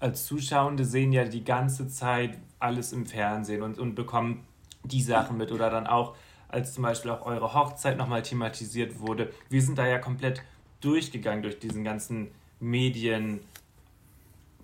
als 0.00 0.26
Zuschauende 0.26 0.84
sehen 0.84 1.12
ja 1.12 1.24
die 1.24 1.44
ganze 1.44 1.88
Zeit 1.88 2.36
alles 2.58 2.92
im 2.92 3.06
Fernsehen 3.06 3.62
und, 3.62 3.78
und 3.78 3.94
bekommen 3.94 4.44
die 4.82 5.02
Sachen 5.02 5.36
mit 5.36 5.52
oder 5.52 5.70
dann 5.70 5.86
auch, 5.86 6.16
als 6.48 6.74
zum 6.74 6.82
Beispiel 6.82 7.10
auch 7.10 7.26
eure 7.26 7.54
Hochzeit 7.54 7.96
nochmal 7.96 8.22
thematisiert 8.22 9.00
wurde. 9.00 9.32
Wir 9.48 9.62
sind 9.62 9.78
da 9.78 9.86
ja 9.86 9.98
komplett 9.98 10.42
durchgegangen 10.80 11.42
durch 11.42 11.58
diesen 11.58 11.84
ganzen 11.84 12.28
Medien. 12.60 13.40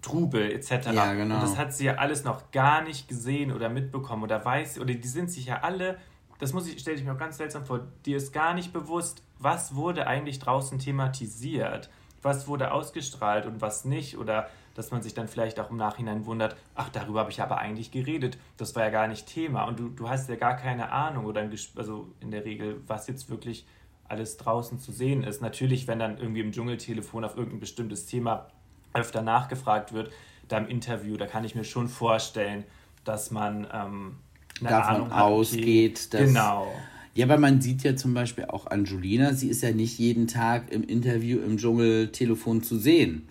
Trubel 0.01 0.51
etc. 0.51 0.89
Ja, 0.93 1.15
genau. 1.15 1.37
Und 1.37 1.43
das 1.43 1.57
hat 1.57 1.73
sie 1.73 1.85
ja 1.85 1.95
alles 1.95 2.25
noch 2.25 2.51
gar 2.51 2.83
nicht 2.83 3.09
gesehen 3.09 3.53
oder 3.53 3.69
mitbekommen 3.69 4.25
oder 4.25 4.45
weiß, 4.45 4.81
oder 4.81 4.93
die 4.95 5.09
sind 5.09 5.31
sich 5.31 5.47
ja 5.47 5.61
alle, 5.61 5.97
das 6.41 6.53
muss 6.53 6.67
ich, 6.67 6.81
stelle 6.81 6.97
ich 6.97 7.05
mir 7.05 7.13
auch 7.13 7.19
ganz 7.19 7.37
seltsam 7.37 7.65
vor, 7.65 7.87
dir 8.05 8.17
ist 8.17 8.33
gar 8.33 8.53
nicht 8.53 8.73
bewusst, 8.73 9.23
was 9.43 9.75
wurde 9.75 10.07
eigentlich 10.07 10.39
draußen 10.39 10.79
thematisiert, 10.79 11.91
was 12.23 12.47
wurde 12.47 12.73
ausgestrahlt 12.73 13.47
und 13.47 13.61
was 13.61 13.85
nicht, 13.85 14.17
oder 14.17 14.49
dass 14.75 14.91
man 14.91 15.03
sich 15.03 15.13
dann 15.13 15.29
vielleicht 15.29 15.61
auch 15.61 15.71
im 15.71 15.77
Nachhinein 15.77 16.25
wundert, 16.25 16.57
ach, 16.75 16.89
darüber 16.89 17.21
habe 17.21 17.31
ich 17.31 17.43
aber 17.43 17.59
eigentlich 17.59 17.91
geredet, 17.91 18.39
das 18.57 18.75
war 18.75 18.85
ja 18.85 18.91
gar 18.91 19.09
nicht 19.09 19.27
Thema 19.27 19.65
und 19.65 19.79
du, 19.79 19.89
du 19.89 20.09
hast 20.09 20.29
ja 20.29 20.37
gar 20.37 20.57
keine 20.57 20.93
Ahnung 20.93 21.27
oder 21.27 21.47
also 21.77 22.09
in 22.21 22.31
der 22.31 22.45
Regel, 22.45 22.81
was 22.87 23.07
jetzt 23.07 23.29
wirklich 23.29 23.67
alles 24.09 24.37
draußen 24.37 24.79
zu 24.79 24.93
sehen 24.93 25.25
ist. 25.25 25.41
Natürlich, 25.41 25.89
wenn 25.89 25.99
dann 25.99 26.19
irgendwie 26.19 26.41
im 26.41 26.53
Dschungeltelefon 26.53 27.25
auf 27.25 27.37
irgendein 27.37 27.61
bestimmtes 27.61 28.07
Thema 28.07 28.49
öfter 28.93 29.23
nachgefragt 29.23 29.93
wird, 29.93 30.13
da 30.49 30.59
im 30.59 30.69
Interview, 30.69 31.17
da 31.17 31.27
kann 31.27 31.45
ich 31.45 31.55
mir 31.55 31.65
schon 31.65 31.89
vorstellen, 31.89 32.65
dass 33.05 33.31
man 33.31 33.67
ähm, 33.73 34.17
davon 34.61 34.95
Ahnung 34.95 35.13
ausgeht, 35.13 36.13
dass. 36.13 36.21
Genau. 36.21 36.73
Ja, 37.15 37.27
aber 37.27 37.39
man 37.39 37.61
sieht 37.61 37.83
ja 37.83 37.95
zum 37.95 38.15
Beispiel 38.15 38.47
auch 38.47 38.67
Angelina, 38.67 39.35
sie 39.35 39.49
ist 39.49 39.63
ja 39.63 39.73
nicht 39.73 39.99
jeden 39.99 40.29
Tag 40.29 40.73
im 40.73 40.83
Interview 40.83 41.41
im 41.41 41.59
Dschungeltelefon 41.59 42.63
zu 42.63 42.79
sehen. 42.79 43.29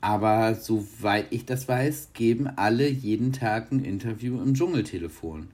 Aber 0.00 0.54
soweit 0.54 1.26
ich 1.30 1.46
das 1.46 1.66
weiß, 1.66 2.10
geben 2.12 2.46
alle 2.46 2.88
jeden 2.88 3.32
Tag 3.32 3.72
ein 3.72 3.84
Interview 3.84 4.40
im 4.40 4.54
Dschungeltelefon. 4.54 5.48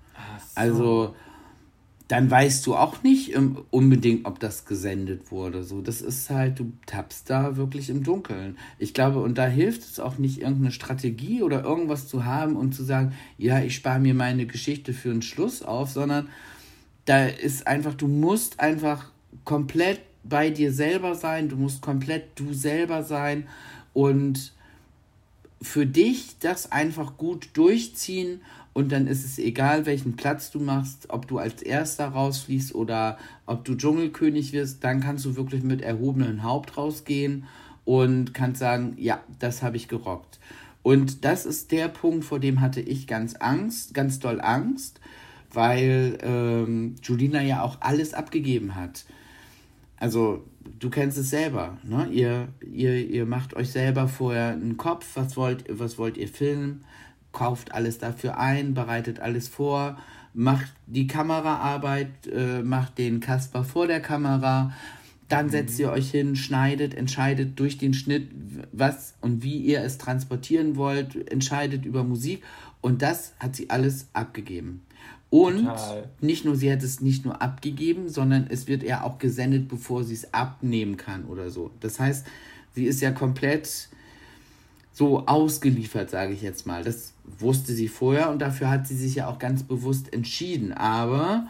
Also 0.55 1.15
dann 2.11 2.29
weißt 2.29 2.67
du 2.67 2.75
auch 2.75 3.05
nicht 3.05 3.37
ähm, 3.37 3.59
unbedingt, 3.71 4.27
ob 4.27 4.41
das 4.41 4.65
gesendet 4.65 5.31
wurde. 5.31 5.63
So, 5.63 5.81
das 5.81 6.03
ist 6.03 6.29
halt, 6.29 6.59
du 6.59 6.73
tappst 6.85 7.31
da 7.31 7.57
wirklich 7.57 7.89
im 7.89 8.03
Dunkeln. 8.03 8.59
Ich 8.81 8.93
glaube, 8.95 9.21
und 9.21 9.39
da 9.39 9.47
hilft 9.47 9.83
es 9.83 10.01
auch 10.01 10.19
nicht, 10.19 10.41
irgendeine 10.41 10.73
Strategie 10.73 11.45
oder 11.45 11.63
irgendwas 11.63 12.09
zu 12.09 12.25
haben 12.25 12.57
und 12.57 12.75
zu 12.75 12.83
sagen, 12.83 13.13
ja, 13.39 13.61
ich 13.61 13.77
spare 13.77 14.01
mir 14.01 14.15
meine 14.15 14.47
Geschichte 14.47 14.93
für 14.93 15.13
einen 15.13 15.23
Schluss 15.23 15.63
auf, 15.63 15.91
sondern 15.91 16.29
da 17.11 17.27
ist 17.27 17.67
einfach, 17.67 17.95
du 17.95 18.07
musst 18.07 18.61
einfach 18.61 19.11
komplett 19.45 20.01
bei 20.23 20.49
dir 20.51 20.73
selber 20.73 21.17
sein, 21.17 21.49
du 21.49 21.57
musst 21.57 21.83
komplett 21.83 22.39
du 22.39 22.53
selber 22.53 23.03
sein 23.03 23.49
und 23.93 24.53
für 25.61 25.87
dich 25.87 26.39
das 26.39 26.71
einfach 26.71 27.17
gut 27.17 27.49
durchziehen 27.55 28.43
und 28.75 28.93
dann 28.93 29.09
ist 29.09 29.25
es 29.25 29.41
egal, 29.41 29.87
welchen 29.87 30.15
Platz 30.15 30.53
du 30.53 30.61
machst, 30.61 31.07
ob 31.09 31.27
du 31.27 31.39
als 31.39 31.63
Erster 31.63 32.07
rausfliegst 32.07 32.77
oder 32.77 33.19
ob 33.45 33.65
du 33.65 33.75
Dschungelkönig 33.75 34.53
wirst, 34.53 34.85
dann 34.85 35.01
kannst 35.01 35.25
du 35.25 35.35
wirklich 35.35 35.65
mit 35.65 35.83
erhobenem 35.83 36.45
Haupt 36.45 36.77
rausgehen 36.77 37.43
und 37.85 38.35
kannst 38.35 38.61
sagen, 38.61 38.95
ja, 38.99 39.21
das 39.41 39.65
habe 39.65 39.77
ich 39.77 39.89
gerockt. 39.89 40.39
Und 40.85 41.25
das 41.25 41.45
ist 41.45 41.73
der 41.73 41.89
Punkt, 41.89 42.25
vor 42.25 42.39
dem 42.39 42.61
hatte 42.61 42.81
ich 42.81 43.09
ganz 43.09 43.35
Angst, 43.35 43.95
ganz 43.95 44.21
doll 44.21 44.41
Angst, 44.41 45.00
weil 45.53 46.19
ähm, 46.23 46.97
Julina 47.03 47.43
ja 47.43 47.63
auch 47.63 47.79
alles 47.81 48.15
abgegeben 48.15 48.75
hat. 48.75 49.05
Also 49.97 50.45
du 50.79 50.91
kennst 50.91 51.19
es 51.19 51.31
selber, 51.31 51.79
ne? 51.83 52.09
Ihr, 52.11 52.49
ihr, 52.73 53.09
ihr 53.09 53.27
macht 53.27 53.55
euch 53.55 53.71
selber 53.71 54.09
vorher 54.09 54.53
einen 54.53 54.77
Kopf, 54.77 55.07
was 55.15 55.37
wollt, 55.37 55.65
was 55.69 55.99
wollt 55.99 56.17
ihr 56.17 56.29
filmen, 56.29 56.85
kauft 57.33 57.73
alles 57.73 57.99
dafür 57.99 58.39
ein, 58.39 58.75
bereitet 58.75 59.21
alles 59.21 59.49
vor, 59.49 59.99
macht 60.33 60.73
die 60.87 61.07
Kameraarbeit, 61.07 62.27
äh, 62.27 62.63
macht 62.63 62.99
den 62.99 63.21
Kasper 63.21 63.65
vor 63.65 63.87
der 63.87 64.01
Kamera, 64.01 64.73
dann 65.29 65.47
mhm. 65.47 65.51
setzt 65.51 65.79
ihr 65.79 65.91
euch 65.91 66.11
hin, 66.11 66.37
schneidet, 66.37 66.95
entscheidet 66.95 67.59
durch 67.59 67.79
den 67.79 67.95
Schnitt, 67.95 68.31
was 68.73 69.15
und 69.21 69.43
wie 69.43 69.59
ihr 69.59 69.83
es 69.83 69.99
transportieren 69.99 70.77
wollt, 70.77 71.31
entscheidet 71.31 71.85
über 71.85 72.05
Musik 72.05 72.43
und 72.81 73.03
das 73.03 73.35
hat 73.39 73.57
sie 73.57 73.71
alles 73.71 74.09
abgegeben. 74.13 74.83
Und 75.31 75.65
Total. 75.65 76.09
nicht 76.21 76.45
nur, 76.45 76.57
sie 76.57 76.73
hat 76.73 76.83
es 76.83 77.01
nicht 77.01 77.25
nur 77.25 77.41
abgegeben, 77.41 78.09
sondern 78.09 78.49
es 78.51 78.67
wird 78.67 78.83
ja 78.83 79.05
auch 79.05 79.19
gesendet, 79.19 79.69
bevor 79.69 80.03
sie 80.03 80.15
es 80.15 80.35
abnehmen 80.35 80.97
kann 80.97 81.25
oder 81.25 81.51
so. 81.51 81.71
Das 81.79 82.01
heißt, 82.01 82.27
sie 82.75 82.85
ist 82.85 83.01
ja 83.01 83.13
komplett 83.13 83.89
so 84.93 85.27
ausgeliefert, 85.27 86.11
sage 86.11 86.33
ich 86.33 86.43
jetzt 86.43 86.67
mal. 86.67 86.83
Das 86.83 87.15
wusste 87.39 87.73
sie 87.73 87.87
vorher 87.87 88.29
und 88.31 88.41
dafür 88.41 88.71
hat 88.71 88.89
sie 88.89 88.97
sich 88.97 89.15
ja 89.15 89.29
auch 89.29 89.39
ganz 89.39 89.63
bewusst 89.63 90.13
entschieden. 90.13 90.73
Aber 90.73 91.47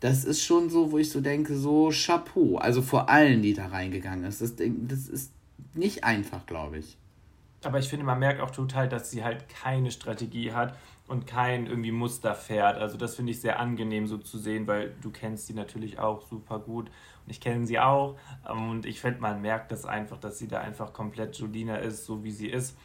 das 0.00 0.24
ist 0.24 0.42
schon 0.42 0.68
so, 0.68 0.90
wo 0.90 0.98
ich 0.98 1.10
so 1.10 1.20
denke, 1.20 1.56
so 1.56 1.90
Chapeau. 1.92 2.56
Also 2.56 2.82
vor 2.82 3.08
allen, 3.08 3.42
die 3.42 3.54
da 3.54 3.66
reingegangen 3.66 4.24
ist. 4.24 4.40
Das, 4.40 4.54
das 4.56 5.08
ist 5.08 5.30
nicht 5.74 6.02
einfach, 6.02 6.46
glaube 6.46 6.78
ich. 6.78 6.96
Aber 7.62 7.78
ich 7.78 7.88
finde, 7.88 8.04
man 8.04 8.18
merkt 8.18 8.40
auch 8.40 8.50
total, 8.50 8.88
dass 8.88 9.10
sie 9.10 9.22
halt 9.22 9.44
keine 9.48 9.92
Strategie 9.92 10.52
hat 10.52 10.76
und 11.10 11.26
kein 11.26 11.66
irgendwie 11.66 11.92
fährt. 12.34 12.78
Also 12.78 12.96
das 12.96 13.16
finde 13.16 13.32
ich 13.32 13.40
sehr 13.40 13.58
angenehm 13.58 14.06
so 14.06 14.16
zu 14.16 14.38
sehen, 14.38 14.68
weil 14.68 14.94
du 15.02 15.10
kennst 15.10 15.48
sie 15.48 15.54
natürlich 15.54 15.98
auch 15.98 16.22
super 16.22 16.60
gut 16.60 16.86
und 16.86 17.30
ich 17.30 17.40
kenne 17.40 17.66
sie 17.66 17.80
auch 17.80 18.16
und 18.48 18.86
ich 18.86 19.00
finde, 19.00 19.20
man 19.20 19.42
merkt 19.42 19.72
das 19.72 19.84
einfach, 19.84 20.18
dass 20.18 20.38
sie 20.38 20.46
da 20.46 20.60
einfach 20.60 20.92
komplett 20.92 21.36
Julina 21.36 21.76
ist, 21.76 22.06
so 22.06 22.22
wie 22.22 22.30
sie 22.30 22.48
ist. 22.48 22.78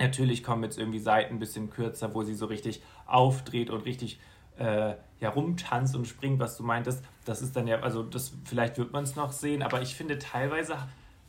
Natürlich 0.00 0.42
kommen 0.42 0.64
jetzt 0.64 0.76
irgendwie 0.76 0.98
Seiten 0.98 1.34
ein 1.34 1.38
bisschen 1.38 1.70
kürzer, 1.70 2.14
wo 2.14 2.24
sie 2.24 2.34
so 2.34 2.46
richtig 2.46 2.82
aufdreht 3.06 3.70
und 3.70 3.84
richtig 3.84 4.18
äh, 4.58 4.94
ja, 5.20 5.28
rumtanzt 5.30 5.94
und 5.94 6.06
springt, 6.06 6.40
was 6.40 6.56
du 6.56 6.64
meintest. 6.64 7.04
Das 7.24 7.42
ist 7.42 7.54
dann 7.54 7.68
ja, 7.68 7.80
also 7.80 8.02
das 8.02 8.32
vielleicht 8.44 8.76
wird 8.78 8.92
man 8.92 9.04
es 9.04 9.14
noch 9.14 9.30
sehen, 9.30 9.62
aber 9.62 9.82
ich 9.82 9.94
finde 9.94 10.18
teilweise 10.18 10.78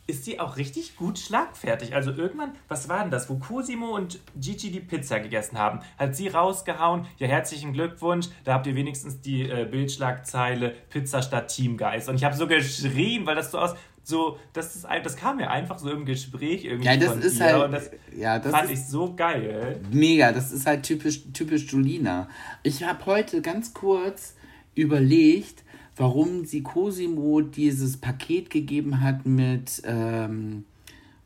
ist 0.10 0.26
die 0.28 0.39
auch 0.39 0.57
richtig 0.57 0.95
gut 0.95 1.20
schlagfertig. 1.20 1.93
Also 1.93 2.12
irgendwann, 2.12 2.53
was 2.68 2.89
war 2.89 3.01
denn 3.01 3.12
das, 3.12 3.30
wo 3.30 3.36
Cosimo 3.36 3.95
und 3.95 4.20
Gigi 4.36 4.72
die 4.72 4.80
Pizza 4.80 5.20
gegessen 5.20 5.57
haben, 5.57 5.80
hat 5.97 6.16
sie 6.16 6.28
rausgehauen, 6.28 7.05
ja 7.18 7.28
herzlichen 7.28 7.74
Glückwunsch, 7.74 8.28
da 8.43 8.53
habt 8.53 8.68
ihr 8.68 8.76
wenigstens 8.76 9.22
die 9.22 9.43
äh, 9.43 9.68
Bildschlagzeile 9.70 10.72
Pizza 10.89 11.22
statt 11.22 11.49
Teamgeist. 11.49 12.10
Und 12.10 12.16
ich 12.16 12.24
habe 12.24 12.36
so 12.36 12.47
geschrien, 12.47 13.26
weil 13.26 13.36
das 13.36 13.51
so 13.51 13.60
aus, 13.60 13.76
so, 14.03 14.39
das, 14.53 14.76
ist, 14.76 14.88
das 15.03 15.16
kam 15.16 15.38
mir 15.38 15.51
einfach 15.51 15.78
so 15.78 15.91
im 15.91 16.05
Gespräch 16.05 16.66
irgendwie 16.66 16.88
ja, 16.88 16.97
das 16.97 17.16
ist. 17.18 17.39
Halt, 17.39 17.64
und 17.64 17.72
das, 17.72 17.91
ja, 18.18 18.39
das 18.39 18.51
fand 18.51 18.72
ich 18.72 18.84
so 18.84 19.14
geil. 19.14 19.80
Mega, 19.91 20.32
das 20.32 20.51
ist 20.51 20.66
halt 20.66 20.84
typisch, 20.84 21.32
typisch 21.32 21.72
Julina. 21.72 22.28
Ich 22.64 22.84
habe 22.84 23.05
heute 23.05 23.43
ganz 23.43 23.76
kurz 23.76 24.36
überlegt, 24.74 25.64
warum 26.00 26.45
sie 26.45 26.64
Cosimo 26.64 27.41
dieses 27.41 27.97
Paket 27.97 28.50
gegeben 28.50 29.02
hat 29.02 29.26
mit 29.26 29.82
ähm, 29.86 30.64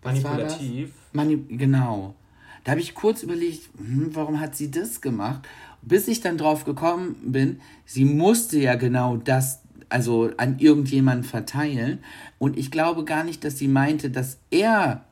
Manipulativ. 0.03 0.91
Mani 1.13 1.37
genau. 1.47 2.15
Da 2.63 2.71
habe 2.71 2.81
ich 2.81 2.95
kurz 2.95 3.23
überlegt, 3.23 3.69
hm, 3.77 4.09
warum 4.13 4.39
hat 4.39 4.55
sie 4.55 4.71
das 4.71 4.99
gemacht? 4.99 5.47
Bis 5.83 6.07
ich 6.07 6.21
dann 6.21 6.37
drauf 6.37 6.65
gekommen 6.65 7.15
bin, 7.23 7.61
sie 7.85 8.03
musste 8.03 8.59
ja 8.59 8.73
genau 8.75 9.17
das, 9.17 9.61
also 9.89 10.31
an 10.37 10.57
irgendjemanden 10.57 11.23
verteilen. 11.23 11.99
Und 12.39 12.57
ich 12.57 12.71
glaube 12.71 13.05
gar 13.05 13.23
nicht, 13.23 13.43
dass 13.43 13.59
sie 13.59 13.67
meinte, 13.67 14.09
dass 14.09 14.39
er 14.49 15.05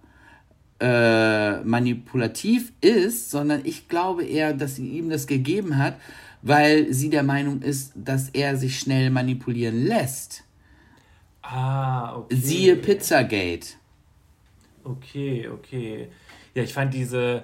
äh, 0.80 1.62
manipulativ 1.62 2.74
ist, 2.82 3.30
sondern 3.30 3.62
ich 3.64 3.88
glaube 3.90 4.24
eher, 4.24 4.54
dass 4.54 4.78
sie 4.78 4.88
ihm 4.88 5.12
das 5.12 5.28
gegeben 5.28 5.78
hat, 5.78 5.98
weil 6.42 6.94
sie 6.94 7.10
der 7.10 7.24
Meinung 7.24 7.62
ist, 7.62 7.94
dass 7.96 8.30
er 8.30 8.58
sich 8.58 8.80
schnell 8.80 9.10
manipulieren 9.10 9.86
lässt. 9.86 10.44
Ah, 11.42 12.18
okay. 12.18 12.36
Siehe 12.36 12.76
Pizzagate. 12.76 13.76
Okay, 14.84 15.48
okay. 15.50 16.08
Ja, 16.54 16.64
ich 16.64 16.74
fand 16.74 16.94
diese, 16.94 17.44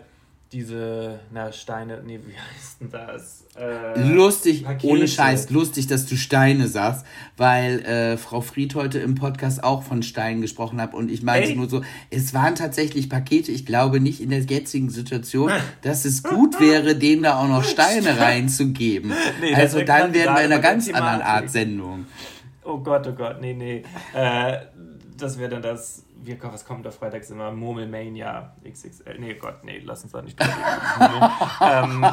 diese, 0.51 1.19
na, 1.31 1.51
Steine, 1.51 2.01
nee, 2.05 2.19
wie 2.25 2.33
heißt 2.55 2.81
denn 2.81 2.91
das? 2.91 3.45
Äh, 3.57 4.01
lustig, 4.13 4.63
Pakete. 4.63 4.87
ohne 4.87 5.07
Scheiß, 5.07 5.49
lustig, 5.49 5.87
dass 5.87 6.05
du 6.05 6.15
Steine 6.15 6.67
sagst, 6.67 7.05
weil 7.35 7.79
äh, 7.81 8.17
Frau 8.17 8.41
Fried 8.41 8.75
heute 8.75 8.99
im 8.99 9.15
Podcast 9.15 9.63
auch 9.63 9.83
von 9.83 10.03
Steinen 10.03 10.41
gesprochen 10.41 10.79
hat 10.79 10.93
und 10.93 11.11
ich 11.11 11.23
meinte 11.23 11.55
nur 11.55 11.69
so, 11.69 11.81
es 12.09 12.33
waren 12.33 12.55
tatsächlich 12.55 13.09
Pakete, 13.09 13.51
ich 13.51 13.65
glaube 13.65 13.99
nicht 13.99 14.21
in 14.21 14.29
der 14.29 14.41
jetzigen 14.41 14.89
Situation, 14.89 15.51
dass 15.81 16.05
es 16.05 16.23
gut 16.23 16.59
wäre, 16.59 16.95
denen 16.95 17.23
da 17.23 17.39
auch 17.39 17.47
noch 17.47 17.63
Steine 17.63 18.19
reinzugeben. 18.19 19.13
Nee, 19.41 19.53
also 19.53 19.81
dann 19.81 20.13
wären 20.13 20.35
wir 20.35 20.43
in 20.43 20.51
einer 20.51 20.59
ganz 20.59 20.87
anderen 20.89 21.21
Art 21.21 21.49
Sendung. 21.49 22.05
Oh 22.63 22.79
Gott, 22.79 23.05
oh 23.07 23.13
Gott, 23.13 23.39
nee, 23.41 23.53
nee. 23.53 23.83
Äh, 24.13 24.57
das 25.17 25.37
wäre 25.37 25.49
dann 25.49 25.61
das 25.61 26.05
wir, 26.23 26.37
was 26.41 26.65
kommt 26.65 26.85
da 26.85 26.91
freitags 26.91 27.29
immer? 27.29 27.51
Murmelmania 27.51 28.55
XXL. 28.67 29.19
Nee, 29.19 29.35
Gott, 29.35 29.63
nee, 29.63 29.81
lass 29.83 30.03
uns 30.03 30.13
da 30.13 30.21
nicht 30.21 30.39
ähm, 31.61 32.05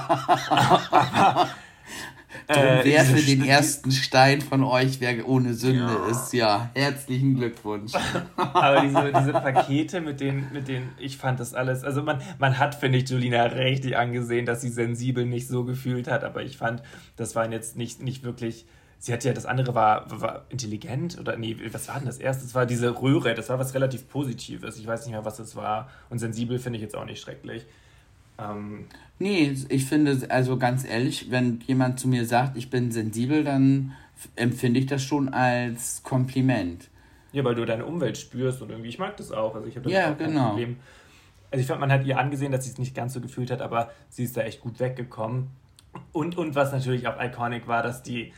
aber, 2.46 2.80
äh, 2.80 2.84
wer 2.84 3.04
für 3.04 3.22
den 3.22 3.44
ersten 3.44 3.90
Stein 3.90 4.40
von 4.40 4.64
euch, 4.64 5.00
wer 5.00 5.26
ohne 5.28 5.54
Sünde 5.54 6.00
ja. 6.04 6.10
ist, 6.10 6.32
ja, 6.32 6.70
herzlichen 6.74 7.36
Glückwunsch. 7.36 7.92
Aber 8.36 8.80
diese, 8.82 9.12
diese 9.12 9.32
Pakete 9.32 10.00
mit 10.00 10.20
denen, 10.20 10.52
mit 10.52 10.68
denen, 10.68 10.92
ich 10.98 11.16
fand 11.16 11.40
das 11.40 11.54
alles, 11.54 11.84
also 11.84 12.02
man, 12.02 12.20
man 12.38 12.58
hat, 12.58 12.74
finde 12.74 12.98
ich, 12.98 13.08
Julina 13.08 13.44
richtig 13.44 13.96
angesehen, 13.96 14.46
dass 14.46 14.60
sie 14.60 14.68
sensibel 14.68 15.24
nicht 15.24 15.48
so 15.48 15.64
gefühlt 15.64 16.08
hat, 16.08 16.24
aber 16.24 16.42
ich 16.42 16.56
fand, 16.58 16.82
das 17.16 17.34
waren 17.34 17.52
jetzt 17.52 17.76
nicht, 17.76 18.02
nicht 18.02 18.24
wirklich 18.24 18.66
sie 19.04 19.12
hat 19.12 19.22
ja, 19.22 19.34
das 19.34 19.44
andere 19.44 19.74
war, 19.74 20.06
war 20.18 20.46
intelligent 20.48 21.18
oder 21.20 21.36
nee, 21.36 21.54
was 21.70 21.88
war 21.88 21.96
denn 21.96 22.06
das 22.06 22.16
erste? 22.16 22.44
Das 22.44 22.54
war 22.54 22.64
diese 22.64 23.02
Röhre, 23.02 23.34
das 23.34 23.50
war 23.50 23.58
was 23.58 23.74
relativ 23.74 24.08
Positives. 24.08 24.78
Ich 24.78 24.86
weiß 24.86 25.04
nicht 25.04 25.12
mehr, 25.12 25.26
was 25.26 25.36
das 25.36 25.54
war. 25.56 25.90
Und 26.08 26.20
sensibel 26.20 26.58
finde 26.58 26.78
ich 26.78 26.82
jetzt 26.82 26.96
auch 26.96 27.04
nicht 27.04 27.20
schrecklich. 27.20 27.66
Ähm, 28.38 28.86
nee, 29.18 29.54
ich 29.68 29.84
finde, 29.84 30.18
also 30.30 30.56
ganz 30.56 30.86
ehrlich, 30.86 31.30
wenn 31.30 31.60
jemand 31.66 32.00
zu 32.00 32.08
mir 32.08 32.24
sagt, 32.24 32.56
ich 32.56 32.70
bin 32.70 32.92
sensibel, 32.92 33.44
dann 33.44 33.92
empfinde 34.36 34.80
ich 34.80 34.86
das 34.86 35.02
schon 35.02 35.28
als 35.28 36.02
Kompliment. 36.02 36.88
Ja, 37.32 37.44
weil 37.44 37.56
du 37.56 37.66
deine 37.66 37.84
Umwelt 37.84 38.16
spürst 38.16 38.62
und 38.62 38.70
irgendwie, 38.70 38.88
ich 38.88 38.98
mag 38.98 39.18
das 39.18 39.32
auch. 39.32 39.54
Also 39.54 39.68
ich 39.68 39.76
habe 39.76 39.90
ja, 39.90 40.12
kein 40.14 40.28
genau. 40.28 40.48
Problem. 40.48 40.76
Also 41.50 41.60
ich 41.60 41.66
fand, 41.66 41.80
man 41.80 41.92
hat 41.92 42.06
ihr 42.06 42.18
angesehen, 42.18 42.52
dass 42.52 42.64
sie 42.64 42.70
es 42.70 42.78
nicht 42.78 42.94
ganz 42.94 43.12
so 43.12 43.20
gefühlt 43.20 43.50
hat, 43.50 43.60
aber 43.60 43.90
sie 44.08 44.24
ist 44.24 44.34
da 44.34 44.40
echt 44.40 44.62
gut 44.62 44.80
weggekommen. 44.80 45.48
Und, 46.12 46.38
und 46.38 46.54
was 46.54 46.72
natürlich 46.72 47.06
auch 47.06 47.22
iconic 47.22 47.68
war, 47.68 47.82
dass 47.82 48.02
die 48.02 48.32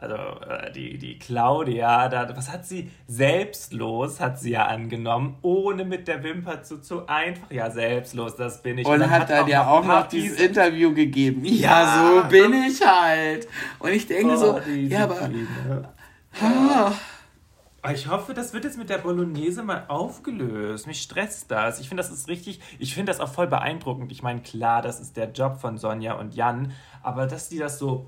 also 0.00 0.14
äh, 0.14 0.72
die, 0.72 0.96
die 0.96 1.18
Claudia, 1.18 2.08
da, 2.08 2.34
was 2.34 2.50
hat 2.50 2.64
sie? 2.64 2.90
Selbstlos 3.06 4.18
hat 4.18 4.40
sie 4.40 4.52
ja 4.52 4.64
angenommen, 4.64 5.36
ohne 5.42 5.84
mit 5.84 6.08
der 6.08 6.22
Wimper 6.22 6.62
zu, 6.62 6.80
zu 6.80 7.06
einfach, 7.06 7.50
ja, 7.50 7.70
selbstlos, 7.70 8.34
das 8.34 8.62
bin 8.62 8.78
ich. 8.78 8.86
Und, 8.86 9.02
Und 9.02 9.10
hat 9.10 9.28
dann 9.28 9.46
ja 9.46 9.66
auch 9.66 9.84
noch 9.84 10.06
dieses 10.06 10.40
Interview 10.40 10.94
gegeben. 10.94 11.44
Ja, 11.44 11.82
ja, 11.82 12.22
so 12.22 12.28
bin 12.30 12.54
ich 12.54 12.80
halt. 12.80 13.46
Und 13.78 13.90
ich 13.90 14.06
denke 14.06 14.32
oh, 14.32 14.36
so, 14.36 14.60
ja, 14.70 15.04
aber... 15.04 15.30
Ah. 16.40 16.92
Ich 17.92 18.08
hoffe, 18.08 18.34
das 18.34 18.52
wird 18.52 18.64
jetzt 18.64 18.76
mit 18.76 18.90
der 18.90 18.98
Bolognese 18.98 19.62
mal 19.62 19.84
aufgelöst. 19.88 20.86
Mich 20.86 21.00
stresst 21.00 21.50
das. 21.50 21.80
Ich 21.80 21.88
finde, 21.88 22.02
das 22.02 22.12
ist 22.12 22.28
richtig, 22.28 22.60
ich 22.78 22.94
finde 22.94 23.10
das 23.10 23.20
auch 23.20 23.32
voll 23.32 23.46
beeindruckend. 23.46 24.12
Ich 24.12 24.22
meine, 24.22 24.40
klar, 24.40 24.82
das 24.82 25.00
ist 25.00 25.16
der 25.16 25.30
Job 25.32 25.60
von 25.60 25.78
Sonja 25.78 26.14
und 26.14 26.34
Jan, 26.34 26.72
aber 27.02 27.26
dass 27.26 27.48
die 27.48 27.58
das 27.58 27.78
so 27.78 28.06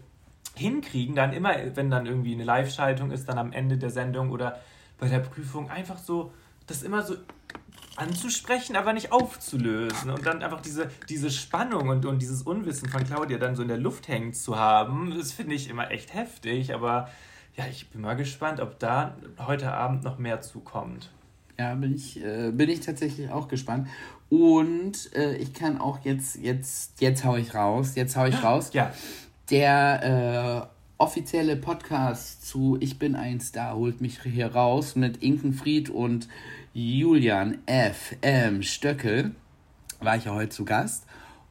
hinkriegen, 0.55 1.15
dann 1.15 1.33
immer, 1.33 1.55
wenn 1.75 1.91
dann 1.91 2.07
irgendwie 2.07 2.35
eine 2.35 2.45
Live-Schaltung 2.45 3.11
ist, 3.11 3.29
dann 3.29 3.39
am 3.39 3.53
Ende 3.53 3.79
der 3.79 3.91
Sendung 3.91 4.31
oder 4.31 4.61
bei 4.99 5.09
der 5.09 5.21
Prüfung, 5.21 5.71
einfach 5.71 5.99
so, 5.99 6.33
das 6.67 6.83
immer 6.83 7.03
so 7.03 7.17
anzusprechen, 7.97 8.77
aber 8.77 8.93
nicht 8.93 9.13
aufzulösen 9.13 10.11
und 10.11 10.25
dann 10.25 10.43
einfach 10.43 10.61
diese, 10.61 10.91
diese 11.09 11.31
Spannung 11.31 11.89
und, 11.89 12.07
und 12.07 12.21
dieses 12.23 12.43
Unwissen 12.43 12.89
von 12.89 13.05
Claudia 13.05 13.39
dann 13.39 13.55
so 13.55 13.63
in 13.63 13.69
der 13.69 13.79
Luft 13.79 14.09
hängen 14.09 14.33
zu 14.33 14.59
haben, 14.59 15.15
das 15.17 15.33
finde 15.33 15.55
ich 15.55 15.69
immer 15.69 15.91
echt 15.91 16.15
heftig, 16.15 16.73
aber 16.75 17.09
ja, 17.57 17.67
ich 17.67 17.91
bin 17.91 18.01
mal 18.01 18.15
gespannt, 18.15 18.61
ob 18.61 18.79
da 18.79 19.15
heute 19.39 19.73
Abend 19.73 20.05
noch 20.05 20.19
mehr 20.19 20.41
zukommt. 20.41 21.11
Ja, 21.59 21.75
bin 21.75 21.95
ich, 21.95 22.23
äh, 22.23 22.51
bin 22.51 22.71
ich 22.71 22.81
tatsächlich 22.81 23.31
auch 23.31 23.47
gespannt. 23.47 23.89
Und 24.31 25.15
äh, 25.15 25.37
ich 25.37 25.53
kann 25.53 25.79
auch 25.79 26.01
jetzt, 26.03 26.37
jetzt, 26.37 27.01
jetzt 27.03 27.25
hau 27.25 27.37
ich 27.37 27.55
raus, 27.55 27.95
jetzt 27.95 28.17
hau 28.17 28.25
ich 28.25 28.43
raus. 28.43 28.71
Ja. 28.73 28.93
Der 29.53 30.71
äh, 30.73 30.97
offizielle 30.97 31.57
Podcast 31.57 32.49
zu 32.49 32.79
Ich 32.81 32.99
bin 32.99 33.15
ein 33.15 33.39
Star 33.39 33.77
holt 33.77 34.01
mich 34.01 34.23
hier 34.23 34.47
raus 34.47 34.97
mit 34.97 35.19
Inkenfried 35.19 35.91
und 35.91 36.27
Julian 36.73 37.59
F. 37.67 38.17
M. 38.23 38.63
Stöckel. 38.63 39.33
War 40.01 40.17
ich 40.17 40.25
ja 40.25 40.33
heute 40.33 40.49
zu 40.49 40.65
Gast. 40.65 41.05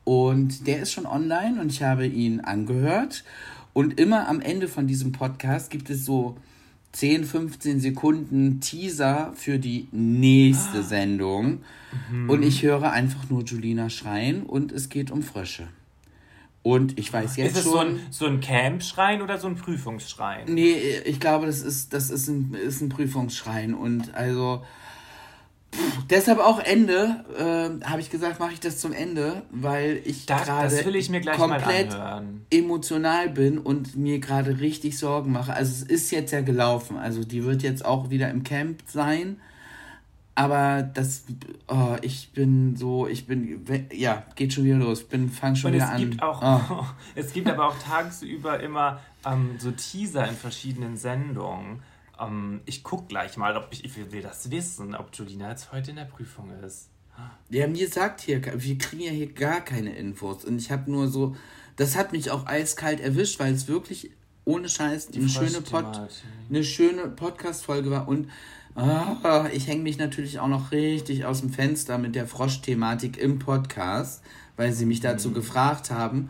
Und 0.03 0.65
der 0.65 0.81
ist 0.81 0.93
schon 0.93 1.05
online 1.05 1.61
und 1.61 1.71
ich 1.71 1.83
habe 1.83 2.07
ihn 2.07 2.39
angehört. 2.39 3.23
Und 3.71 3.99
immer 3.99 4.27
am 4.27 4.41
Ende 4.41 4.67
von 4.67 4.87
diesem 4.87 5.11
Podcast 5.11 5.69
gibt 5.69 5.91
es 5.91 6.03
so 6.03 6.37
10, 6.93 7.23
15 7.23 7.79
Sekunden 7.79 8.61
Teaser 8.61 9.31
für 9.35 9.59
die 9.59 9.87
nächste 9.91 10.81
Sendung. 10.81 11.59
Und 12.27 12.41
ich 12.41 12.63
höre 12.63 12.91
einfach 12.91 13.29
nur 13.29 13.43
Julina 13.43 13.91
schreien 13.91 14.41
und 14.41 14.71
es 14.71 14.89
geht 14.89 15.11
um 15.11 15.21
Frösche. 15.21 15.67
Und 16.63 16.99
ich 16.99 17.11
weiß 17.11 17.37
jetzt 17.37 17.51
Ist 17.51 17.57
es 17.57 17.63
schon. 17.63 17.71
so 17.71 17.79
ein, 17.79 17.99
so 18.11 18.25
ein 18.27 18.39
Camp-Schrein 18.39 19.21
oder 19.21 19.37
so 19.39 19.47
ein 19.47 19.55
Prüfungsschrein? 19.55 20.45
Nee, 20.47 20.75
ich 21.05 21.19
glaube, 21.19 21.47
das 21.47 21.61
ist, 21.61 21.93
das 21.93 22.09
ist, 22.11 22.27
ein, 22.27 22.53
ist 22.53 22.81
ein 22.81 22.89
Prüfungsschrein. 22.89 23.73
Und 23.73 24.13
also. 24.13 24.63
Pff, 25.73 26.05
deshalb 26.09 26.39
auch 26.39 26.59
Ende, 26.59 27.23
äh, 27.37 27.85
habe 27.85 28.01
ich 28.01 28.09
gesagt, 28.09 28.39
mache 28.39 28.53
ich 28.53 28.59
das 28.59 28.77
zum 28.79 28.91
Ende, 28.91 29.43
weil 29.51 30.01
ich 30.03 30.27
gerade 30.27 30.69
komplett 31.37 31.97
emotional 32.51 33.29
bin 33.29 33.57
und 33.57 33.95
mir 33.95 34.19
gerade 34.19 34.59
richtig 34.59 34.99
Sorgen 34.99 35.31
mache. 35.31 35.53
Also 35.53 35.71
es 35.71 35.83
ist 35.83 36.11
jetzt 36.11 36.31
ja 36.31 36.41
gelaufen. 36.41 36.97
Also 36.97 37.23
die 37.23 37.45
wird 37.45 37.63
jetzt 37.63 37.85
auch 37.85 38.09
wieder 38.09 38.29
im 38.29 38.43
Camp 38.43 38.83
sein. 38.85 39.37
Aber 40.33 40.81
das, 40.81 41.25
oh, 41.67 41.97
ich 42.01 42.31
bin 42.31 42.75
so, 42.77 43.05
ich 43.07 43.27
bin, 43.27 43.65
ja, 43.91 44.25
geht 44.35 44.53
schon 44.53 44.63
wieder 44.63 44.77
los. 44.77 45.03
Bin, 45.03 45.29
fang 45.29 45.55
schon 45.55 45.71
Und 45.71 45.75
wieder 45.75 45.85
es 45.85 45.91
an. 45.91 45.97
gibt 46.09 46.23
auch, 46.23 46.41
Oh. 46.41 46.85
es 47.15 47.33
gibt 47.33 47.49
aber 47.49 47.67
auch 47.67 47.77
tagsüber 47.79 48.59
immer 48.61 49.01
ähm, 49.25 49.55
so 49.59 49.71
Teaser 49.71 50.27
in 50.27 50.35
verschiedenen 50.35 50.95
Sendungen. 50.97 51.81
Ähm, 52.19 52.61
ich 52.65 52.83
guck 52.83 53.09
gleich 53.09 53.35
mal, 53.35 53.57
ob 53.57 53.67
ich, 53.71 53.83
ich 53.83 53.95
will 54.11 54.21
das 54.21 54.49
wissen, 54.51 54.95
ob 54.95 55.13
Julina 55.13 55.49
jetzt 55.49 55.71
heute 55.73 55.89
in 55.91 55.97
der 55.97 56.05
Prüfung 56.05 56.49
ist. 56.65 56.89
Ja, 57.49 57.67
mir 57.67 57.87
sagt 57.89 58.21
hier, 58.21 58.41
wir 58.43 58.77
kriegen 58.77 59.03
ja 59.03 59.11
hier 59.11 59.31
gar 59.31 59.61
keine 59.61 59.93
Infos. 59.95 60.45
Und 60.45 60.57
ich 60.57 60.71
habe 60.71 60.89
nur 60.89 61.07
so, 61.09 61.35
das 61.75 61.95
hat 61.97 62.13
mich 62.13 62.31
auch 62.31 62.47
eiskalt 62.47 62.99
erwischt, 62.99 63.39
weil 63.39 63.53
es 63.53 63.67
wirklich 63.67 64.11
ohne 64.45 64.69
Scheiß 64.69 65.09
eine 65.13 65.29
schöne, 65.29 65.61
Pod, 65.61 65.85
eine 66.49 66.63
schöne 66.63 67.09
Podcast-Folge 67.09 67.91
war. 67.91 68.07
Und 68.07 68.29
ah, 68.75 69.47
ich 69.53 69.67
hänge 69.67 69.83
mich 69.83 69.97
natürlich 69.97 70.39
auch 70.39 70.47
noch 70.47 70.71
richtig 70.71 71.25
aus 71.25 71.41
dem 71.41 71.51
Fenster 71.51 71.97
mit 71.97 72.15
der 72.15 72.27
Frosch-Thematik 72.27 73.17
im 73.17 73.39
Podcast, 73.39 74.23
weil 74.55 74.71
sie 74.73 74.85
mich 74.85 74.99
dazu 75.01 75.29
Mhm. 75.29 75.33
gefragt 75.33 75.91
haben. 75.91 76.29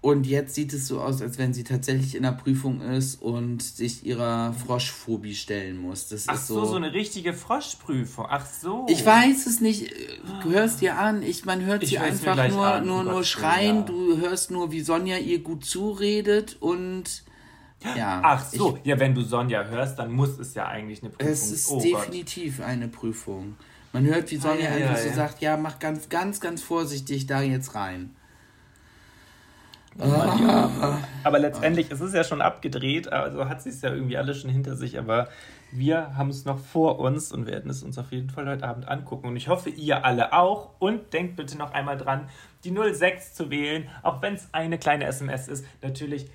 Und 0.00 0.26
jetzt 0.26 0.54
sieht 0.54 0.74
es 0.74 0.86
so 0.86 1.00
aus, 1.00 1.22
als 1.22 1.38
wenn 1.38 1.54
sie 1.54 1.64
tatsächlich 1.64 2.14
in 2.14 2.24
der 2.24 2.32
Prüfung 2.32 2.82
ist 2.82 3.22
und 3.22 3.62
sich 3.62 4.04
ihrer 4.04 4.52
Froschphobie 4.52 5.34
stellen 5.34 5.78
muss. 5.78 6.08
Das 6.08 6.28
Ach 6.28 6.34
ist 6.34 6.46
so, 6.46 6.62
so 6.66 6.74
eine 6.74 6.92
richtige 6.92 7.32
Froschprüfung. 7.32 8.26
Ach 8.28 8.44
so. 8.44 8.84
ich 8.90 9.04
weiß 9.06 9.46
es 9.46 9.62
nicht. 9.62 9.90
Du 10.42 10.50
hörst 10.50 10.82
dir 10.82 10.98
an. 10.98 11.22
Ich, 11.22 11.46
man 11.46 11.64
hört 11.64 11.82
Ich 11.82 11.88
sie 11.88 11.98
einfach 11.98 12.36
nur, 12.50 12.66
an, 12.66 12.86
nur, 12.86 13.02
nur 13.02 13.24
schreien. 13.24 13.76
Ja. 13.76 13.82
Du 13.84 14.18
hörst 14.18 14.50
nur, 14.50 14.70
wie 14.72 14.82
Sonja 14.82 15.16
ihr 15.16 15.38
gut 15.42 15.64
zuredet 15.64 16.58
und 16.60 17.23
ja. 17.96 18.20
Ach 18.22 18.44
so, 18.44 18.78
Ich, 18.78 18.86
ja, 18.86 18.98
wenn 18.98 19.14
du 19.14 19.22
Sonja 19.22 19.64
hörst, 19.64 19.98
dann 19.98 20.12
muss 20.12 20.38
es 20.38 20.54
ja 20.54 20.66
eigentlich 20.66 21.02
eine 21.02 21.10
Prüfung 21.10 21.32
es 21.32 21.50
ist 21.50 21.70
oh 21.70 21.78
Gott. 21.78 21.84
definitiv 21.84 22.60
eine 22.60 22.88
Prüfung. 22.88 23.56
Man 23.92 24.04
hört, 24.06 24.30
wie 24.30 24.36
Sonja 24.36 24.70
Ah, 24.70 24.78
ja, 24.78 24.86
einfach 24.86 24.96
ja, 24.96 25.02
so 25.02 25.08
ja. 25.08 25.14
sagt, 25.14 25.40
ja, 25.40 25.56
mach 25.56 25.78
ganz, 25.78 26.08
ganz, 26.08 26.40
ganz 26.40 26.62
vorsichtig 26.62 27.26
da 27.26 27.42
jetzt 27.42 27.74
rein. 27.74 28.14
Aber 31.22 31.38
letztendlich 31.38 31.90
ist 31.90 32.00
es 32.00 32.12
ja 32.12 32.24
schon 32.24 32.42
abgedreht, 32.42 33.12
also 33.12 33.48
hat 33.48 33.62
sie 33.62 33.68
es 33.68 33.80
ja 33.80 33.90
irgendwie 33.90 34.16
alles 34.16 34.40
schon 34.40 34.50
hinter 34.50 34.74
sich, 34.74 34.98
aber 34.98 35.28
wir 35.70 36.16
haben 36.16 36.30
es 36.30 36.44
noch 36.44 36.58
vor 36.58 36.98
uns 37.00 37.32
und 37.32 37.46
werden 37.46 37.70
es 37.70 37.82
uns 37.82 37.98
auf 37.98 38.12
jeden 38.12 38.30
Fall 38.30 38.46
heute 38.46 38.66
Abend 38.66 38.88
angucken. 38.88 39.28
Und 39.28 39.36
ich 39.36 39.48
hoffe, 39.48 39.70
ihr 39.70 40.04
alle 40.04 40.32
auch. 40.32 40.70
Und 40.78 41.12
denkt 41.12 41.36
bitte 41.36 41.58
noch 41.58 41.72
einmal 41.72 41.96
dran, 41.96 42.28
die 42.62 42.72
06 42.72 43.34
zu 43.34 43.50
wählen, 43.50 43.88
auch 44.02 44.22
wenn 44.22 44.34
es 44.34 44.48
eine 44.52 44.78
kleine 44.78 45.06
SMS 45.06 45.48
ist. 45.48 45.64
Natürlich 45.82 46.26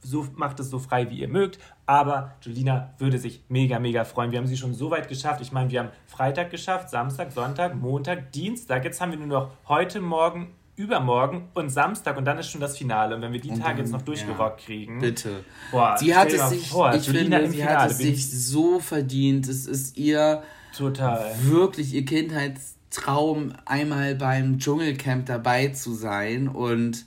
so 0.00 0.26
macht 0.36 0.60
es 0.60 0.70
so 0.70 0.78
frei, 0.78 1.10
wie 1.10 1.18
ihr 1.20 1.28
mögt. 1.28 1.58
Aber 1.86 2.34
Julina 2.42 2.94
würde 2.98 3.18
sich 3.18 3.42
mega, 3.48 3.78
mega 3.78 4.04
freuen. 4.04 4.30
Wir 4.30 4.38
haben 4.38 4.46
sie 4.46 4.56
schon 4.56 4.74
so 4.74 4.90
weit 4.90 5.08
geschafft. 5.08 5.40
Ich 5.40 5.52
meine, 5.52 5.70
wir 5.70 5.80
haben 5.80 5.90
Freitag 6.06 6.50
geschafft, 6.50 6.90
Samstag, 6.90 7.32
Sonntag, 7.32 7.74
Montag, 7.74 8.32
Dienstag. 8.32 8.84
Jetzt 8.84 9.00
haben 9.00 9.12
wir 9.12 9.18
nur 9.18 9.26
noch 9.26 9.50
heute, 9.68 10.00
morgen, 10.00 10.54
übermorgen 10.78 11.48
und 11.54 11.70
Samstag 11.70 12.16
und 12.16 12.24
dann 12.24 12.38
ist 12.38 12.50
schon 12.50 12.60
das 12.60 12.78
Finale. 12.78 13.16
Und 13.16 13.22
wenn 13.22 13.32
wir 13.32 13.40
die 13.40 13.50
Und 13.50 13.60
Tage 13.60 13.80
jetzt 13.80 13.92
dann, 13.92 13.98
noch 13.98 14.04
durchgerockt 14.04 14.64
kriegen. 14.64 15.00
Bitte. 15.00 15.44
Boah, 15.72 15.96
sie 15.98 16.14
hat 16.14 16.32
es 16.32 16.48
sich, 16.48 16.68
vor, 16.68 16.94
ich 16.94 17.06
Julina 17.06 17.38
finde, 17.38 17.50
sie 17.50 17.58
Finale 17.58 17.78
hat 17.78 17.90
es 17.90 17.98
sich 17.98 18.30
so 18.30 18.78
verdient. 18.78 19.48
Es 19.48 19.66
ist 19.66 19.96
ihr 19.96 20.42
Total. 20.76 21.34
wirklich 21.42 21.94
ihr 21.94 22.04
Kindheitstraum, 22.04 23.54
einmal 23.64 24.14
beim 24.14 24.58
Dschungelcamp 24.58 25.26
dabei 25.26 25.68
zu 25.68 25.94
sein. 25.94 26.46
Und 26.46 27.06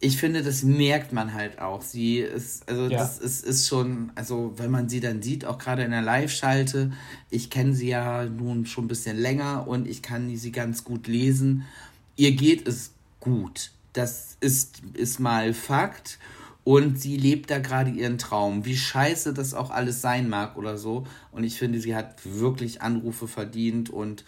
ich 0.00 0.16
finde, 0.18 0.42
das 0.42 0.62
merkt 0.62 1.12
man 1.12 1.32
halt 1.34 1.58
auch. 1.60 1.80
Sie 1.82 2.18
ist, 2.18 2.68
also 2.68 2.88
Ja. 2.88 2.98
das 2.98 3.18
ist, 3.18 3.44
ist 3.44 3.68
schon, 3.68 4.12
also 4.14 4.52
wenn 4.56 4.70
man 4.70 4.88
sie 4.88 5.00
dann 5.00 5.22
sieht, 5.22 5.44
auch 5.44 5.58
gerade 5.58 5.82
in 5.82 5.92
der 5.92 6.02
Live-Schalte, 6.02 6.92
ich 7.30 7.48
kenne 7.48 7.74
sie 7.74 7.88
ja 7.88 8.24
nun 8.24 8.66
schon 8.66 8.84
ein 8.84 8.88
bisschen 8.88 9.16
länger 9.16 9.66
und 9.66 9.88
ich 9.88 10.02
kann 10.02 10.34
sie 10.36 10.52
ganz 10.52 10.84
gut 10.84 11.06
lesen. 11.06 11.64
Ihr 12.16 12.32
geht 12.32 12.68
es 12.68 12.92
gut. 13.20 13.70
Das 13.94 14.36
ist, 14.40 14.82
ist 14.94 15.20
mal 15.20 15.54
Fakt. 15.54 16.18
Und 16.64 16.98
sie 16.98 17.16
lebt 17.18 17.50
da 17.50 17.58
gerade 17.58 17.90
ihren 17.90 18.16
Traum. 18.16 18.64
Wie 18.64 18.76
scheiße 18.76 19.34
das 19.34 19.52
auch 19.52 19.70
alles 19.70 20.00
sein 20.00 20.28
mag 20.30 20.56
oder 20.56 20.78
so. 20.78 21.06
Und 21.30 21.44
ich 21.44 21.58
finde, 21.58 21.78
sie 21.78 21.94
hat 21.94 22.16
wirklich 22.24 22.80
Anrufe 22.80 23.28
verdient. 23.28 23.90
Und 23.90 24.24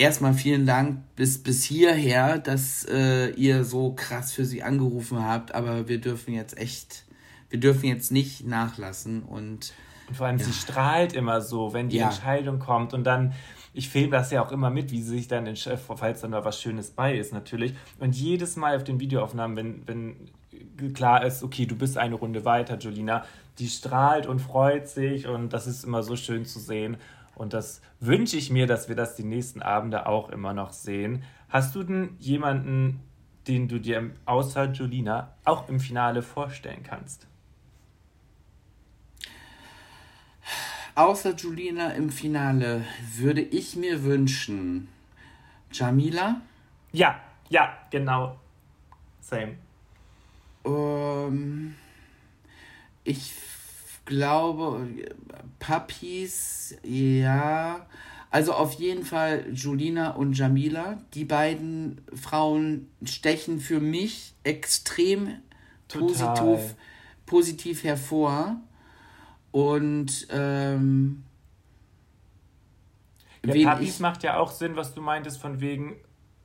erstmal 0.00 0.34
vielen 0.34 0.66
Dank 0.66 1.00
bis, 1.14 1.42
bis 1.42 1.62
hierher, 1.62 2.38
dass 2.38 2.84
äh, 2.86 3.30
ihr 3.30 3.64
so 3.64 3.92
krass 3.92 4.32
für 4.32 4.44
sie 4.44 4.62
angerufen 4.62 5.22
habt. 5.24 5.54
Aber 5.54 5.88
wir 5.88 6.00
dürfen 6.00 6.34
jetzt 6.34 6.56
echt, 6.58 7.04
wir 7.50 7.60
dürfen 7.60 7.86
jetzt 7.86 8.10
nicht 8.10 8.46
nachlassen. 8.46 9.22
Und 9.22 9.72
Und 10.08 10.16
vor 10.16 10.26
allem, 10.26 10.38
sie 10.38 10.52
strahlt 10.52 11.12
immer 11.12 11.40
so, 11.42 11.72
wenn 11.74 11.88
die 11.90 11.98
Ja. 11.98 12.06
Entscheidung 12.06 12.58
kommt. 12.58 12.94
Und 12.94 13.04
dann, 13.04 13.34
ich 13.74 13.88
filme 13.90 14.10
das 14.10 14.30
ja 14.30 14.42
auch 14.42 14.52
immer 14.52 14.70
mit, 14.70 14.90
wie 14.90 15.02
sie 15.02 15.10
sich 15.18 15.28
dann, 15.28 15.54
falls 15.54 16.22
dann 16.22 16.32
da 16.32 16.44
was 16.44 16.60
Schönes 16.60 16.90
bei 16.90 17.16
ist, 17.16 17.32
natürlich. 17.32 17.74
Und 17.98 18.16
jedes 18.16 18.56
Mal 18.56 18.76
auf 18.76 18.84
den 18.84 18.98
Videoaufnahmen, 18.98 19.56
wenn, 19.56 19.86
wenn 19.86 20.94
klar 20.94 21.24
ist, 21.24 21.42
okay, 21.42 21.66
du 21.66 21.76
bist 21.76 21.98
eine 21.98 22.14
Runde 22.14 22.44
weiter, 22.44 22.78
Julina, 22.78 23.24
die 23.58 23.68
strahlt 23.68 24.26
und 24.26 24.40
freut 24.40 24.88
sich. 24.88 25.26
Und 25.26 25.52
das 25.52 25.66
ist 25.66 25.84
immer 25.84 26.02
so 26.02 26.16
schön 26.16 26.46
zu 26.46 26.58
sehen. 26.58 26.96
Und 27.34 27.52
das 27.52 27.80
wünsche 28.00 28.36
ich 28.36 28.50
mir, 28.50 28.66
dass 28.66 28.88
wir 28.88 28.96
das 28.96 29.16
die 29.16 29.24
nächsten 29.24 29.62
Abende 29.62 30.06
auch 30.06 30.28
immer 30.28 30.52
noch 30.52 30.72
sehen. 30.72 31.22
Hast 31.48 31.74
du 31.74 31.82
denn 31.82 32.16
jemanden, 32.18 33.00
den 33.48 33.68
du 33.68 33.80
dir 33.80 34.10
außer 34.26 34.72
Julina 34.72 35.32
auch 35.44 35.68
im 35.68 35.80
Finale 35.80 36.22
vorstellen 36.22 36.82
kannst? 36.82 37.26
außer 41.00 41.34
Julina 41.34 41.92
im 41.92 42.10
Finale 42.10 42.84
würde 43.16 43.40
ich 43.40 43.74
mir 43.74 44.04
wünschen, 44.04 44.88
Jamila. 45.72 46.40
Ja, 46.92 47.18
ja, 47.48 47.72
genau. 47.90 48.38
Same. 49.20 49.54
Ähm, 50.64 51.74
ich 53.04 53.32
glaube, 54.10 54.86
Papis, 55.58 56.76
ja. 56.84 57.86
Also 58.30 58.52
auf 58.52 58.74
jeden 58.74 59.04
Fall 59.04 59.46
Julina 59.52 60.10
und 60.10 60.34
Jamila. 60.36 60.98
Die 61.14 61.24
beiden 61.24 62.00
Frauen 62.14 62.88
stechen 63.02 63.58
für 63.58 63.80
mich 63.80 64.34
extrem 64.44 65.38
Total. 65.88 66.34
positiv, 66.34 66.74
positiv 67.26 67.84
hervor. 67.84 68.60
Und 69.50 70.28
ähm, 70.30 71.24
Ja, 73.44 73.70
Papis 73.72 73.94
ich- 73.94 74.00
macht 74.00 74.22
ja 74.22 74.38
auch 74.38 74.50
Sinn, 74.52 74.76
was 74.76 74.94
du 74.94 75.00
meintest, 75.00 75.40
von 75.40 75.60
wegen, 75.60 75.96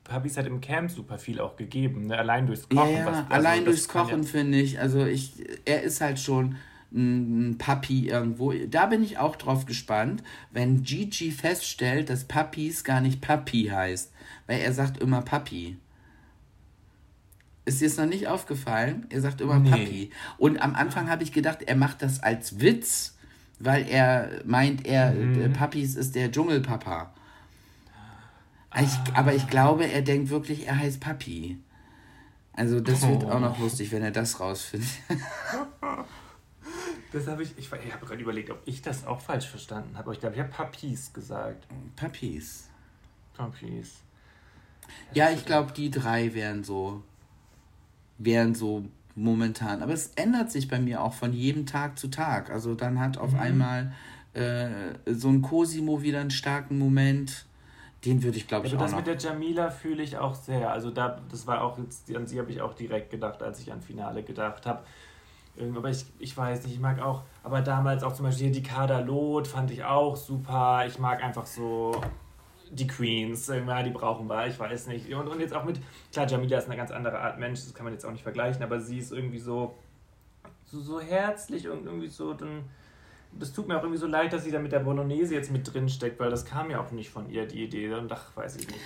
Papis 0.02 0.36
hat 0.36 0.46
im 0.46 0.60
Camp 0.60 0.90
super 0.90 1.18
viel 1.18 1.40
auch 1.40 1.56
gegeben, 1.56 2.06
ne? 2.06 2.18
allein 2.18 2.46
durchs 2.46 2.68
Kochen. 2.68 2.90
Ja, 2.92 2.98
ja, 3.00 3.06
was, 3.06 3.16
also 3.18 3.30
allein 3.30 3.64
durchs 3.64 3.88
Kochen 3.88 4.24
finde 4.24 4.58
ich, 4.60 4.80
also 4.80 5.04
ich, 5.04 5.32
er 5.64 5.82
ist 5.82 6.00
halt 6.00 6.18
schon 6.18 6.56
ein 6.92 7.56
Papi 7.58 8.08
irgendwo. 8.08 8.52
Da 8.52 8.86
bin 8.86 9.02
ich 9.02 9.18
auch 9.18 9.36
drauf 9.36 9.66
gespannt, 9.66 10.22
wenn 10.50 10.82
Gigi 10.82 11.30
feststellt, 11.30 12.10
dass 12.10 12.24
Papis 12.24 12.84
gar 12.84 13.00
nicht 13.00 13.20
Papi 13.20 13.70
heißt, 13.72 14.12
weil 14.46 14.60
er 14.60 14.72
sagt 14.72 14.98
immer 14.98 15.22
Papi. 15.22 15.76
Ist 17.64 17.80
dir 17.80 17.86
es 17.86 17.96
noch 17.96 18.06
nicht 18.06 18.28
aufgefallen? 18.28 19.06
Er 19.10 19.20
sagt 19.20 19.40
immer 19.40 19.58
Nee. 19.58 19.70
Papi. 19.70 20.10
Und 20.38 20.62
am 20.62 20.74
Anfang 20.76 21.10
habe 21.10 21.24
ich 21.24 21.32
gedacht, 21.32 21.62
er 21.62 21.74
macht 21.74 22.00
das 22.00 22.22
als 22.22 22.60
Witz, 22.60 23.16
weil 23.58 23.88
er 23.88 24.42
meint, 24.44 24.86
er 24.86 25.12
mhm. 25.12 25.40
äh, 25.40 25.48
Papis 25.48 25.96
ist 25.96 26.14
der 26.14 26.30
Dschungelpapa. 26.30 27.12
Ich, 28.80 29.14
aber 29.14 29.34
ich 29.34 29.48
glaube, 29.48 29.86
er 29.86 30.02
denkt 30.02 30.30
wirklich, 30.30 30.66
er 30.66 30.78
heißt 30.78 31.00
Papi. 31.00 31.58
Also 32.52 32.80
das 32.80 33.02
oh. 33.02 33.10
wird 33.10 33.24
auch 33.24 33.40
noch 33.40 33.58
lustig, 33.58 33.90
wenn 33.90 34.02
er 34.02 34.10
das 34.10 34.38
rausfindet. 34.38 34.88
das 37.16 37.26
habe 37.26 37.42
ich, 37.42 37.56
ich, 37.56 37.72
ich 37.72 37.92
habe 37.92 38.06
gerade 38.06 38.20
überlegt, 38.20 38.50
ob 38.50 38.60
ich 38.66 38.82
das 38.82 39.06
auch 39.06 39.20
falsch 39.20 39.46
verstanden 39.46 39.96
habe. 39.96 40.12
Ich 40.12 40.20
glaube, 40.20 40.34
ich 40.34 40.40
habe 40.40 40.50
Papis 40.50 41.12
gesagt. 41.12 41.66
Papis. 41.96 42.68
Papis. 43.34 44.02
Ja, 45.14 45.30
ich 45.30 45.44
glaube, 45.46 45.72
die 45.72 45.90
drei 45.90 46.34
wären 46.34 46.62
so, 46.62 47.02
wären 48.18 48.54
so 48.54 48.84
momentan. 49.14 49.82
Aber 49.82 49.94
es 49.94 50.08
ändert 50.16 50.52
sich 50.52 50.68
bei 50.68 50.78
mir 50.78 51.02
auch 51.02 51.14
von 51.14 51.32
jedem 51.32 51.64
Tag 51.64 51.98
zu 51.98 52.08
Tag. 52.08 52.50
Also 52.50 52.74
dann 52.74 53.00
hat 53.00 53.16
auf 53.16 53.32
mhm. 53.32 53.40
einmal 53.40 53.92
äh, 54.34 54.68
so 55.06 55.28
ein 55.28 55.40
Cosimo 55.40 56.02
wieder 56.02 56.20
einen 56.20 56.30
starken 56.30 56.78
Moment. 56.78 57.46
Den 58.04 58.22
würde 58.22 58.36
ich, 58.36 58.46
glaube 58.46 58.66
ich, 58.66 58.74
also 58.74 58.76
auch 58.76 58.82
das 58.84 58.92
noch. 58.92 58.98
mit 58.98 59.06
der 59.06 59.16
Jamila 59.16 59.70
fühle 59.70 60.02
ich 60.02 60.18
auch 60.18 60.34
sehr. 60.34 60.70
Also 60.70 60.90
da, 60.90 61.20
das 61.30 61.46
war 61.46 61.62
auch 61.62 61.78
jetzt, 61.78 62.14
an 62.14 62.26
sie 62.26 62.38
habe 62.38 62.52
ich 62.52 62.60
auch 62.60 62.74
direkt 62.74 63.10
gedacht, 63.10 63.42
als 63.42 63.58
ich 63.60 63.72
an 63.72 63.80
Finale 63.80 64.22
gedacht 64.22 64.66
habe. 64.66 64.84
Aber 65.58 65.88
ich, 65.88 66.04
ich 66.18 66.36
weiß 66.36 66.64
nicht, 66.64 66.74
ich 66.74 66.80
mag 66.80 67.00
auch, 67.00 67.22
aber 67.42 67.62
damals 67.62 68.02
auch 68.02 68.12
zum 68.12 68.26
Beispiel 68.26 68.50
die 68.50 68.62
Kader 68.62 69.00
Lot 69.00 69.46
fand 69.46 69.70
ich 69.70 69.84
auch 69.84 70.16
super. 70.16 70.84
Ich 70.86 70.98
mag 70.98 71.22
einfach 71.22 71.46
so 71.46 72.00
die 72.70 72.86
Queens, 72.86 73.46
ja, 73.46 73.82
die 73.82 73.90
brauchen 73.90 74.28
wir, 74.28 74.46
ich 74.46 74.58
weiß 74.58 74.88
nicht. 74.88 75.12
Und, 75.12 75.28
und 75.28 75.40
jetzt 75.40 75.54
auch 75.54 75.64
mit, 75.64 75.80
klar, 76.12 76.26
Jamila 76.26 76.58
ist 76.58 76.66
eine 76.66 76.76
ganz 76.76 76.90
andere 76.90 77.18
Art 77.18 77.38
Mensch, 77.38 77.60
das 77.60 77.74
kann 77.74 77.84
man 77.84 77.92
jetzt 77.92 78.04
auch 78.04 78.10
nicht 78.10 78.22
vergleichen, 78.22 78.62
aber 78.62 78.80
sie 78.80 78.98
ist 78.98 79.12
irgendwie 79.12 79.38
so, 79.38 79.76
so, 80.64 80.80
so 80.80 81.00
herzlich 81.00 81.68
und 81.68 81.86
irgendwie 81.86 82.08
so, 82.08 82.34
dann, 82.34 82.64
das 83.32 83.52
tut 83.52 83.68
mir 83.68 83.78
auch 83.78 83.82
irgendwie 83.82 84.00
so 84.00 84.06
leid, 84.06 84.32
dass 84.32 84.44
sie 84.44 84.50
da 84.50 84.58
mit 84.58 84.72
der 84.72 84.80
Bolognese 84.80 85.34
jetzt 85.34 85.52
mit 85.52 85.72
drin 85.72 85.88
steckt, 85.88 86.18
weil 86.18 86.30
das 86.30 86.44
kam 86.44 86.70
ja 86.70 86.80
auch 86.80 86.90
nicht 86.90 87.10
von 87.10 87.30
ihr, 87.30 87.46
die 87.46 87.64
Idee, 87.64 87.94
und 87.94 88.10
ach, 88.12 88.36
weiß 88.36 88.56
ich 88.56 88.66
nicht. 88.66 88.80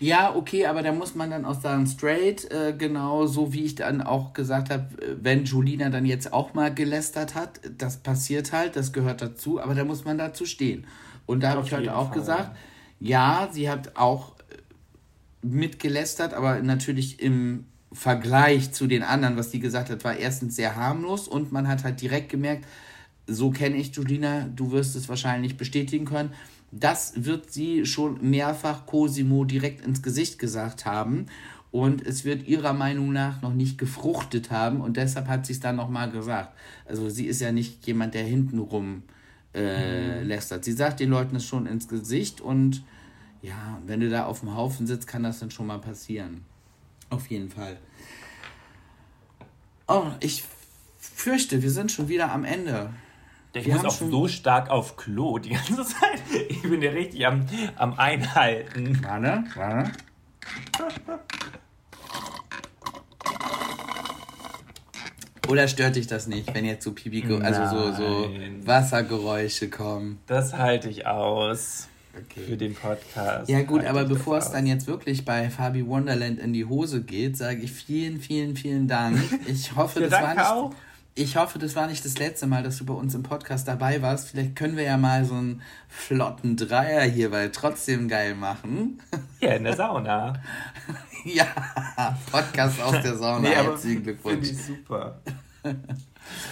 Ja, 0.00 0.34
okay, 0.34 0.66
aber 0.66 0.82
da 0.82 0.92
muss 0.92 1.14
man 1.14 1.30
dann 1.30 1.44
auch 1.44 1.60
sagen, 1.60 1.86
straight, 1.86 2.50
äh, 2.50 2.74
genau 2.76 3.26
so 3.26 3.52
wie 3.52 3.64
ich 3.64 3.76
dann 3.76 4.02
auch 4.02 4.32
gesagt 4.32 4.70
habe, 4.70 4.88
wenn 5.20 5.44
Julina 5.44 5.90
dann 5.90 6.04
jetzt 6.06 6.32
auch 6.32 6.54
mal 6.54 6.74
gelästert 6.74 7.34
hat, 7.34 7.60
das 7.78 7.98
passiert 7.98 8.52
halt, 8.52 8.74
das 8.74 8.92
gehört 8.92 9.22
dazu, 9.22 9.60
aber 9.60 9.74
da 9.74 9.84
muss 9.84 10.04
man 10.04 10.18
dazu 10.18 10.44
stehen. 10.44 10.86
Und 11.26 11.42
da 11.42 11.50
habe 11.50 11.62
ich 11.64 11.72
heute 11.72 11.94
auch 11.96 12.08
Fall. 12.08 12.18
gesagt, 12.18 12.56
ja, 12.98 13.48
sie 13.52 13.70
hat 13.70 13.96
auch 13.96 14.34
äh, 14.50 15.46
mitgelästert, 15.46 16.34
aber 16.34 16.60
natürlich 16.62 17.20
im 17.20 17.66
Vergleich 17.92 18.72
zu 18.72 18.86
den 18.86 19.02
anderen, 19.02 19.36
was 19.36 19.50
sie 19.50 19.60
gesagt 19.60 19.90
hat, 19.90 20.02
war 20.04 20.16
erstens 20.16 20.56
sehr 20.56 20.76
harmlos 20.76 21.28
und 21.28 21.52
man 21.52 21.68
hat 21.68 21.84
halt 21.84 22.00
direkt 22.00 22.30
gemerkt, 22.30 22.64
so 23.26 23.50
kenne 23.50 23.76
ich 23.76 23.94
Julina, 23.94 24.48
du 24.54 24.72
wirst 24.72 24.96
es 24.96 25.08
wahrscheinlich 25.08 25.56
bestätigen 25.56 26.06
können, 26.06 26.32
das 26.72 27.24
wird 27.24 27.52
sie 27.52 27.84
schon 27.84 28.18
mehrfach 28.30 28.86
Cosimo 28.86 29.44
direkt 29.44 29.84
ins 29.84 30.02
Gesicht 30.02 30.38
gesagt 30.38 30.86
haben 30.86 31.26
und 31.70 32.04
es 32.04 32.24
wird 32.24 32.48
ihrer 32.48 32.72
Meinung 32.72 33.12
nach 33.12 33.42
noch 33.42 33.52
nicht 33.52 33.76
gefruchtet 33.78 34.50
haben 34.50 34.80
und 34.80 34.96
deshalb 34.96 35.28
hat 35.28 35.46
sie 35.46 35.52
es 35.52 35.60
dann 35.60 35.76
nochmal 35.76 36.10
gesagt. 36.10 36.56
Also 36.86 37.10
sie 37.10 37.26
ist 37.26 37.40
ja 37.40 37.52
nicht 37.52 37.86
jemand, 37.86 38.14
der 38.14 38.24
hintenrum 38.24 39.02
äh, 39.54 40.20
mhm. 40.22 40.28
lästert. 40.28 40.64
Sie 40.64 40.72
sagt 40.72 41.00
den 41.00 41.10
Leuten 41.10 41.36
es 41.36 41.44
schon 41.44 41.66
ins 41.66 41.88
Gesicht 41.88 42.40
und 42.40 42.82
ja, 43.42 43.80
wenn 43.86 44.00
du 44.00 44.08
da 44.08 44.24
auf 44.24 44.40
dem 44.40 44.56
Haufen 44.56 44.86
sitzt, 44.86 45.06
kann 45.06 45.22
das 45.22 45.40
dann 45.40 45.50
schon 45.50 45.66
mal 45.66 45.78
passieren. 45.78 46.42
Auf 47.10 47.26
jeden 47.26 47.50
Fall. 47.50 47.78
Oh, 49.88 50.06
ich 50.20 50.44
fürchte, 50.98 51.62
wir 51.62 51.70
sind 51.70 51.92
schon 51.92 52.08
wieder 52.08 52.32
am 52.32 52.44
Ende. 52.44 52.90
Ich 53.54 53.66
wir 53.66 53.74
muss 53.74 53.84
auch 53.84 53.90
so 54.10 54.28
stark 54.28 54.70
auf 54.70 54.96
Klo 54.96 55.38
die 55.38 55.50
ganze 55.50 55.84
Zeit. 55.84 56.22
Ich 56.48 56.62
bin 56.62 56.80
ja 56.80 56.90
richtig 56.90 57.26
am, 57.26 57.44
am 57.76 57.98
Einhalten. 57.98 58.98
Warte, 59.02 59.44
warte. 59.54 59.92
Oder 65.48 65.68
stört 65.68 65.96
dich 65.96 66.06
das 66.06 66.28
nicht, 66.28 66.54
wenn 66.54 66.64
jetzt 66.64 66.84
so 66.84 66.92
Pipi, 66.92 67.24
also 67.42 67.66
so, 67.66 67.92
so 67.92 68.30
Wassergeräusche 68.64 69.68
kommen? 69.68 70.18
Das 70.26 70.54
halte 70.54 70.88
ich 70.88 71.06
aus. 71.06 71.88
Okay. 72.14 72.40
Für 72.46 72.56
den 72.56 72.74
Podcast. 72.74 73.50
Ja, 73.50 73.62
gut, 73.62 73.84
aber 73.84 74.04
bevor 74.04 74.38
es 74.38 74.50
dann 74.50 74.66
jetzt 74.66 74.86
wirklich 74.86 75.24
bei 75.24 75.50
Fabi 75.50 75.86
Wonderland 75.86 76.38
in 76.38 76.52
die 76.52 76.64
Hose 76.64 77.02
geht, 77.02 77.36
sage 77.36 77.62
ich 77.62 77.72
vielen, 77.72 78.20
vielen, 78.20 78.56
vielen 78.56 78.86
Dank. 78.86 79.18
Ich 79.46 79.74
hoffe, 79.74 80.00
das 80.00 80.12
war 80.12 80.34
nicht. 80.34 80.46
Auch. 80.46 80.74
Ich 81.14 81.36
hoffe, 81.36 81.58
das 81.58 81.76
war 81.76 81.88
nicht 81.88 82.02
das 82.06 82.18
letzte 82.18 82.46
Mal, 82.46 82.62
dass 82.62 82.78
du 82.78 82.86
bei 82.86 82.94
uns 82.94 83.14
im 83.14 83.22
Podcast 83.22 83.68
dabei 83.68 84.00
warst. 84.00 84.30
Vielleicht 84.30 84.56
können 84.56 84.78
wir 84.78 84.84
ja 84.84 84.96
mal 84.96 85.26
so 85.26 85.34
einen 85.34 85.60
flotten 85.86 86.56
Dreier 86.56 87.02
hierbei 87.02 87.48
trotzdem 87.48 88.08
geil 88.08 88.34
machen. 88.34 89.00
Ja, 89.40 89.54
in 89.54 89.64
der 89.64 89.74
Sauna. 89.74 90.34
ja, 91.24 91.46
Podcast 92.30 92.80
aus 92.80 93.02
der 93.02 93.16
Sauna. 93.16 93.40
nee, 93.48 93.54
Herzlichen 93.56 94.04
Glückwunsch. 94.04 94.46
Finde 94.46 94.60
ich 94.60 94.64
super. 94.64 95.20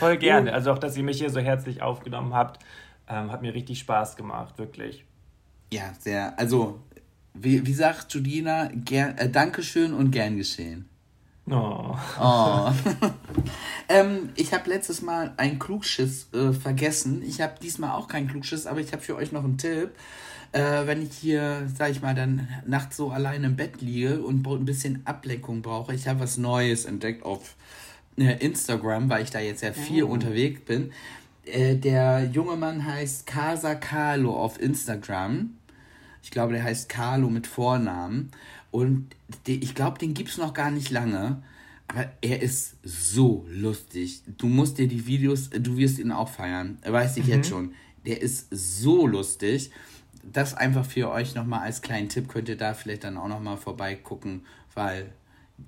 Voll 0.01 0.17
gerne. 0.17 0.53
Also 0.53 0.73
auch, 0.73 0.79
dass 0.79 0.97
ihr 0.97 1.05
mich 1.05 1.19
hier 1.19 1.31
so 1.31 1.39
herzlich 1.39 1.83
aufgenommen 1.83 2.35
habt, 2.35 2.61
ähm, 3.09 3.31
hat 3.31 3.43
mir 3.43 3.55
richtig 3.55 3.79
Spaß 3.79 4.17
gemacht, 4.17 4.59
wirklich. 4.59 5.05
Ja, 5.73 5.93
sehr. 6.01 6.37
Also, 6.37 6.81
wie, 7.33 7.65
wie 7.65 7.73
sagt 7.73 8.13
Judina, 8.13 8.71
gern, 8.75 9.17
äh, 9.19 9.31
Dankeschön 9.31 9.95
und 9.95 10.11
gern 10.11 10.37
geschehen. 10.37 10.90
Oh. 11.49 11.97
oh. 12.21 12.71
ähm, 13.89 14.31
ich 14.37 14.53
habe 14.53 14.69
letztes 14.71 15.03
Mal 15.03 15.33
ein 15.37 15.59
Klugschiss 15.59 16.29
äh, 16.33 16.53
vergessen. 16.53 17.23
Ich 17.23 17.41
habe 17.41 17.55
diesmal 17.61 17.93
auch 17.93 18.09
keinen 18.09 18.29
Klugschiss, 18.29 18.67
aber 18.67 18.81
ich 18.81 18.93
habe 18.93 19.03
für 19.03 19.17
euch 19.17 19.33
noch 19.33 19.45
einen 19.45 19.59
Tipp. 19.59 19.91
Äh, 20.53 20.87
wenn 20.87 21.03
ich 21.03 21.13
hier, 21.13 21.69
sag 21.77 21.91
ich 21.91 22.03
mal, 22.03 22.15
dann 22.15 22.49
nachts 22.67 22.97
so 22.97 23.11
allein 23.11 23.45
im 23.45 23.57
Bett 23.57 23.81
liege 23.81 24.21
und 24.21 24.47
ein 24.47 24.65
bisschen 24.65 25.03
Ablenkung 25.07 25.63
brauche, 25.63 25.95
ich 25.95 26.09
habe 26.09 26.21
was 26.21 26.39
Neues 26.39 26.85
entdeckt 26.85 27.25
auf 27.25 27.55
äh, 28.17 28.37
Instagram, 28.45 29.09
weil 29.09 29.23
ich 29.23 29.31
da 29.31 29.39
jetzt 29.39 29.61
sehr 29.61 29.75
viel 29.75 30.05
oh. 30.05 30.09
unterwegs 30.09 30.61
bin. 30.63 30.93
Äh, 31.45 31.77
der 31.77 32.25
junge 32.33 32.57
Mann 32.57 32.85
heißt 32.85 33.27
Casa 33.27 33.75
Carlo 33.75 34.37
auf 34.37 34.61
Instagram. 34.61 35.57
Ich 36.23 36.31
glaube, 36.31 36.53
der 36.53 36.65
heißt 36.65 36.89
Carlo 36.89 37.31
mit 37.31 37.47
Vornamen. 37.47 38.31
Und 38.71 39.09
ich 39.47 39.75
glaube, 39.75 39.99
den 39.99 40.15
gibt 40.15 40.31
es 40.31 40.39
noch 40.39 40.55
gar 40.55 40.71
nicht 40.71 40.91
lange. 40.91 41.43
Aber 41.89 42.09
er 42.21 42.41
ist 42.41 42.77
so 42.85 43.45
lustig. 43.51 44.23
Du 44.39 44.47
musst 44.47 44.79
dir 44.79 44.87
die 44.87 45.07
Videos, 45.07 45.51
du 45.51 45.77
wirst 45.77 45.99
ihn 45.99 46.13
auch 46.13 46.29
feiern. 46.29 46.79
Weiß 46.87 47.17
ich 47.17 47.27
mhm. 47.27 47.31
jetzt 47.31 47.49
schon. 47.49 47.75
Der 48.07 48.23
ist 48.23 48.47
so 48.51 49.07
lustig. 49.07 49.73
Das 50.23 50.55
einfach 50.55 50.85
für 50.85 51.11
euch 51.11 51.35
nochmal 51.35 51.61
als 51.61 51.83
kleinen 51.83 52.09
Tipp. 52.09 52.29
Könnt 52.29 52.49
ihr 52.49 52.57
da 52.57 52.75
vielleicht 52.75 53.03
dann 53.03 53.17
auch 53.17 53.29
nochmal 53.29 53.57
vorbeigucken. 53.57 54.43
Weil 54.75 55.13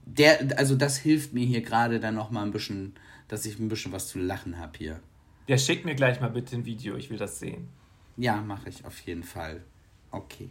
der, 0.06 0.58
also 0.58 0.76
das 0.76 0.96
hilft 0.96 1.32
mir 1.32 1.44
hier 1.44 1.62
gerade 1.62 1.98
dann 1.98 2.14
nochmal 2.14 2.44
ein 2.44 2.52
bisschen, 2.52 2.94
dass 3.26 3.44
ich 3.44 3.58
ein 3.58 3.68
bisschen 3.68 3.90
was 3.90 4.08
zu 4.08 4.20
lachen 4.20 4.58
habe 4.58 4.78
hier. 4.78 5.00
Der 5.48 5.58
schickt 5.58 5.84
mir 5.84 5.96
gleich 5.96 6.20
mal 6.20 6.30
bitte 6.30 6.54
ein 6.54 6.64
Video. 6.64 6.96
Ich 6.96 7.10
will 7.10 7.18
das 7.18 7.40
sehen. 7.40 7.68
Ja, 8.16 8.40
mache 8.40 8.68
ich 8.68 8.84
auf 8.84 9.00
jeden 9.00 9.24
Fall. 9.24 9.64
Okay. 10.12 10.50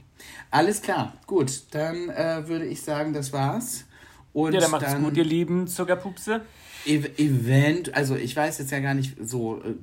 Alles 0.50 0.82
klar. 0.82 1.14
Gut, 1.28 1.64
dann 1.72 2.10
äh, 2.10 2.48
würde 2.48 2.66
ich 2.66 2.82
sagen, 2.82 3.14
das 3.14 3.32
war's. 3.32 3.86
Und 4.34 4.54
ja, 4.54 4.60
dann 4.60 4.72
macht's 4.72 4.92
dann, 4.92 5.04
gut, 5.04 5.16
ihr 5.18 5.24
lieben 5.24 5.68
Zuckerpupse. 5.68 6.42
Ev 6.86 7.10
Event, 7.18 7.94
also 7.94 8.16
ich 8.16 8.36
weiß 8.36 8.58
jetzt 8.58 8.72
ja 8.72 8.80
gar 8.80 8.96
nicht 8.96 9.16
so. 9.22 9.62
Äh, 9.64 9.76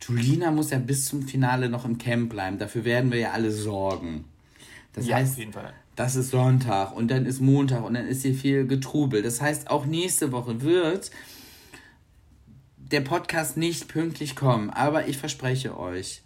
Julina 0.00 0.50
muss 0.50 0.70
ja 0.70 0.78
bis 0.78 1.06
zum 1.06 1.22
Finale 1.22 1.68
noch 1.68 1.84
im 1.84 1.98
Camp 1.98 2.30
bleiben. 2.30 2.58
Dafür 2.58 2.84
werden 2.84 3.10
wir 3.12 3.18
ja 3.18 3.32
alle 3.32 3.50
sorgen. 3.50 4.24
Das 4.92 5.06
ja, 5.06 5.16
heißt, 5.16 5.32
auf 5.32 5.38
jeden 5.38 5.52
Fall. 5.52 5.72
das 5.96 6.16
ist 6.16 6.30
Sonntag 6.30 6.96
und 6.96 7.08
dann 7.08 7.26
ist 7.26 7.40
Montag 7.40 7.84
und 7.84 7.94
dann 7.94 8.06
ist 8.06 8.22
hier 8.22 8.34
viel 8.34 8.66
Getrubel. 8.66 9.22
Das 9.22 9.40
heißt, 9.40 9.70
auch 9.70 9.86
nächste 9.86 10.32
Woche 10.32 10.62
wird 10.62 11.10
der 12.76 13.00
Podcast 13.02 13.56
nicht 13.56 13.88
pünktlich 13.88 14.34
kommen. 14.34 14.70
Aber 14.70 15.08
ich 15.08 15.18
verspreche 15.18 15.78
euch, 15.78 16.22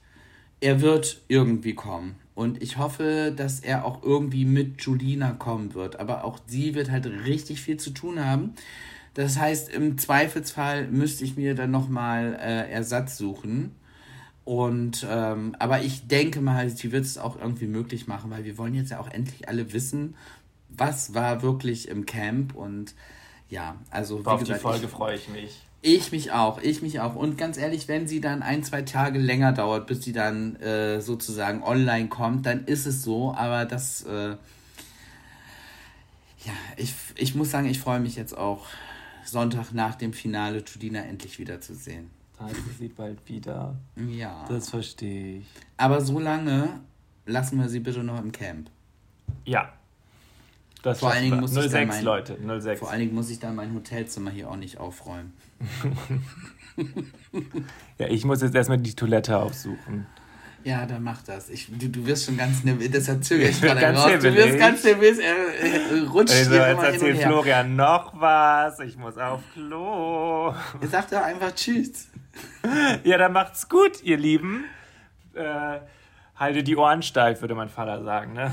er 0.61 0.81
wird 0.81 1.23
irgendwie 1.29 1.75
kommen. 1.75 2.17
Und 2.35 2.63
ich 2.63 2.79
hoffe, 2.79 3.33
dass 3.37 3.61
er 3.61 3.85
auch 3.85 4.03
irgendwie 4.03 4.45
mit 4.45 4.81
Julina 4.83 5.33
kommen 5.33 5.75
wird. 5.75 6.01
Aber 6.01 6.25
auch 6.25 6.39
sie 6.47 6.75
wird 6.75 6.91
halt 6.91 7.07
richtig 7.07 7.61
viel 7.61 7.77
zu 7.77 7.91
tun 7.91 8.25
haben. 8.25 8.55
Das 9.15 9.39
heißt, 9.39 9.71
im 9.71 9.99
Zweifelsfall 9.99 10.89
müsste 10.89 11.25
ich 11.25 11.37
mir 11.37 11.55
dann 11.55 11.71
nochmal 11.71 12.39
äh, 12.41 12.71
Ersatz 12.71 13.19
suchen. 13.19 13.75
Und 14.45 15.07
ähm, 15.09 15.55
aber 15.59 15.83
ich 15.83 16.09
denke 16.09 16.41
mal, 16.41 16.69
sie 16.69 16.91
wird 16.91 17.05
es 17.05 17.19
auch 17.19 17.39
irgendwie 17.39 17.67
möglich 17.67 18.09
machen, 18.09 18.31
weil 18.31 18.45
wir 18.45 18.59
wollen 18.59 18.75
jetzt 18.75 18.91
ja 18.91 18.99
auch 18.99 19.11
endlich 19.11 19.49
alle 19.49 19.73
wissen, 19.73 20.17
was 20.69 21.15
war 21.15 21.43
wirklich 21.43 21.89
im 21.89 22.07
Camp 22.07 22.55
und 22.55 22.95
ja, 23.49 23.77
also 23.91 24.25
wie 24.25 24.29
auf 24.29 24.41
gesagt, 24.41 24.59
die 24.59 24.63
Folge 24.63 24.89
freue 24.89 25.17
ich 25.17 25.29
mich. 25.29 25.63
Ich 25.85 26.13
mich 26.13 26.31
auch, 26.31 26.63
ich 26.63 26.81
mich 26.81 27.01
auch. 27.01 27.17
Und 27.17 27.37
ganz 27.37 27.59
ehrlich, 27.59 27.89
wenn 27.89 28.07
sie 28.07 28.21
dann 28.21 28.43
ein, 28.43 28.63
zwei 28.63 28.83
Tage 28.83 29.19
länger 29.19 29.53
dauert, 29.53 29.89
bis 29.89 30.03
sie 30.05 30.13
dann 30.13 30.55
äh, 30.57 31.01
sozusagen 31.01 31.65
online 31.65 32.09
kommt, 32.09 32.47
dann 32.47 32.65
ist 32.67 32.87
es 32.87 33.03
so. 33.03 33.35
Aber 33.35 33.65
das, 33.65 34.05
äh, 34.05 34.31
ja, 36.45 36.53
ich, 36.77 36.95
ich 37.17 37.35
muss 37.35 37.51
sagen, 37.51 37.67
ich 37.67 37.81
freue 37.81 37.99
mich 37.99 38.15
jetzt 38.15 38.39
auch, 38.39 38.67
Sonntag 39.25 39.73
nach 39.73 39.97
dem 39.97 40.13
Finale 40.13 40.65
Tudina 40.65 41.01
endlich 41.01 41.39
wiederzusehen. 41.39 42.11
heißt 42.41 42.57
es 42.71 42.79
sie 42.79 42.89
bald 42.89 43.29
wieder. 43.29 43.77
Ja. 43.97 44.45
Das 44.49 44.71
verstehe 44.71 45.39
ich. 45.39 45.47
Aber 45.77 46.01
so 46.01 46.19
lange 46.19 46.81
lassen 47.27 47.59
wir 47.59 47.69
sie 47.69 47.81
bitte 47.81 48.05
noch 48.05 48.21
im 48.21 48.31
Camp. 48.31 48.71
Ja. 49.45 49.73
Das 50.83 50.99
Vor 50.99 51.13
allen 51.13 51.23
Dingen 51.23 51.41
muss 51.41 51.53
ich 51.57 51.71
dann 51.71 51.71
06, 51.71 51.89
mein, 51.89 52.05
Leute. 52.05 52.61
06. 52.61 52.81
Vor 52.81 52.91
allen 52.91 53.01
Dingen 53.01 53.15
muss 53.15 53.31
ich 53.31 53.39
dann 53.39 53.55
mein 53.55 53.73
Hotelzimmer 53.75 54.31
hier 54.31 54.51
auch 54.51 54.57
nicht 54.57 54.79
aufräumen. 54.79 55.33
Ja, 57.99 58.09
ich 58.09 58.25
muss 58.25 58.41
jetzt 58.41 58.55
erstmal 58.55 58.79
die 58.79 58.95
Toilette 58.95 59.37
aufsuchen. 59.39 60.07
Ja, 60.65 60.87
dann 60.87 61.03
mach 61.03 61.23
das. 61.23 61.51
Ich, 61.51 61.69
du, 61.77 61.89
du 61.89 62.07
wirst 62.07 62.27
schon 62.27 62.37
ganz 62.37 62.63
nervös. 62.65 62.89
Deshalb 62.91 63.25
zögere 63.25 63.49
ich 63.49 63.61
gerade 63.61 63.85
raus. 63.95 64.11
Du 64.21 64.35
wirst 64.35 64.59
ganz 64.59 64.85
nervös. 64.85 65.19
Er, 65.19 65.35
er 65.35 66.09
rutscht 66.09 66.35
Also, 66.35 66.51
hier 66.51 66.61
jetzt 66.61 66.73
immer 66.73 66.85
erzählt. 66.89 67.19
Florian 67.19 67.77
noch 67.77 68.13
was. 68.21 68.81
Ich 68.81 68.97
muss 68.97 69.19
auf 69.19 69.41
Klo. 69.53 70.55
Er 70.81 70.89
sagt 70.89 71.13
doch 71.13 71.23
einfach 71.23 71.55
Tschüss. 71.55 72.09
Ja, 73.05 73.19
dann 73.19 73.33
macht's 73.33 73.69
gut, 73.69 74.03
ihr 74.03 74.17
Lieben. 74.17 74.65
Äh, 75.35 75.81
halte 76.37 76.63
die 76.63 76.77
Ohren 76.77 77.03
steif, 77.03 77.41
würde 77.41 77.55
mein 77.55 77.69
Vater 77.69 78.03
sagen, 78.05 78.33
ne? 78.33 78.53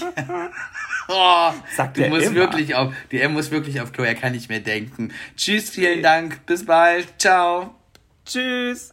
Oh, 1.08 1.52
Sagt 1.76 1.96
du 1.98 2.02
er 2.02 2.08
musst 2.08 2.26
immer. 2.26 2.34
wirklich 2.34 2.74
auf, 2.74 2.92
die, 3.12 3.20
er 3.20 3.28
muss 3.28 3.52
wirklich 3.52 3.80
auf 3.80 3.92
Klo. 3.92 4.02
Er 4.02 4.16
kann 4.16 4.32
nicht 4.32 4.48
mehr 4.48 4.58
denken. 4.58 5.12
Tschüss, 5.36 5.70
vielen 5.70 6.02
Dank. 6.02 6.44
Bis 6.46 6.64
bald. 6.66 7.06
Ciao. 7.20 7.76
Tschüss. 8.24 8.92